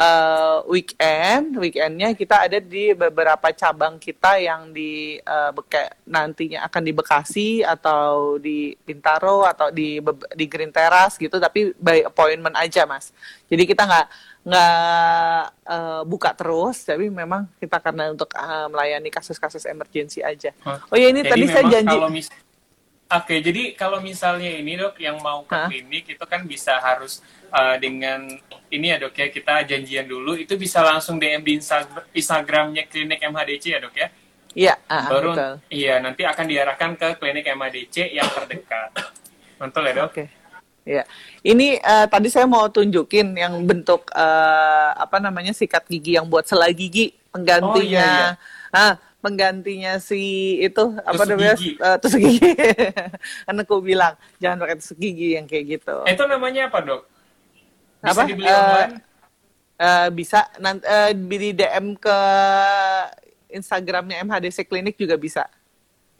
eh, 0.00 0.58
weekend, 0.64 1.60
weekendnya 1.60 2.16
kita 2.16 2.48
ada 2.48 2.56
di 2.56 2.96
beberapa 2.96 3.52
cabang 3.52 4.00
kita 4.00 4.40
yang 4.40 4.72
di 4.72 5.20
eh, 5.20 5.50
Beke- 5.52 6.00
nantinya 6.08 6.64
akan 6.64 6.80
di 6.80 6.92
Bekasi 6.96 7.48
atau 7.60 8.40
di 8.40 8.72
Bintaro 8.72 9.44
atau 9.44 9.68
di 9.68 10.00
di 10.32 10.44
Green 10.48 10.72
Terrace 10.72 11.20
gitu. 11.20 11.36
Tapi 11.36 11.76
by 11.76 12.08
appointment 12.08 12.56
aja 12.56 12.88
mas. 12.88 13.12
Jadi 13.52 13.68
kita 13.68 13.84
nggak 13.84 14.06
nggak 14.48 15.42
eh, 15.76 16.02
buka 16.08 16.32
terus, 16.32 16.88
tapi 16.88 17.12
memang 17.12 17.52
kita 17.60 17.84
karena 17.84 18.16
untuk 18.16 18.32
eh, 18.32 18.66
melayani 18.72 19.12
kasus-kasus 19.12 19.68
emergency 19.68 20.24
aja. 20.24 20.56
Hah? 20.64 20.80
Oh 20.88 20.96
ya 20.96 21.12
ini 21.12 21.20
Jadi 21.20 21.30
tadi 21.36 21.44
saya 21.52 21.64
janji. 21.68 21.96
Kalau 22.00 22.08
mis- 22.08 22.45
Oke, 23.06 23.38
jadi 23.38 23.78
kalau 23.78 24.02
misalnya 24.02 24.50
ini 24.50 24.74
dok 24.74 24.98
yang 24.98 25.22
mau 25.22 25.46
ke 25.46 25.54
Hah? 25.54 25.70
klinik 25.70 26.10
itu 26.10 26.24
kan 26.26 26.42
bisa 26.42 26.74
harus 26.82 27.22
uh, 27.54 27.78
dengan 27.78 28.26
ini 28.66 28.90
ya 28.90 28.98
dok 28.98 29.14
ya 29.14 29.30
kita 29.30 29.62
janjian 29.62 30.10
dulu 30.10 30.34
itu 30.34 30.58
bisa 30.58 30.82
langsung 30.82 31.22
DM 31.22 31.46
di 31.46 31.62
Insta- 31.62 31.86
Instagramnya 32.10 32.90
klinik 32.90 33.22
MHDC 33.22 33.64
ya 33.70 33.78
dok 33.78 33.94
ya. 33.94 34.08
Iya, 34.56 34.74
ah, 34.90 35.06
Baru 35.06 35.38
betul. 35.38 35.54
iya 35.70 36.02
nanti 36.02 36.26
akan 36.26 36.46
diarahkan 36.50 36.90
ke 36.98 37.08
klinik 37.22 37.46
MHDC 37.46 38.10
yang 38.10 38.26
terdekat. 38.26 38.90
Mantul 39.62 39.86
ya 39.86 39.92
dok. 40.02 40.06
Oke. 40.10 40.24
Iya. 40.86 41.02
Ini 41.46 41.78
eh, 41.78 42.06
tadi 42.10 42.26
saya 42.26 42.46
mau 42.50 42.66
tunjukin 42.66 43.38
yang 43.38 43.54
bentuk 43.62 44.10
eh, 44.14 44.90
apa 44.98 45.22
namanya 45.22 45.54
sikat 45.54 45.86
gigi 45.86 46.18
yang 46.18 46.26
buat 46.26 46.46
selai 46.46 46.74
gigi 46.74 47.14
penggantinya. 47.30 48.34
Ah, 48.74 48.98
penggantinya 49.18 49.98
si 49.98 50.20
itu 50.58 50.84
apa 51.02 51.22
namanya? 51.24 51.56
Eh, 51.56 51.96
tusuk 51.98 52.20
gigi. 52.20 52.50
Aku 53.50 53.80
bilang 53.80 54.14
jangan 54.36 54.62
pakai 54.62 54.76
tusuk 54.76 54.96
gigi 54.96 55.34
yang 55.34 55.44
kayak 55.44 55.78
gitu. 55.78 55.96
Itu 56.04 56.24
namanya 56.24 56.68
apa 56.68 56.78
dok? 56.80 57.02
Bisa 57.98 58.12
Apa? 58.12 58.22
dibeli 58.24 58.46
Eh, 58.46 58.54
online? 58.54 58.94
Eh, 59.76 60.08
bisa 60.10 60.40
nanti 60.56 60.86
di 61.28 61.50
DM 61.52 61.96
ke 61.96 62.18
Instagramnya 63.48 64.22
MHDC 64.22 64.64
Klinik 64.64 64.96
juga 64.96 65.16
bisa. 65.16 65.44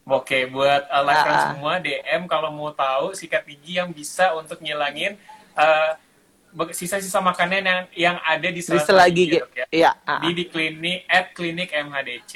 Oke, 0.05 0.47
buat 0.47 0.87
uh, 0.87 1.03
live 1.03 1.19
friends 1.21 1.43
Ah. 1.43 1.51
semua 1.51 1.75
DM 1.79 2.23
kalau 2.27 2.51
mau 2.51 2.71
tahu 2.71 3.11
sikat 3.11 3.43
gigi 3.45 3.75
yang 3.75 3.91
bisa 3.91 4.31
untuk 4.33 4.63
ngilangin 4.63 5.19
uh, 5.53 5.99
sisa-sisa 6.71 7.19
makanan 7.19 7.61
yang 7.61 7.83
yang 7.93 8.17
ada 8.23 8.47
di 8.47 8.55
Di 8.57 8.63
sela 8.63 8.81
selai 8.81 9.11
gigi, 9.11 9.35
gigi. 9.35 9.43
dok, 9.43 9.51
ya. 9.53 9.67
Iya. 9.69 9.91
ah, 10.01 10.23
Di 10.23 10.31
di 10.33 10.45
klinik 10.47 11.05
at 11.07 11.35
klinik 11.35 11.69
MHDC. 11.69 12.33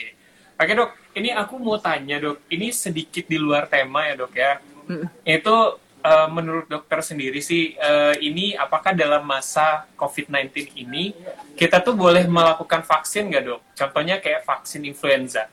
Oke 0.61 0.77
dok, 0.77 0.93
ini 1.17 1.33
aku 1.33 1.57
mau 1.57 1.81
tanya 1.81 2.21
dok, 2.21 2.45
ini 2.53 2.69
sedikit 2.69 3.25
di 3.25 3.41
luar 3.41 3.65
tema 3.65 4.05
ya 4.05 4.15
dok 4.21 4.33
ya. 4.37 4.61
Mm. 4.93 5.09
Itu 5.25 5.57
uh, 6.05 6.29
menurut 6.29 6.69
dokter 6.69 7.01
sendiri 7.01 7.41
sih, 7.41 7.73
uh, 7.81 8.13
ini 8.21 8.53
apakah 8.53 8.93
dalam 8.93 9.25
masa 9.25 9.89
COVID-19 9.97 10.77
ini 10.77 11.17
kita 11.57 11.81
tuh 11.81 11.97
boleh 11.97 12.29
melakukan 12.29 12.85
vaksin 12.85 13.33
nggak 13.33 13.45
dok? 13.49 13.61
Contohnya 13.73 14.21
kayak 14.21 14.45
vaksin 14.45 14.85
influenza. 14.85 15.49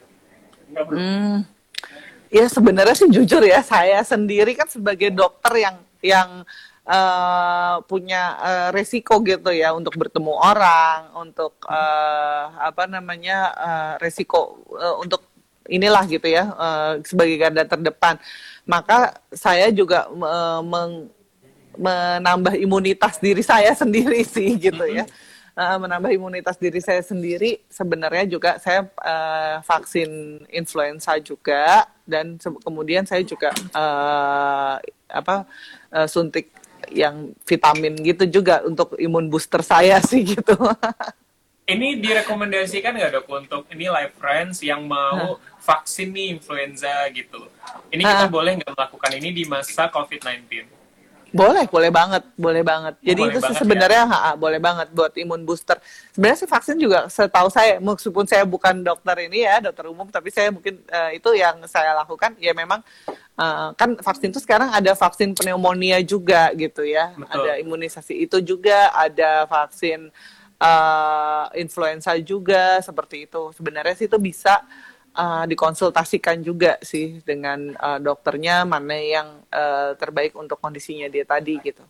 Hmm. 0.76 1.48
Ya 2.28 2.44
sebenarnya 2.52 2.92
sih 2.92 3.08
jujur 3.08 3.40
ya 3.48 3.64
saya 3.64 4.04
sendiri 4.04 4.52
kan 4.60 4.68
sebagai 4.68 5.08
dokter 5.16 5.64
yang 5.64 5.80
yang 6.04 6.30
eh, 6.88 7.76
punya 7.86 8.24
eh, 8.40 8.68
resiko 8.72 9.20
gitu 9.22 9.52
ya 9.52 9.76
untuk 9.76 9.94
bertemu 10.00 10.34
orang, 10.34 11.12
untuk 11.20 11.60
eh, 11.68 12.44
apa 12.64 12.88
namanya 12.88 13.38
eh, 13.56 13.94
resiko 14.02 14.64
eh, 14.80 14.96
untuk 15.04 15.22
inilah 15.68 16.08
gitu 16.08 16.28
ya 16.32 16.48
eh, 16.48 16.94
sebagai 17.04 17.36
garda 17.36 17.64
terdepan. 17.68 18.16
Maka 18.64 19.20
saya 19.36 19.68
juga 19.72 20.08
eh, 20.08 20.62
meng- 20.64 21.12
menambah 21.78 22.58
imunitas 22.58 23.22
diri 23.22 23.46
saya 23.46 23.76
sendiri 23.82 24.26
sih 24.26 24.58
gitu 24.58 24.86
ya. 24.88 25.06
Menambah 25.58 26.14
imunitas 26.14 26.54
diri 26.62 26.78
saya 26.78 27.02
sendiri 27.02 27.66
sebenarnya 27.66 28.30
juga 28.30 28.62
saya 28.62 28.86
eh, 28.86 29.58
vaksin 29.66 30.46
influenza 30.54 31.18
juga 31.18 31.90
dan 32.06 32.38
kemudian 32.62 33.10
saya 33.10 33.26
juga 33.26 33.50
eh, 33.58 34.76
apa 35.10 35.50
eh, 35.90 36.06
suntik 36.06 36.54
yang 36.92 37.36
vitamin 37.44 37.94
gitu 38.00 38.24
juga 38.40 38.64
untuk 38.64 38.96
imun 39.00 39.28
booster 39.28 39.64
saya 39.66 40.00
sih 40.10 40.24
gitu. 40.24 40.56
Ini 41.68 42.00
direkomendasikan 42.00 42.96
nggak 42.96 43.12
dok 43.12 43.28
untuk 43.28 43.64
ini 43.76 43.92
live 43.92 44.16
friends 44.16 44.64
yang 44.64 44.88
mau 44.88 45.36
vaksin 45.60 46.16
nih 46.16 46.40
influenza 46.40 47.04
gitu. 47.12 47.44
Ini 47.92 48.04
kita 48.08 48.32
boleh 48.32 48.64
nggak 48.64 48.72
melakukan 48.72 49.12
ini 49.20 49.36
di 49.36 49.44
masa 49.44 49.92
COVID-19? 49.92 50.77
Boleh, 51.36 51.68
boleh 51.68 51.92
banget, 51.92 52.24
boleh 52.40 52.64
banget. 52.64 52.96
Jadi 53.04 53.22
Boleh 53.22 53.32
itu 53.36 53.40
sih 53.40 53.52
banget 53.52 53.62
sebenarnya 53.64 54.04
ha, 54.08 54.18
ha, 54.18 54.32
boleh 54.40 54.60
banget 54.64 54.88
buat 54.96 55.14
imun 55.20 55.44
booster. 55.44 55.76
Sebenarnya 56.16 56.40
sih 56.40 56.50
vaksin 56.50 56.78
juga 56.80 57.12
setahu 57.12 57.52
saya, 57.52 57.84
meskipun 57.84 58.24
saya 58.24 58.48
bukan 58.48 58.80
dokter 58.80 59.16
ini 59.28 59.44
ya, 59.44 59.60
dokter 59.60 59.92
umum, 59.92 60.08
tapi 60.08 60.32
saya 60.32 60.54
mungkin 60.56 60.80
eh, 60.88 61.20
itu 61.20 61.30
yang 61.36 61.60
saya 61.68 61.92
lakukan. 62.00 62.36
Ya 62.40 62.56
memang 62.56 62.80
eh, 63.12 63.70
kan 63.76 64.00
vaksin 64.00 64.32
itu 64.32 64.40
sekarang 64.40 64.72
ada 64.72 64.96
vaksin 64.96 65.36
pneumonia 65.36 66.00
juga 66.00 66.48
gitu 66.56 66.88
ya, 66.88 67.12
Betul. 67.14 67.44
ada 67.44 67.52
imunisasi 67.60 68.24
itu 68.24 68.40
juga, 68.40 68.96
ada 68.96 69.44
vaksin 69.52 70.08
eh, 70.64 71.46
influenza 71.60 72.16
juga 72.24 72.80
seperti 72.80 73.28
itu. 73.28 73.52
Sebenarnya 73.52 74.00
sih 74.00 74.08
itu 74.08 74.16
bisa 74.16 74.64
uh, 75.18 75.44
dikonsultasikan 75.50 76.46
juga 76.46 76.78
sih 76.86 77.20
dengan 77.26 77.74
uh, 77.74 77.98
dokternya 77.98 78.64
mana 78.64 78.94
yang 78.94 79.42
uh, 79.50 79.98
terbaik 79.98 80.38
untuk 80.38 80.62
kondisinya 80.62 81.10
dia 81.10 81.26
tadi 81.26 81.58
gitu. 81.66 81.82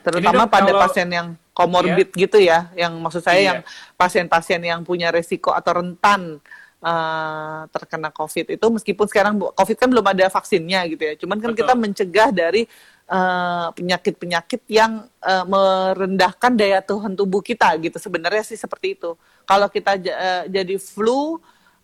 Terutama 0.00 0.48
dok, 0.48 0.52
pada 0.54 0.70
kalau- 0.72 0.82
pasien 0.86 1.08
yang 1.10 1.28
komorbid 1.52 2.08
gitu 2.16 2.40
ya, 2.40 2.72
yang 2.72 2.96
maksud 2.96 3.20
saya 3.20 3.36
Iya. 3.36 3.48
yang 3.52 3.60
pasien-pasien 4.00 4.60
yang 4.64 4.80
punya 4.80 5.12
resiko 5.12 5.52
atau 5.52 5.76
rentan 5.76 6.40
uh, 6.80 7.68
terkena 7.68 8.08
COVID 8.08 8.56
itu 8.56 8.66
meskipun 8.72 9.04
sekarang 9.04 9.36
COVID 9.36 9.76
kan 9.76 9.88
belum 9.92 10.06
ada 10.08 10.32
vaksinnya 10.32 10.88
gitu 10.88 11.02
ya, 11.04 11.14
cuman 11.20 11.36
kan 11.36 11.52
Betul. 11.52 11.60
kita 11.60 11.72
mencegah 11.76 12.28
dari 12.32 12.64
uh, 13.12 13.68
penyakit-penyakit 13.76 14.64
yang 14.72 15.04
uh, 15.20 15.44
merendahkan 15.44 16.56
daya 16.56 16.80
tahan 16.80 17.12
tubuh 17.12 17.44
kita 17.44 17.68
gitu 17.76 18.00
sebenarnya 18.00 18.40
sih 18.40 18.56
seperti 18.56 18.96
itu. 18.96 19.12
Kalau 19.44 19.68
kita 19.68 20.00
uh, 20.00 20.44
jadi 20.48 20.80
flu 20.80 21.36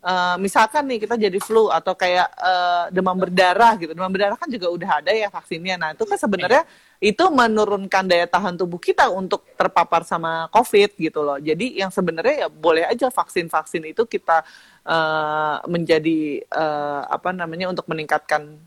Uh, 0.07 0.39
misalkan 0.39 0.87
nih 0.87 1.03
kita 1.03 1.19
jadi 1.19 1.35
flu 1.43 1.67
atau 1.67 1.99
kayak 1.99 2.31
uh, 2.39 2.87
demam 2.95 3.19
berdarah 3.19 3.75
gitu, 3.75 3.91
demam 3.91 4.07
berdarah 4.07 4.39
kan 4.39 4.47
juga 4.47 4.71
udah 4.71 5.03
ada 5.03 5.11
ya 5.11 5.27
vaksinnya. 5.27 5.75
Nah 5.75 5.99
itu 5.99 6.07
kan 6.07 6.15
sebenarnya 6.15 6.63
itu 7.03 7.25
menurunkan 7.27 8.07
daya 8.07 8.31
tahan 8.31 8.55
tubuh 8.55 8.79
kita 8.79 9.11
untuk 9.11 9.43
terpapar 9.59 10.07
sama 10.07 10.47
COVID 10.55 10.95
gitu 10.95 11.27
loh. 11.27 11.43
Jadi 11.43 11.83
yang 11.83 11.91
sebenarnya 11.91 12.47
ya 12.47 12.49
boleh 12.53 12.87
aja 12.87 13.11
vaksin-vaksin 13.11 13.83
itu 13.91 14.07
kita 14.07 14.47
uh, 14.87 15.59
menjadi 15.67 16.45
uh, 16.55 17.11
apa 17.11 17.35
namanya 17.35 17.75
untuk 17.75 17.91
meningkatkan 17.91 18.63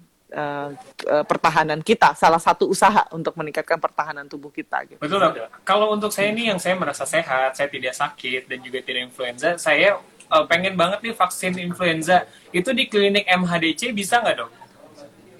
pertahanan 1.25 1.81
kita. 1.81 2.13
Salah 2.13 2.37
satu 2.37 2.69
usaha 2.69 3.09
untuk 3.17 3.33
meningkatkan 3.33 3.81
pertahanan 3.81 4.29
tubuh 4.29 4.53
kita. 4.53 4.85
Gitu. 4.85 5.01
Betul 5.01 5.25
dok. 5.25 5.65
Kalau 5.65 5.89
untuk 5.89 6.13
saya 6.13 6.29
ini 6.29 6.53
yang 6.53 6.61
saya 6.61 6.77
merasa 6.77 7.01
sehat, 7.01 7.57
saya 7.57 7.65
tidak 7.65 7.97
sakit 7.97 8.45
dan 8.45 8.61
juga 8.61 8.77
tidak 8.85 9.09
influenza, 9.09 9.57
saya 9.57 9.97
uh, 10.29 10.45
pengen 10.45 10.77
banget 10.77 10.99
nih 11.03 11.13
vaksin 11.17 11.57
influenza. 11.57 12.25
Itu 12.53 12.71
di 12.71 12.85
klinik 12.85 13.25
MHDC 13.25 13.91
bisa 13.91 14.21
nggak 14.21 14.35
dok? 14.45 14.51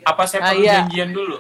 Apa 0.06 0.26
saya 0.26 0.42
Ah, 0.44 0.48
perlu 0.54 0.66
iya. 0.66 0.76
janjian 0.84 1.12
dulu? 1.14 1.38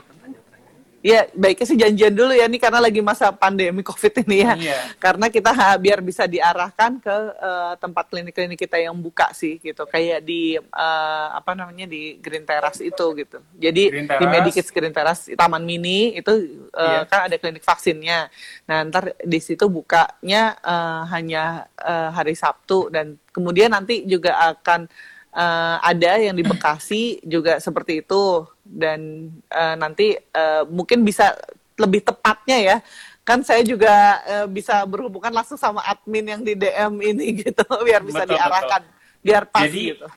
Ya, 1.00 1.32
baiknya 1.32 1.64
sih 1.64 1.80
janjian 1.80 2.12
dulu 2.12 2.36
ya 2.36 2.43
nih 2.43 2.60
karena 2.60 2.84
lagi 2.84 3.00
masa 3.00 3.32
pandemi 3.32 3.80
COVID 3.88 4.20
ini 4.28 4.43
ya. 4.43 4.54
Iya. 4.60 4.80
Karena 5.00 5.32
kita 5.32 5.56
ha, 5.56 5.80
biar 5.80 6.04
bisa 6.04 6.28
diarahkan 6.28 7.00
ke 7.00 7.16
uh, 7.39 7.74
tempat 7.80 8.12
klinik-klinik 8.12 8.60
kita 8.60 8.76
yang 8.84 8.91
buka 9.00 9.32
sih 9.32 9.64
gitu. 9.64 9.88
Kayak 9.88 10.28
di 10.28 10.60
uh, 10.60 11.28
apa 11.39 11.56
namanya 11.56 11.88
di 11.88 12.20
Green 12.20 12.43
Terrace 12.43 12.84
itu 12.84 13.06
gitu. 13.16 13.39
Jadi 13.56 13.84
Green 13.88 14.12
di. 14.12 14.28
Medikits 14.28 14.76
Green 14.76 14.91
Terrace 14.91 15.32
Taman 15.39 15.64
Mini 15.64 16.20
itu 16.20 16.59
uh, 16.74 17.03
Iya. 17.03 17.09
kan 17.09 17.20
ada 17.30 17.36
klinik 17.36 17.61
vaksinnya. 17.61 18.30
Nah, 18.65 18.78
ntar 18.88 19.15
di 19.22 19.39
situ 19.39 19.65
bukanya 19.67 20.57
uh, 20.61 21.03
hanya 21.09 21.65
uh, 21.78 22.09
hari 22.13 22.34
Sabtu 22.34 22.89
dan 22.89 23.17
kemudian 23.30 23.74
nanti 23.74 24.05
juga 24.05 24.38
akan 24.53 24.86
uh, 25.34 25.78
ada 25.82 26.17
yang 26.17 26.34
di 26.34 26.45
Bekasi 26.45 27.22
juga 27.22 27.57
seperti 27.57 28.01
itu 28.01 28.45
dan 28.63 29.30
uh, 29.49 29.76
nanti 29.76 30.13
uh, 30.34 30.65
mungkin 30.70 31.01
bisa 31.01 31.34
lebih 31.80 32.03
tepatnya 32.03 32.57
ya 32.59 32.78
kan 33.24 33.45
saya 33.45 33.61
juga 33.61 33.93
uh, 34.26 34.47
bisa 34.49 34.82
berhubungan 34.89 35.30
langsung 35.30 35.55
sama 35.55 35.86
admin 35.86 36.34
yang 36.34 36.41
di 36.41 36.53
DM 36.53 36.93
ini 36.99 37.26
gitu 37.45 37.61
biar 37.86 38.01
bisa 38.01 38.26
Betul, 38.26 38.36
diarahkan 38.36 38.82
biar 39.22 39.43
pas 39.45 39.70
Jadi- 39.70 39.93
gitu. 39.95 40.07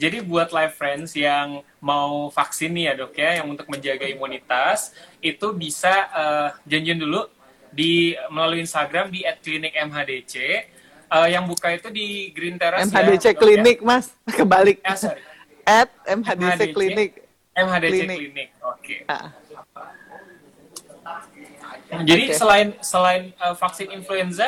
Jadi 0.00 0.24
buat 0.24 0.48
live 0.48 0.72
friends 0.72 1.12
yang 1.12 1.60
mau 1.76 2.32
vaksin 2.32 2.72
nih 2.72 2.84
ya 2.88 2.92
dok 2.96 3.12
ya, 3.12 3.30
yang 3.44 3.52
untuk 3.52 3.68
menjaga 3.68 4.08
imunitas 4.08 4.96
itu 5.20 5.52
bisa 5.52 5.92
eh, 6.08 6.48
janjian 6.64 6.96
dulu 6.96 7.28
di 7.68 8.16
melalui 8.32 8.64
Instagram 8.64 9.12
di 9.12 9.20
@klinikmhdc. 9.28 10.34
Eh, 11.10 11.28
yang 11.28 11.44
buka 11.44 11.68
itu 11.76 11.92
di 11.92 12.32
Green 12.32 12.56
Terrace 12.56 12.88
MHDC 12.88 13.24
ya, 13.28 13.34
klinik 13.36 13.78
mas 13.84 14.16
kebalik 14.40 14.80
Ya? 14.80 14.94
Eh, 14.94 14.96
sorry. 14.96 15.20
at 15.84 15.90
MHDC 16.08 16.40
MHDC. 16.56 16.72
klinik 16.72 17.10
MHDC 17.52 17.92
Klinik. 17.92 18.18
klinik. 18.24 18.48
Oke. 18.64 18.96
Ah, 19.04 19.28
Jadi 21.90 22.24
Oke. 22.30 22.38
selain 22.38 22.68
selain 22.80 23.22
eh, 23.34 23.54
vaksin 23.58 23.90
influenza, 23.92 24.46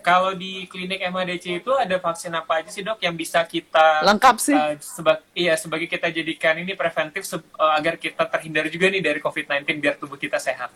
kalau 0.00 0.32
di 0.32 0.64
klinik 0.64 1.00
MHDC 1.02 1.44
itu 1.58 1.72
ada 1.72 1.96
vaksin 1.96 2.32
apa 2.32 2.58
aja 2.58 2.68
sih 2.68 2.80
dok 2.80 2.98
yang 2.98 3.12
bisa 3.12 3.40
kita 3.42 4.00
lengkap 4.02 4.36
sih 4.36 4.52
eh, 4.52 4.74
seba- 4.78 5.22
iya 5.32 5.54
sebagai 5.54 5.86
kita 5.86 6.08
jadikan 6.08 6.56
ini 6.56 6.72
preventif 6.72 7.22
se- 7.22 7.36
eh, 7.38 7.72
agar 7.72 7.94
kita 7.94 8.24
terhindar 8.26 8.66
juga 8.66 8.88
nih 8.88 9.00
dari 9.00 9.18
COVID-19 9.18 9.60
biar 9.78 9.94
tubuh 9.94 10.16
kita 10.16 10.36
sehat. 10.36 10.72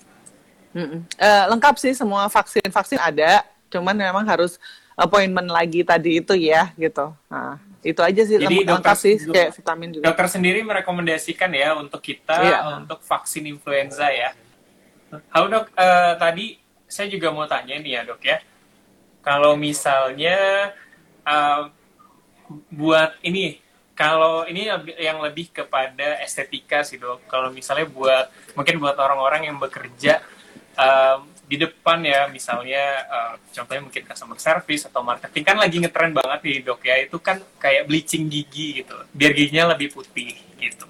Mm-mm. 0.71 1.07
Eh, 1.15 1.45
lengkap 1.49 1.75
sih 1.77 1.93
semua 1.93 2.27
vaksin 2.27 2.67
vaksin 2.67 2.99
ada 2.99 3.43
cuman 3.69 3.93
memang 3.93 4.23
harus 4.25 4.59
appointment 4.93 5.49
lagi 5.49 5.83
tadi 5.83 6.19
itu 6.19 6.33
ya 6.33 6.71
gitu 6.75 7.11
nah 7.27 7.59
itu 7.81 7.99
aja 8.01 8.23
sih 8.23 8.37
Jadi 8.37 8.63
lengkap 8.63 8.81
dokter- 8.87 8.97
sih 8.97 9.15
kayak 9.21 9.51
vitamin 9.53 9.89
juga 9.91 10.05
Dokter 10.07 10.27
sendiri 10.29 10.63
merekomendasikan 10.63 11.51
ya 11.53 11.75
untuk 11.75 12.01
kita 12.01 12.39
Iya. 12.39 12.59
untuk 12.79 12.99
vaksin 13.01 13.45
influenza 13.45 14.09
ya. 14.09 14.33
Halo 15.29 15.47
dok, 15.49 15.65
Eh, 15.71 16.13
tadi 16.17 16.47
saya 16.85 17.07
juga 17.07 17.29
mau 17.29 17.45
tanya 17.45 17.77
nih 17.77 17.93
ya 17.93 18.03
dok 18.03 18.19
ya. 18.21 18.39
Kalau 19.25 19.57
misalnya 19.57 20.71
eh, 21.25 21.63
buat 22.69 23.17
ini, 23.25 23.57
kalau 23.97 24.45
ini 24.45 24.69
yang 25.01 25.19
lebih 25.25 25.49
kepada 25.49 26.21
estetika 26.21 26.85
sih 26.85 27.01
dok. 27.01 27.25
Kalau 27.25 27.49
misalnya 27.49 27.89
buat 27.89 28.29
mungkin 28.53 28.77
buat 28.77 28.97
orang-orang 29.01 29.49
yang 29.49 29.57
bekerja 29.57 30.21
eh, 30.77 31.17
di 31.49 31.57
depan 31.57 32.05
ya, 32.05 32.29
misalnya 32.29 32.85
eh, 33.09 33.33
contohnya 33.57 33.83
mungkin 33.83 34.05
customer 34.05 34.37
service 34.37 34.85
atau 34.85 35.01
marketing 35.01 35.45
kan 35.45 35.57
lagi 35.57 35.77
ngetren 35.81 36.13
banget 36.13 36.41
nih 36.45 36.59
dok 36.61 36.81
ya. 36.85 36.97
Itu 37.01 37.17
kan 37.25 37.41
kayak 37.57 37.89
bleaching 37.89 38.29
gigi 38.29 38.85
gitu, 38.85 38.97
biar 39.17 39.33
giginya 39.33 39.73
lebih 39.73 39.97
putih 39.97 40.37
gitu. 40.61 40.85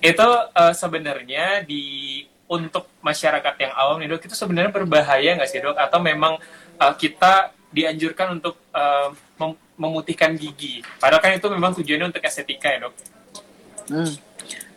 Itu 0.00 0.28
eh, 0.56 0.72
sebenarnya 0.72 1.60
di 1.68 2.24
untuk 2.50 2.90
masyarakat 2.98 3.54
yang 3.62 3.72
awam 3.78 4.02
nih 4.02 4.10
dok 4.10 4.26
itu 4.26 4.34
sebenarnya 4.34 4.74
berbahaya 4.74 5.38
nggak 5.38 5.46
sih 5.46 5.62
dok 5.62 5.78
atau 5.78 6.02
memang 6.02 6.34
uh, 6.82 6.94
kita 6.98 7.54
dianjurkan 7.70 8.42
untuk 8.42 8.58
uh, 8.74 9.14
mem- 9.38 9.62
memutihkan 9.78 10.34
gigi 10.34 10.82
padahal 10.98 11.22
kan 11.22 11.38
itu 11.38 11.46
memang 11.46 11.70
tujuannya 11.78 12.10
untuk 12.10 12.26
estetika 12.26 12.68
ya 12.68 12.90
dok 12.90 12.94
Hmm. 13.90 14.14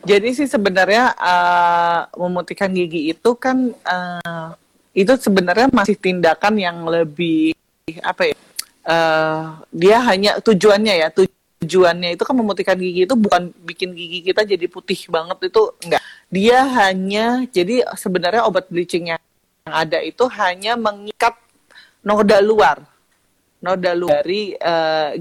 Jadi 0.03 0.35
sih 0.35 0.49
sebenarnya 0.49 1.15
eh, 1.15 2.01
memutihkan 2.17 2.73
gigi 2.73 3.13
itu 3.13 3.31
kan 3.37 3.71
eh, 3.71 4.49
itu 4.97 5.13
sebenarnya 5.15 5.69
masih 5.69 5.95
tindakan 5.95 6.57
yang 6.59 6.83
lebih 6.89 7.55
apa 8.03 8.33
ya? 8.33 8.35
eh, 8.83 9.43
dia 9.71 9.97
hanya 10.03 10.41
tujuannya 10.43 10.93
ya 10.97 11.07
tujuannya 11.63 12.19
itu 12.19 12.23
kan 12.27 12.35
memutihkan 12.35 12.75
gigi 12.75 13.07
itu 13.07 13.15
bukan 13.15 13.55
bikin 13.63 13.95
gigi 13.95 14.19
kita 14.27 14.43
jadi 14.43 14.65
putih 14.67 14.99
banget 15.07 15.47
itu 15.47 15.63
enggak. 15.87 16.01
Dia 16.27 16.59
hanya 16.83 17.47
jadi 17.47 17.87
sebenarnya 17.95 18.43
obat 18.43 18.67
bleaching 18.67 19.15
yang 19.15 19.21
ada 19.63 20.03
itu 20.03 20.27
hanya 20.27 20.75
mengikat 20.75 21.39
noda 22.03 22.43
luar 22.43 22.83
noda 23.63 23.91
luar 23.95 24.19
dari 24.21 24.59
eh, 24.59 25.11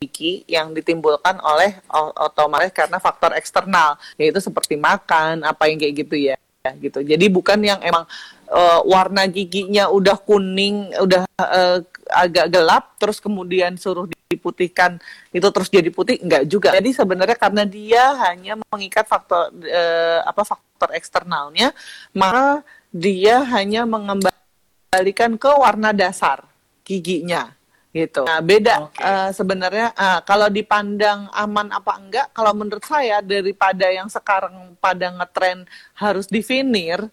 gigi 0.00 0.48
yang 0.48 0.72
ditimbulkan 0.72 1.36
oleh 1.44 1.84
otomatis 2.16 2.72
karena 2.72 2.96
faktor 2.96 3.36
eksternal 3.36 4.00
yaitu 4.16 4.40
seperti 4.40 4.80
makan 4.80 5.44
apa 5.44 5.68
yang 5.68 5.76
kayak 5.76 5.94
gitu 6.00 6.16
ya 6.16 6.36
gitu 6.80 7.04
jadi 7.04 7.28
bukan 7.28 7.60
yang 7.60 7.76
emang 7.84 8.08
eh, 8.48 8.80
warna 8.88 9.28
giginya 9.28 9.92
udah 9.92 10.16
kuning 10.16 10.96
udah 10.96 11.28
eh, 11.28 11.78
agak 12.08 12.48
gelap 12.48 12.96
terus 12.96 13.20
kemudian 13.20 13.76
suruh 13.76 14.08
diputihkan 14.34 14.98
itu 15.30 15.48
terus 15.54 15.70
jadi 15.70 15.90
putih 15.94 16.18
enggak 16.18 16.42
juga 16.50 16.74
jadi 16.74 16.90
sebenarnya 16.90 17.38
karena 17.38 17.62
dia 17.62 18.04
hanya 18.28 18.58
mengikat 18.68 19.06
faktor 19.06 19.54
eh, 19.62 20.20
apa 20.26 20.42
faktor 20.42 20.90
eksternalnya 20.92 21.70
maka 22.10 22.66
dia 22.94 23.42
hanya 23.54 23.86
mengembalikan 23.86 25.38
ke 25.38 25.50
warna 25.54 25.94
dasar 25.94 26.42
giginya 26.86 27.54
gitu. 27.94 28.26
Nah, 28.26 28.42
beda 28.42 28.90
Oke. 28.90 28.98
eh, 28.98 29.30
sebenarnya 29.30 29.94
eh, 29.94 30.20
kalau 30.26 30.50
dipandang 30.50 31.30
aman 31.30 31.70
apa 31.70 31.92
enggak, 31.94 32.26
kalau 32.34 32.50
menurut 32.50 32.82
saya 32.82 33.22
daripada 33.22 33.86
yang 33.86 34.10
sekarang 34.10 34.74
pada 34.82 35.14
ngetren 35.14 35.62
harus 35.94 36.26
di 36.26 36.42
veneer, 36.42 37.06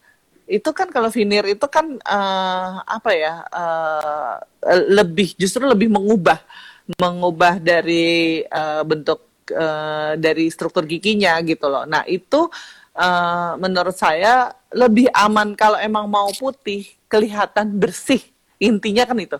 itu 0.49 0.69
kan 0.73 0.89
kalau 0.89 1.13
veneer 1.13 1.45
itu 1.53 1.65
kan 1.69 1.85
eh, 2.01 2.71
apa 2.81 3.11
ya 3.13 3.45
eh, 3.45 4.35
lebih 4.89 5.37
justru 5.37 5.69
lebih 5.69 5.93
mengubah 5.93 6.41
mengubah 6.97 7.61
dari 7.61 8.41
eh, 8.43 8.83
bentuk 8.83 9.47
eh, 9.51 10.13
dari 10.17 10.47
struktur 10.51 10.83
giginya 10.87 11.37
gitu 11.45 11.67
loh. 11.67 11.83
Nah 11.87 12.03
itu 12.07 12.49
eh, 12.95 13.51
menurut 13.59 13.95
saya 13.95 14.51
lebih 14.71 15.07
aman 15.11 15.53
kalau 15.55 15.77
emang 15.79 16.07
mau 16.07 16.31
putih 16.35 16.87
kelihatan 17.11 17.75
bersih 17.75 18.23
intinya 18.61 19.03
kan 19.03 19.17
itu 19.19 19.37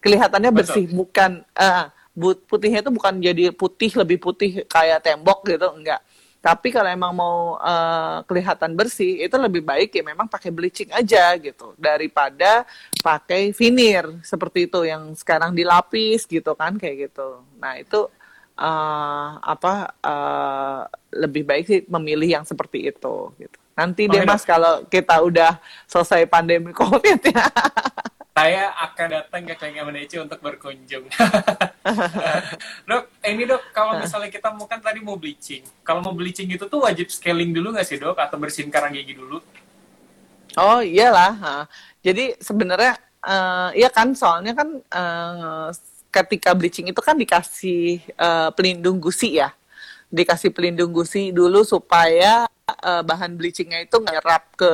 kelihatannya 0.00 0.50
Betul. 0.50 0.58
bersih 0.64 0.84
bukan 0.88 1.30
eh, 1.54 1.84
but- 2.16 2.42
putihnya 2.48 2.80
itu 2.80 2.92
bukan 2.92 3.14
jadi 3.20 3.44
putih 3.52 3.90
lebih 3.98 4.18
putih 4.18 4.50
kayak 4.66 5.04
tembok 5.04 5.44
gitu 5.44 5.68
enggak 5.72 6.00
tapi 6.40 6.72
kalau 6.72 6.88
emang 6.88 7.12
mau 7.12 7.60
eh, 7.60 8.24
kelihatan 8.24 8.72
bersih 8.72 9.20
itu 9.20 9.36
lebih 9.36 9.60
baik 9.60 9.92
ya 9.92 10.00
memang 10.00 10.24
pakai 10.24 10.48
bleaching 10.48 10.88
aja 10.88 11.36
gitu 11.36 11.76
daripada 11.76 12.64
pakai 13.04 13.52
veneer 13.52 14.08
seperti 14.24 14.64
itu 14.64 14.88
yang 14.88 15.12
sekarang 15.12 15.52
dilapis 15.52 16.24
gitu 16.24 16.56
kan 16.56 16.80
kayak 16.80 17.12
gitu. 17.12 17.44
Nah 17.60 17.76
itu 17.76 18.08
eh, 18.56 19.30
apa 19.36 19.92
eh, 20.00 20.80
lebih 21.20 21.44
baik 21.44 21.64
sih 21.68 21.80
memilih 21.92 22.40
yang 22.40 22.44
seperti 22.48 22.88
itu 22.88 23.16
gitu. 23.36 23.58
Nanti 23.76 24.08
deh 24.08 24.24
Oke, 24.24 24.28
mas 24.28 24.44
kalau 24.48 24.84
kita 24.88 25.20
udah 25.20 25.60
selesai 25.84 26.24
pandemi 26.24 26.72
covid 26.80 27.20
ya 27.20 27.46
saya 28.30 28.72
akan 28.72 29.06
datang 29.10 29.42
ke 29.44 29.54
klinik 29.58 29.84
MDC 29.84 30.12
untuk 30.22 30.40
berkunjung. 30.40 31.04
dok, 32.88 33.02
ini 33.26 33.42
dok, 33.44 33.62
kalau 33.74 34.00
misalnya 34.00 34.32
kita 34.32 34.48
mau 34.54 34.64
kan 34.64 34.80
tadi 34.80 35.02
mau 35.04 35.20
bleaching, 35.20 35.60
kalau 35.84 36.00
mau 36.00 36.16
bleaching 36.16 36.48
itu 36.48 36.64
tuh 36.64 36.86
wajib 36.86 37.12
scaling 37.12 37.52
dulu 37.52 37.76
nggak 37.76 37.84
sih 37.84 38.00
dok, 38.00 38.16
atau 38.16 38.40
bersihin 38.40 38.72
karang 38.72 38.96
gigi 38.96 39.12
dulu? 39.12 39.44
Oh 40.56 40.80
iyalah. 40.80 41.68
Jadi 42.00 42.40
sebenarnya 42.40 42.96
eh 43.20 43.84
iya 43.84 43.92
kan 43.92 44.16
soalnya 44.16 44.56
kan 44.56 44.68
eh, 44.80 45.68
ketika 46.08 46.56
bleaching 46.56 46.88
itu 46.88 47.00
kan 47.04 47.20
dikasih 47.20 48.00
eh, 48.00 48.50
pelindung 48.56 48.96
gusi 48.96 49.36
ya. 49.36 49.52
Dikasih 50.10 50.50
pelindung 50.50 50.90
gusi 50.90 51.30
dulu 51.30 51.62
supaya 51.62 52.50
eh, 52.66 53.02
bahan 53.06 53.38
bleachingnya 53.38 53.86
itu 53.86 53.94
nyerap 54.02 54.42
ke 54.58 54.72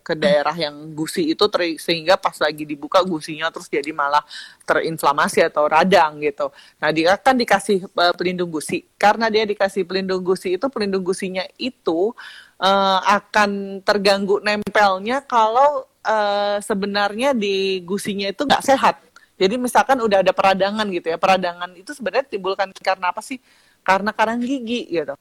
ke 0.00 0.12
daerah 0.16 0.56
yang 0.56 0.72
gusi 0.96 1.36
itu 1.36 1.44
ter- 1.52 1.76
sehingga 1.76 2.16
pas 2.16 2.32
lagi 2.40 2.64
dibuka 2.64 3.04
gusinya 3.04 3.52
terus 3.52 3.68
jadi 3.68 3.92
malah 3.92 4.24
terinflamasi 4.64 5.44
atau 5.44 5.68
radang 5.68 6.16
gitu. 6.24 6.48
Nah 6.80 6.88
dia 6.96 7.20
kan 7.20 7.36
dikasih 7.36 7.84
eh, 7.92 8.14
pelindung 8.16 8.48
gusi. 8.48 8.88
Karena 8.96 9.28
dia 9.28 9.44
dikasih 9.44 9.84
pelindung 9.84 10.24
gusi 10.24 10.56
itu 10.56 10.66
pelindung 10.72 11.04
gusinya 11.04 11.44
itu 11.60 12.16
eh, 12.60 12.98
akan 13.04 13.84
terganggu 13.84 14.40
nempelnya 14.40 15.20
kalau 15.28 15.84
eh, 16.08 16.56
sebenarnya 16.64 17.36
di 17.36 17.84
gusinya 17.84 18.32
itu 18.32 18.48
nggak 18.48 18.64
sehat. 18.64 18.96
Jadi 19.38 19.54
misalkan 19.54 20.02
udah 20.02 20.18
ada 20.26 20.34
peradangan 20.34 20.82
gitu 20.90 21.14
ya, 21.14 21.18
peradangan 21.20 21.70
itu 21.78 21.94
sebenarnya 21.94 22.26
timbulkan 22.26 22.74
karena 22.74 23.14
apa 23.14 23.22
sih? 23.22 23.38
Karena 23.82 24.10
karang 24.12 24.40
gigi 24.40 24.88
gitu. 24.88 25.14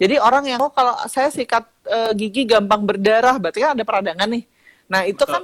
Jadi 0.00 0.16
orang 0.16 0.44
yang 0.48 0.60
oh 0.64 0.72
kalau 0.72 0.96
saya 1.12 1.28
sikat 1.28 1.68
uh, 1.84 2.12
gigi 2.16 2.48
gampang 2.48 2.88
berdarah, 2.88 3.36
berarti 3.36 3.60
kan 3.60 3.76
ada 3.76 3.84
peradangan 3.84 4.28
nih. 4.32 4.44
Nah 4.88 5.04
itu 5.04 5.20
Betul. 5.20 5.32
kan 5.32 5.42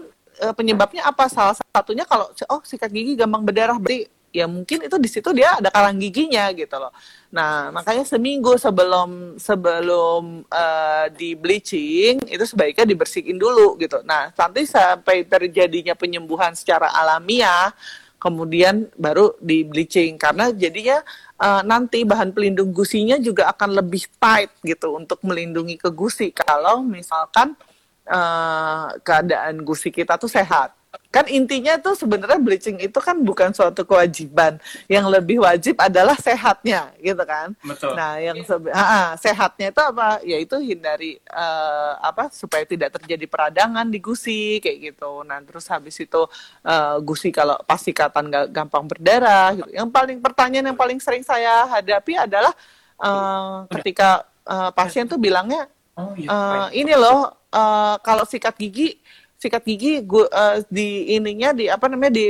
uh, 0.49 0.55
penyebabnya 0.57 1.03
apa? 1.05 1.29
Salah 1.29 1.57
satunya 1.61 2.09
kalau 2.09 2.33
oh 2.49 2.61
sikat 2.65 2.89
gigi 2.89 3.21
gampang 3.21 3.45
berdarah, 3.45 3.77
berarti 3.77 4.09
ya 4.37 4.45
mungkin 4.45 4.85
itu 4.85 4.97
di 5.01 5.09
situ 5.09 5.33
dia 5.33 5.57
ada 5.57 5.73
kalang 5.73 5.97
giginya 5.97 6.49
gitu 6.53 6.77
loh. 6.77 6.93
Nah 7.33 7.73
makanya 7.73 8.05
seminggu 8.05 8.57
sebelum 8.61 9.41
sebelum 9.41 10.45
uh, 10.49 11.07
di 11.13 11.33
bleaching 11.33 12.21
itu 12.29 12.45
sebaiknya 12.45 12.85
dibersihin 12.85 13.41
dulu 13.41 13.81
gitu. 13.81 14.05
Nah 14.05 14.33
nanti 14.37 14.69
sampai 14.69 15.25
terjadinya 15.25 15.97
penyembuhan 15.97 16.53
secara 16.53 16.93
alamiah 16.93 17.73
kemudian 18.17 18.89
baru 18.97 19.37
di 19.41 19.65
bleaching 19.65 20.17
karena 20.17 20.49
jadinya 20.53 21.01
uh, 21.41 21.63
nanti 21.65 22.05
bahan 22.05 22.37
pelindung 22.37 22.77
gusinya 22.77 23.17
juga 23.17 23.49
akan 23.49 23.81
lebih 23.81 24.05
tight 24.21 24.53
gitu 24.61 24.93
untuk 24.93 25.25
melindungi 25.25 25.81
ke 25.81 25.89
gusi. 25.89 26.33
Kalau 26.37 26.85
misalkan 26.85 27.57
uh, 28.05 28.93
keadaan 29.01 29.65
gusi 29.65 29.89
kita 29.89 30.21
tuh 30.21 30.29
sehat 30.29 30.76
kan 31.17 31.25
intinya 31.33 31.81
tuh 31.81 31.97
sebenarnya 31.97 32.37
bleaching 32.37 32.77
itu 32.77 32.99
kan 33.01 33.17
bukan 33.25 33.49
suatu 33.57 33.89
kewajiban 33.89 34.61
yang 34.85 35.09
lebih 35.09 35.41
wajib 35.41 35.81
adalah 35.81 36.13
sehatnya 36.21 36.93
gitu 37.01 37.25
kan 37.25 37.57
Betul. 37.65 37.97
nah 37.97 38.21
yang 38.21 38.37
sebe- 38.45 38.75
ah, 38.77 39.17
sehatnya 39.17 39.73
itu 39.73 39.81
apa 39.81 40.21
yaitu 40.29 40.61
hindari 40.61 41.17
uh, 41.33 41.97
apa 42.05 42.29
supaya 42.29 42.69
tidak 42.69 43.01
terjadi 43.01 43.25
peradangan 43.25 43.89
di 43.89 43.97
gusi 43.97 44.61
kayak 44.61 44.93
gitu 44.93 45.25
nah 45.25 45.41
terus 45.41 45.65
habis 45.73 45.97
itu 45.97 46.29
uh, 46.69 46.97
gusi 47.01 47.33
kalau 47.33 47.57
pasti 47.65 47.97
ikatan 47.97 48.29
gak 48.29 48.47
gampang 48.53 48.85
berdarah 48.85 49.57
gitu. 49.57 49.73
yang 49.73 49.89
paling 49.89 50.21
pertanyaan 50.21 50.69
yang 50.75 50.79
paling 50.79 51.01
sering 51.01 51.25
saya 51.25 51.65
hadapi 51.65 52.19
adalah 52.21 52.53
uh, 53.01 53.65
ketika 53.73 54.29
uh, 54.45 54.69
pasien 54.69 55.09
tuh 55.09 55.17
bilangnya 55.17 55.65
oh, 55.97 56.13
iya. 56.13 56.29
uh, 56.29 56.69
ini 56.77 56.93
loh 56.93 57.33
uh, 57.57 57.97
kalau 58.05 58.29
sikat 58.29 58.53
gigi 58.61 59.01
sikat 59.47 59.63
gigi 59.63 60.03
gua, 60.03 60.27
uh, 60.35 60.59
di 60.67 61.15
ininya 61.15 61.55
di 61.55 61.71
apa 61.71 61.87
namanya 61.87 62.19
di 62.19 62.29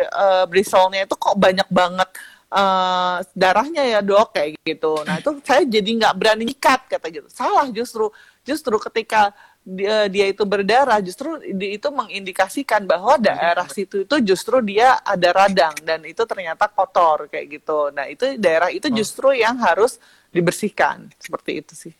uh, 0.00 0.48
brisolnya 0.48 1.04
itu 1.04 1.14
kok 1.20 1.36
banyak 1.36 1.68
banget 1.68 2.08
uh, 2.48 3.20
darahnya 3.36 3.84
ya 3.84 4.00
dok 4.00 4.32
kayak 4.32 4.56
gitu. 4.64 5.04
Nah 5.04 5.20
itu 5.20 5.30
saya 5.44 5.62
jadi 5.68 5.90
nggak 6.00 6.14
berani 6.16 6.48
nyikat 6.48 6.88
kata 6.88 7.06
gitu. 7.12 7.28
Salah 7.28 7.68
justru 7.68 8.08
justru 8.40 8.80
ketika 8.80 9.36
dia, 9.66 10.06
dia 10.06 10.30
itu 10.30 10.46
berdarah 10.46 11.02
justru 11.02 11.42
di, 11.42 11.74
itu 11.74 11.88
mengindikasikan 11.90 12.86
bahwa 12.86 13.18
daerah 13.18 13.66
situ 13.66 14.06
itu 14.06 14.16
justru 14.22 14.62
dia 14.62 15.02
ada 15.02 15.34
radang 15.34 15.74
dan 15.82 16.06
itu 16.06 16.22
ternyata 16.22 16.70
kotor 16.70 17.26
kayak 17.26 17.60
gitu. 17.60 17.90
Nah 17.90 18.06
itu 18.06 18.38
daerah 18.38 18.70
itu 18.70 18.86
oh. 18.86 18.94
justru 18.94 19.34
yang 19.34 19.58
harus 19.58 19.98
dibersihkan 20.30 21.10
seperti 21.18 21.52
itu 21.60 21.74
sih. 21.74 21.94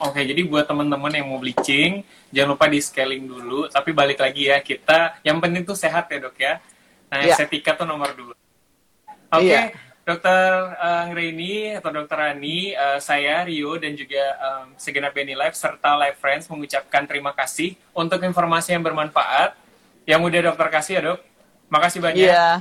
Oke, 0.00 0.24
jadi 0.24 0.48
buat 0.48 0.64
teman-teman 0.64 1.12
yang 1.12 1.28
mau 1.28 1.36
bleaching, 1.36 2.00
jangan 2.32 2.56
lupa 2.56 2.72
di 2.72 2.80
scaling 2.80 3.20
dulu. 3.28 3.68
Tapi 3.68 3.92
balik 3.92 4.16
lagi 4.16 4.48
ya, 4.48 4.56
kita 4.64 5.20
yang 5.20 5.36
penting 5.44 5.68
tuh 5.68 5.76
sehat 5.76 6.08
ya 6.08 6.16
dok 6.24 6.40
ya. 6.40 6.56
Nah, 7.12 7.20
yeah. 7.20 7.36
estetika 7.36 7.76
tuh 7.76 7.84
nomor 7.84 8.16
dua. 8.16 8.32
Oke, 8.32 9.12
okay, 9.28 9.44
iya. 9.44 9.52
yeah. 9.52 9.66
dokter 10.08 10.40
uh, 10.80 11.04
Ngreini 11.12 11.76
atau 11.76 11.92
dokter 11.92 12.16
Rani, 12.16 12.72
uh, 12.72 12.96
saya 12.96 13.44
Rio 13.44 13.76
dan 13.76 13.92
juga 13.92 14.24
um, 14.40 14.72
segenap 14.80 15.12
Benny 15.12 15.36
Life 15.36 15.60
serta 15.60 15.92
Life 16.00 16.16
Friends 16.16 16.48
mengucapkan 16.48 17.04
terima 17.04 17.36
kasih 17.36 17.76
untuk 17.92 18.24
informasi 18.24 18.72
yang 18.72 18.80
bermanfaat. 18.80 19.52
Yang 20.08 20.20
udah 20.32 20.40
dokter 20.48 20.68
kasih 20.72 20.92
ya 20.96 21.02
dok. 21.12 21.20
Makasih 21.68 22.00
banyak. 22.00 22.24
Iya. 22.24 22.32
Yeah. 22.32 22.56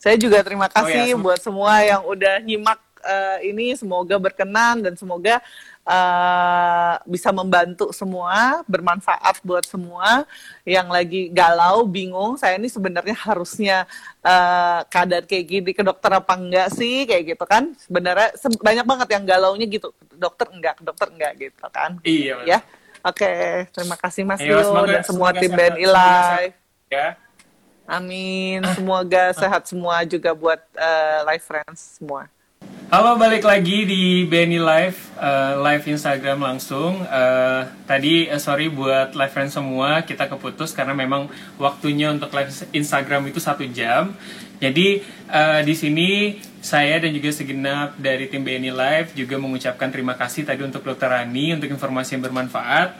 Saya 0.00 0.16
juga 0.16 0.40
terima 0.40 0.72
kasih 0.72 1.04
oh, 1.04 1.08
ya, 1.12 1.16
buat 1.20 1.40
semua 1.40 1.84
yang 1.84 2.00
udah 2.00 2.40
nyimak 2.40 2.80
uh, 3.04 3.38
ini. 3.44 3.76
Semoga 3.76 4.16
berkenan 4.16 4.80
dan 4.80 4.96
semoga 4.96 5.44
uh, 5.86 6.94
bisa 7.06 7.30
membantu 7.30 7.94
semua, 7.94 8.60
bermanfaat 8.66 9.40
buat 9.46 9.64
semua 9.64 10.26
yang 10.66 10.90
lagi 10.90 11.30
galau, 11.30 11.86
bingung. 11.86 12.34
Saya 12.36 12.58
ini 12.58 12.66
sebenarnya 12.66 13.14
harusnya 13.14 13.86
uh, 14.20 14.82
keadaan 14.90 15.24
kayak 15.24 15.46
gini 15.46 15.70
ke 15.72 15.86
dokter 15.86 16.10
apa 16.10 16.34
enggak 16.34 16.68
sih, 16.74 17.06
kayak 17.06 17.38
gitu 17.38 17.44
kan? 17.46 17.72
Sebenarnya 17.78 18.34
se 18.34 18.50
banyak 18.50 18.84
banget 18.84 19.08
yang 19.14 19.24
galaunya 19.24 19.66
gitu, 19.70 19.94
dokter 20.18 20.50
enggak, 20.50 20.76
dokter 20.82 21.08
enggak 21.08 21.32
gitu 21.38 21.66
kan? 21.70 22.02
Iya. 22.02 22.36
Ya, 22.44 22.58
oke, 23.06 23.22
okay. 23.22 23.70
terima 23.70 23.96
kasih 23.96 24.22
Mas 24.26 24.42
Rio 24.42 24.60
dan 24.84 25.06
semua 25.06 25.30
tim 25.32 25.54
BNI 25.54 25.86
Live. 25.86 26.56
Ya. 26.90 27.16
Amin. 27.86 28.66
Semoga 28.74 29.30
sehat 29.30 29.62
semua 29.70 30.02
juga 30.02 30.34
buat 30.34 30.58
uh, 30.74 31.18
live 31.30 31.44
friends 31.46 32.02
semua. 32.02 32.26
Halo, 32.86 33.18
balik 33.18 33.42
lagi 33.42 33.82
di 33.82 34.22
Benny 34.30 34.62
Live, 34.62 35.10
uh, 35.18 35.58
live 35.58 35.90
Instagram 35.90 36.38
langsung. 36.38 37.02
Uh, 37.02 37.66
tadi 37.82 38.30
uh, 38.30 38.38
sorry 38.38 38.70
buat 38.70 39.10
live 39.10 39.34
friend 39.34 39.50
semua, 39.50 40.06
kita 40.06 40.30
keputus 40.30 40.70
karena 40.70 40.94
memang 40.94 41.26
waktunya 41.58 42.14
untuk 42.14 42.30
live 42.30 42.46
Instagram 42.70 43.26
itu 43.26 43.42
satu 43.42 43.66
jam. 43.74 44.14
Jadi 44.62 45.02
uh, 45.26 45.66
di 45.66 45.74
sini 45.74 46.38
saya 46.62 47.02
dan 47.02 47.10
juga 47.10 47.34
segenap 47.34 47.98
dari 47.98 48.30
tim 48.30 48.46
BNI 48.46 48.70
Live 48.70 49.18
juga 49.18 49.34
mengucapkan 49.34 49.90
terima 49.90 50.14
kasih 50.14 50.46
tadi 50.46 50.62
untuk 50.62 50.86
Dokter 50.86 51.10
Rani 51.10 51.58
untuk 51.58 51.66
informasi 51.66 52.14
yang 52.14 52.22
bermanfaat. 52.22 52.94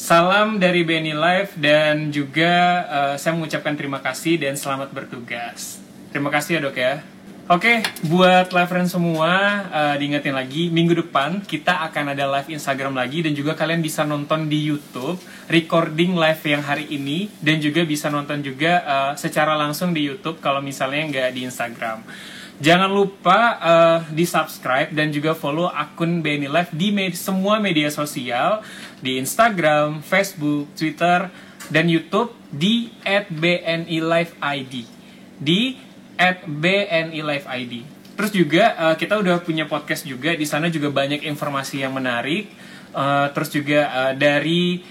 Salam 0.00 0.56
dari 0.56 0.88
BNI 0.88 1.12
Live 1.12 1.52
dan 1.60 2.08
juga 2.08 2.80
uh, 2.88 3.14
saya 3.20 3.36
mengucapkan 3.36 3.76
terima 3.76 4.00
kasih 4.00 4.40
dan 4.40 4.56
selamat 4.56 4.88
bertugas. 4.88 5.84
Terima 6.16 6.32
kasih 6.32 6.56
ya 6.56 6.60
dok 6.64 6.80
ya. 6.80 7.17
Oke, 7.48 7.80
okay, 7.80 8.04
buat 8.12 8.52
live 8.52 8.68
friend 8.68 8.92
semua, 8.92 9.32
uh, 9.72 9.96
diingetin 9.96 10.36
lagi, 10.36 10.68
minggu 10.68 10.92
depan 11.00 11.40
kita 11.40 11.80
akan 11.88 12.12
ada 12.12 12.28
live 12.28 12.52
Instagram 12.52 12.92
lagi 12.92 13.24
dan 13.24 13.32
juga 13.32 13.56
kalian 13.56 13.80
bisa 13.80 14.04
nonton 14.04 14.52
di 14.52 14.68
YouTube 14.68 15.16
recording 15.48 16.12
live 16.12 16.44
yang 16.44 16.60
hari 16.60 16.92
ini 16.92 17.32
dan 17.40 17.56
juga 17.56 17.88
bisa 17.88 18.12
nonton 18.12 18.44
juga 18.44 18.84
uh, 18.84 19.12
secara 19.16 19.56
langsung 19.56 19.96
di 19.96 20.04
YouTube 20.04 20.44
kalau 20.44 20.60
misalnya 20.60 21.08
nggak 21.08 21.28
di 21.32 21.48
Instagram. 21.48 22.04
Jangan 22.60 22.92
lupa 22.92 23.56
uh, 23.56 23.98
di 24.12 24.28
subscribe 24.28 24.92
dan 24.92 25.08
juga 25.08 25.32
follow 25.32 25.72
akun 25.72 26.20
BNI 26.20 26.52
Live 26.52 26.76
di 26.76 26.92
med 26.92 27.16
semua 27.16 27.64
media 27.64 27.88
sosial 27.88 28.60
di 29.00 29.16
Instagram, 29.16 30.04
Facebook, 30.04 30.68
Twitter, 30.76 31.32
dan 31.72 31.88
YouTube 31.88 32.28
di 32.52 32.92
@bni_live_id 33.08 34.74
di 35.40 35.87
at 36.18 36.42
BNI 36.44 37.22
Live 37.22 37.46
ID. 37.46 37.86
Terus 38.18 38.34
juga 38.34 38.74
uh, 38.74 38.94
kita 38.98 39.22
udah 39.22 39.38
punya 39.46 39.70
podcast 39.70 40.02
juga 40.02 40.34
di 40.34 40.42
sana 40.42 40.66
juga 40.66 40.90
banyak 40.90 41.22
informasi 41.22 41.86
yang 41.86 41.94
menarik. 41.94 42.50
Uh, 42.90 43.30
terus 43.30 43.54
juga 43.54 43.86
uh, 43.86 44.12
dari 44.18 44.82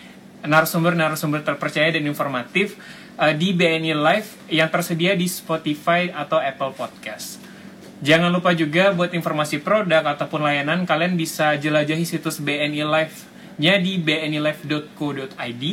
narasumber-narasumber 0.47 1.43
terpercaya 1.43 1.91
dan 1.91 2.07
informatif 2.07 2.79
uh, 3.19 3.35
di 3.35 3.51
BNI 3.51 3.93
Live 3.99 4.29
yang 4.47 4.71
tersedia 4.71 5.11
di 5.19 5.27
Spotify 5.27 6.07
atau 6.07 6.39
Apple 6.39 6.71
Podcast. 6.71 7.43
Jangan 7.99 8.29
lupa 8.29 8.53
juga 8.53 8.93
buat 8.93 9.09
informasi 9.09 9.59
produk 9.59 10.05
ataupun 10.05 10.45
layanan 10.45 10.85
kalian 10.85 11.17
bisa 11.17 11.57
jelajahi 11.57 12.05
situs 12.05 12.37
BNI 12.39 12.85
Live-nya 12.85 13.81
di 13.81 13.97
bnilive.co.id 13.97 15.63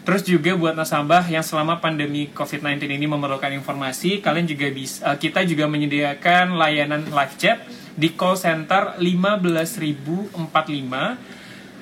Terus 0.00 0.24
juga 0.24 0.56
buat 0.56 0.72
nasabah 0.72 1.28
yang 1.28 1.44
selama 1.44 1.76
pandemi 1.76 2.32
COVID-19 2.32 2.88
ini 2.88 3.04
memerlukan 3.04 3.52
informasi, 3.52 4.24
kalian 4.24 4.48
juga 4.48 4.72
bisa 4.72 5.12
uh, 5.12 5.16
kita 5.20 5.44
juga 5.44 5.68
menyediakan 5.68 6.56
layanan 6.56 7.04
live 7.04 7.34
chat 7.36 7.60
di 8.00 8.16
call 8.16 8.40
center 8.40 8.96
15045 8.96 10.32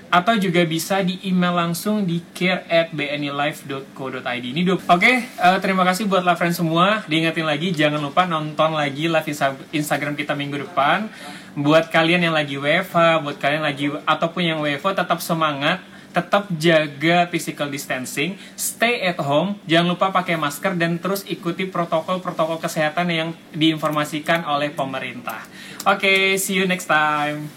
atau 0.09 0.35
juga 0.41 0.65
bisa 0.65 1.05
di 1.05 1.21
email 1.29 1.53
langsung 1.53 2.09
di 2.09 2.25
care 2.33 2.65
at 2.73 2.89
bnilive.co.id 2.97 4.25
ini 4.41 4.65
oke 4.65 4.81
okay, 4.89 5.29
uh, 5.37 5.61
terima 5.61 5.85
kasih 5.85 6.09
buat 6.09 6.25
live 6.25 6.41
friend 6.41 6.57
semua. 6.57 7.05
Diingetin 7.05 7.45
lagi 7.45 7.77
jangan 7.77 8.01
lupa 8.01 8.25
nonton 8.25 8.73
lagi 8.73 9.07
live 9.07 9.29
Instagram 9.71 10.17
kita 10.17 10.33
minggu 10.33 10.65
depan. 10.65 11.13
Buat 11.55 11.93
kalian 11.93 12.25
yang 12.25 12.35
lagi 12.35 12.57
WFH 12.57 13.21
buat 13.21 13.37
kalian 13.37 13.63
lagi 13.63 13.93
ataupun 14.09 14.43
yang 14.43 14.59
WFH 14.65 15.05
tetap 15.05 15.21
semangat 15.21 15.85
tetap 16.13 16.49
jaga 16.57 17.29
physical 17.29 17.69
distancing, 17.69 18.41
stay 18.57 19.05
at 19.05 19.21
home, 19.21 19.61
jangan 19.69 19.95
lupa 19.95 20.09
pakai 20.11 20.41
masker 20.41 20.75
dan 20.75 20.97
terus 20.97 21.25
ikuti 21.29 21.69
protokol-protokol 21.69 22.59
kesehatan 22.59 23.09
yang 23.13 23.29
diinformasikan 23.53 24.49
oleh 24.49 24.73
pemerintah. 24.73 25.45
Oke, 25.85 26.05
okay, 26.05 26.23
see 26.41 26.59
you 26.59 26.65
next 26.65 26.89
time. 26.89 27.53